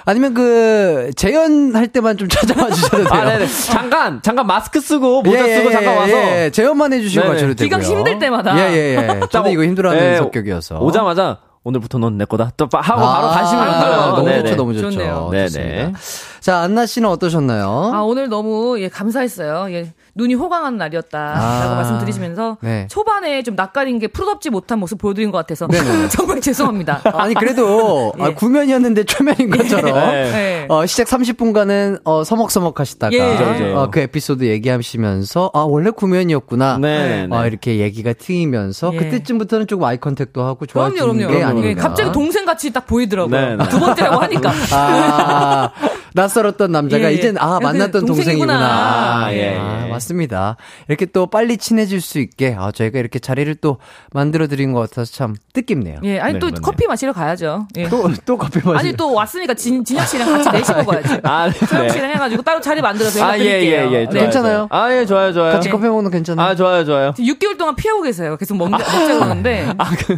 아니면 0.06 0.34
그 0.34 1.12
재연 1.16 1.76
할 1.76 1.88
때만 1.88 2.18
좀 2.18 2.28
찾아와 2.28 2.70
주셔도 2.72 2.98
돼요. 3.04 3.08
아, 3.12 3.24
네네. 3.26 3.48
잠깐 3.48 4.22
잠깐 4.24 4.48
마스크 4.48 4.82
쓰고 4.82 5.22
모자 5.22 5.48
예, 5.48 5.56
쓰고 5.58 5.70
예, 5.70 5.72
잠깐 5.74 5.98
와서 5.98 6.14
예, 6.14 6.50
재연만 6.52 6.94
해 6.94 7.02
주시고 7.02 7.28
가셔도 7.28 7.54
되고요. 7.54 7.80
기가 7.80 7.80
힘들 7.80 8.18
때마다. 8.18 8.58
예예예. 8.58 8.98
예, 8.98 9.08
예. 9.16 9.20
저도 9.30 9.50
이거 9.50 9.64
힘들어하는 9.64 10.04
예, 10.14 10.18
성격이어서 10.18 10.80
오자마자 10.80 11.38
오늘부터 11.64 11.98
넌 12.00 12.18
내 12.18 12.26
거다. 12.26 12.52
또 12.58 12.68
하고 12.74 13.06
아, 13.06 13.22
바로 13.22 13.28
가시면 13.30 13.66
돼요. 13.66 13.94
아, 13.94 14.08
너무 14.16 14.26
네네. 14.26 14.44
좋죠, 14.44 14.56
너무 14.56 14.74
좋죠. 14.74 14.92
좋네요. 14.92 15.30
네네. 15.32 15.94
자, 16.44 16.58
한나 16.60 16.86
씨는 16.86 17.08
어떠셨나요? 17.08 17.92
아, 17.94 18.02
오늘 18.02 18.28
너무 18.28 18.78
예, 18.78 18.90
감사했어요. 18.90 19.74
예, 19.74 19.94
눈이 20.14 20.34
호강한 20.34 20.76
날이었다라고 20.76 21.40
아, 21.42 21.76
말씀드리시면서 21.76 22.58
네. 22.60 22.86
초반에 22.90 23.44
좀 23.44 23.56
낯가린 23.56 23.98
게 23.98 24.08
프로답지 24.08 24.50
못한 24.50 24.78
모습 24.80 24.98
보여드린 24.98 25.32
것 25.32 25.38
같아서 25.38 25.70
정말 26.12 26.42
죄송합니다. 26.42 27.00
아니 27.14 27.34
그래도 27.34 28.12
예. 28.20 28.24
아, 28.24 28.34
구면이었는데 28.36 29.06
초면인 29.06 29.52
것처럼 29.52 29.86
네. 29.96 30.32
네. 30.32 30.66
어, 30.68 30.86
시작 30.86 31.08
30분간은 31.08 32.02
어, 32.04 32.26
서먹서먹 32.26 32.78
하시다가 32.78 33.16
예. 33.16 33.74
어, 33.74 33.90
그 33.90 34.02
에피소드 34.02 34.44
얘기하시면서 34.44 35.50
아 35.54 35.60
원래 35.60 35.92
구면이었구나 35.92 36.78
네. 36.80 37.26
어, 37.32 37.46
이렇게 37.48 37.78
얘기가 37.78 38.12
트이면서 38.12 38.92
예. 38.94 38.98
그때쯤부터는 38.98 39.68
조금 39.68 39.86
eye 39.86 39.98
contact도 39.98 40.44
하고 40.44 40.66
좋아지는 40.66 41.02
그럼요, 41.02 41.20
그럼요. 41.20 41.38
게 41.38 41.44
아닌가. 41.44 41.82
갑자기 41.82 42.12
동생 42.12 42.46
같이 42.46 42.74
딱 42.74 42.86
보이더라고요. 42.86 43.40
네, 43.40 43.56
네. 43.56 43.70
두 43.70 43.80
번째라고 43.80 44.22
하니까. 44.24 44.52
아, 44.74 45.72
낯설었던 46.34 46.72
남자가 46.72 47.06
예, 47.06 47.10
예. 47.10 47.14
이젠 47.14 47.38
아 47.38 47.60
만났던 47.62 48.06
동생이구나. 48.06 48.54
동생이구나. 48.54 49.26
아, 49.26 49.34
예, 49.34 49.58
아, 49.58 49.88
맞습니다. 49.90 50.58
이렇게 50.88 51.06
또 51.06 51.28
빨리 51.28 51.58
친해질 51.58 52.02
수 52.02 52.20
있게 52.20 52.56
아 52.58 52.72
저희가 52.72 53.00
이렇게 53.00 53.20
자리를 53.20 53.54
또 53.56 53.78
만들어 54.12 54.48
드린 54.48 54.74
것 54.74 54.80
같아서 54.82 55.12
참 55.12 55.36
뜻깊네요. 55.54 56.00
예, 56.04 56.20
아니 56.20 56.34
네, 56.34 56.40
또 56.40 56.50
커피 56.62 56.88
마시러 56.88 57.14
가야죠. 57.14 57.68
예. 57.78 57.88
또또 57.90 58.38
커피 58.38 58.60
마시러. 58.60 58.78
아니 58.80 58.94
또 58.94 59.14
왔으니까 59.14 59.54
진 59.54 59.84
진혁 59.86 60.08
씨랑 60.08 60.32
같이 60.44 60.50
내시 60.58 60.74
먹어야지. 60.74 61.20
아, 61.24 61.50
네. 61.50 61.66
소영 61.66 61.90
씨랑 61.90 62.10
해가지고 62.12 62.42
따로 62.42 62.60
자리 62.62 62.82
만들어서 62.82 63.20
연락 63.20 63.38
드릴게요. 63.38 63.80
아, 63.80 63.84
예, 63.84 63.92
예, 63.92 64.02
예. 64.02 64.06
네. 64.10 64.20
괜찮아요? 64.22 64.68
아, 64.72 64.92
예, 64.92 65.06
좋아요, 65.06 65.32
좋아요. 65.34 65.54
같이 65.54 65.70
커피 65.70 65.86
먹는 65.88 66.10
괜찮아요? 66.12 66.48
아, 66.48 66.56
좋아요, 66.56 66.84
좋아요. 66.86 67.14
6개월 67.14 67.58
동안 67.58 67.76
피하고 67.76 68.02
계세요. 68.02 68.36
계속 68.38 68.58
먹자, 68.58 68.78
먹자 68.78 69.14
그러는데. 69.16 69.68
아, 69.78 69.90
그. 69.96 70.18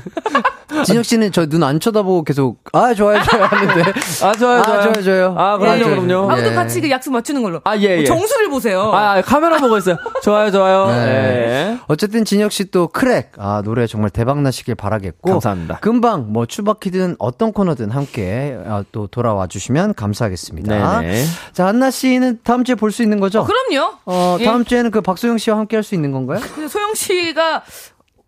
진혁 0.85 1.05
씨는 1.05 1.31
저 1.31 1.45
눈 1.45 1.63
안 1.63 1.79
쳐다보고 1.79 2.23
계속 2.23 2.57
아 2.73 2.93
좋아요 2.93 3.21
좋아요 3.23 3.45
하는데 3.45 3.93
아 4.23 4.33
좋아요 4.33 4.61
좋아요 4.63 4.79
아, 4.89 5.01
좋아요 5.01 5.35
아 5.37 5.57
그럼요 5.57 5.79
예, 5.79 5.95
그럼요 6.07 6.31
아무튼 6.31 6.51
예. 6.51 6.55
같이 6.55 6.81
그 6.81 6.89
약속 6.89 7.11
맞추는 7.11 7.41
걸로 7.43 7.61
아 7.63 7.77
예, 7.77 7.99
예. 7.99 8.03
정수를 8.05 8.49
보세요 8.49 8.91
아 8.93 9.21
카메라 9.21 9.57
보고 9.57 9.77
있어요 9.77 9.97
좋아요 10.23 10.51
좋아요 10.51 10.87
네. 10.87 11.05
네. 11.05 11.79
어쨌든 11.87 12.25
진혁 12.25 12.51
씨 12.51 12.65
또 12.71 12.87
크랙 12.87 13.31
아 13.37 13.61
노래 13.63 13.85
정말 13.87 14.09
대박 14.09 14.41
나시길 14.41 14.75
바라겠고 14.75 15.29
감사합니다 15.31 15.79
금방 15.81 16.33
뭐 16.33 16.45
추바키든 16.45 17.15
어떤 17.19 17.53
코너든 17.53 17.91
함께 17.91 18.57
아, 18.65 18.83
또 18.91 19.07
돌아와 19.07 19.45
주시면 19.47 19.93
감사하겠습니다 19.93 21.01
네네. 21.01 21.23
자 21.53 21.67
한나 21.67 21.91
씨는 21.91 22.39
다음 22.43 22.63
주에 22.63 22.75
볼 22.75 22.91
수 22.91 23.03
있는 23.03 23.19
거죠? 23.19 23.41
어, 23.41 23.45
그럼요 23.45 23.93
어 24.05 24.37
다음 24.43 24.61
예. 24.61 24.63
주에는 24.63 24.89
그 24.91 25.01
박소영 25.01 25.37
씨와 25.37 25.57
함께 25.57 25.75
할 25.75 25.83
수 25.83 25.93
있는 25.95 26.11
건가요? 26.11 26.39
소영 26.69 26.93
씨가 26.95 27.63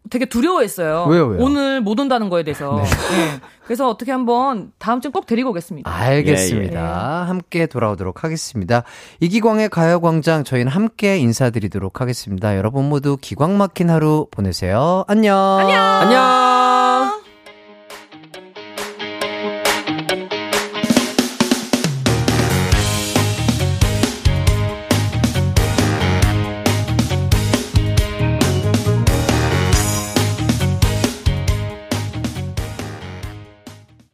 되게 0.09 0.25
두려워했어요. 0.25 1.05
왜요, 1.09 1.27
왜요? 1.27 1.43
오늘 1.43 1.81
못 1.81 1.99
온다는 1.99 2.29
거에 2.29 2.43
대해서. 2.43 2.75
네. 2.83 2.83
네. 2.83 3.39
그래서 3.65 3.89
어떻게 3.89 4.11
한번 4.11 4.71
다음 4.77 5.01
주에 5.01 5.11
꼭 5.11 5.25
데리고 5.25 5.49
오겠습니다. 5.49 5.93
알겠습니다. 5.93 6.79
예, 6.79 6.83
예. 6.83 7.27
함께 7.27 7.65
돌아오도록 7.65 8.23
하겠습니다. 8.23 8.83
이기광의 9.19 9.69
가요광장 9.69 10.43
저희는 10.45 10.71
함께 10.71 11.17
인사드리도록 11.17 11.99
하겠습니다. 11.99 12.55
여러분 12.55 12.87
모두 12.87 13.17
기광 13.19 13.57
막힌 13.57 13.89
하루 13.89 14.27
보내세요. 14.31 15.03
안녕. 15.07 15.37
안녕. 15.59 15.83
안녕. 15.83 16.56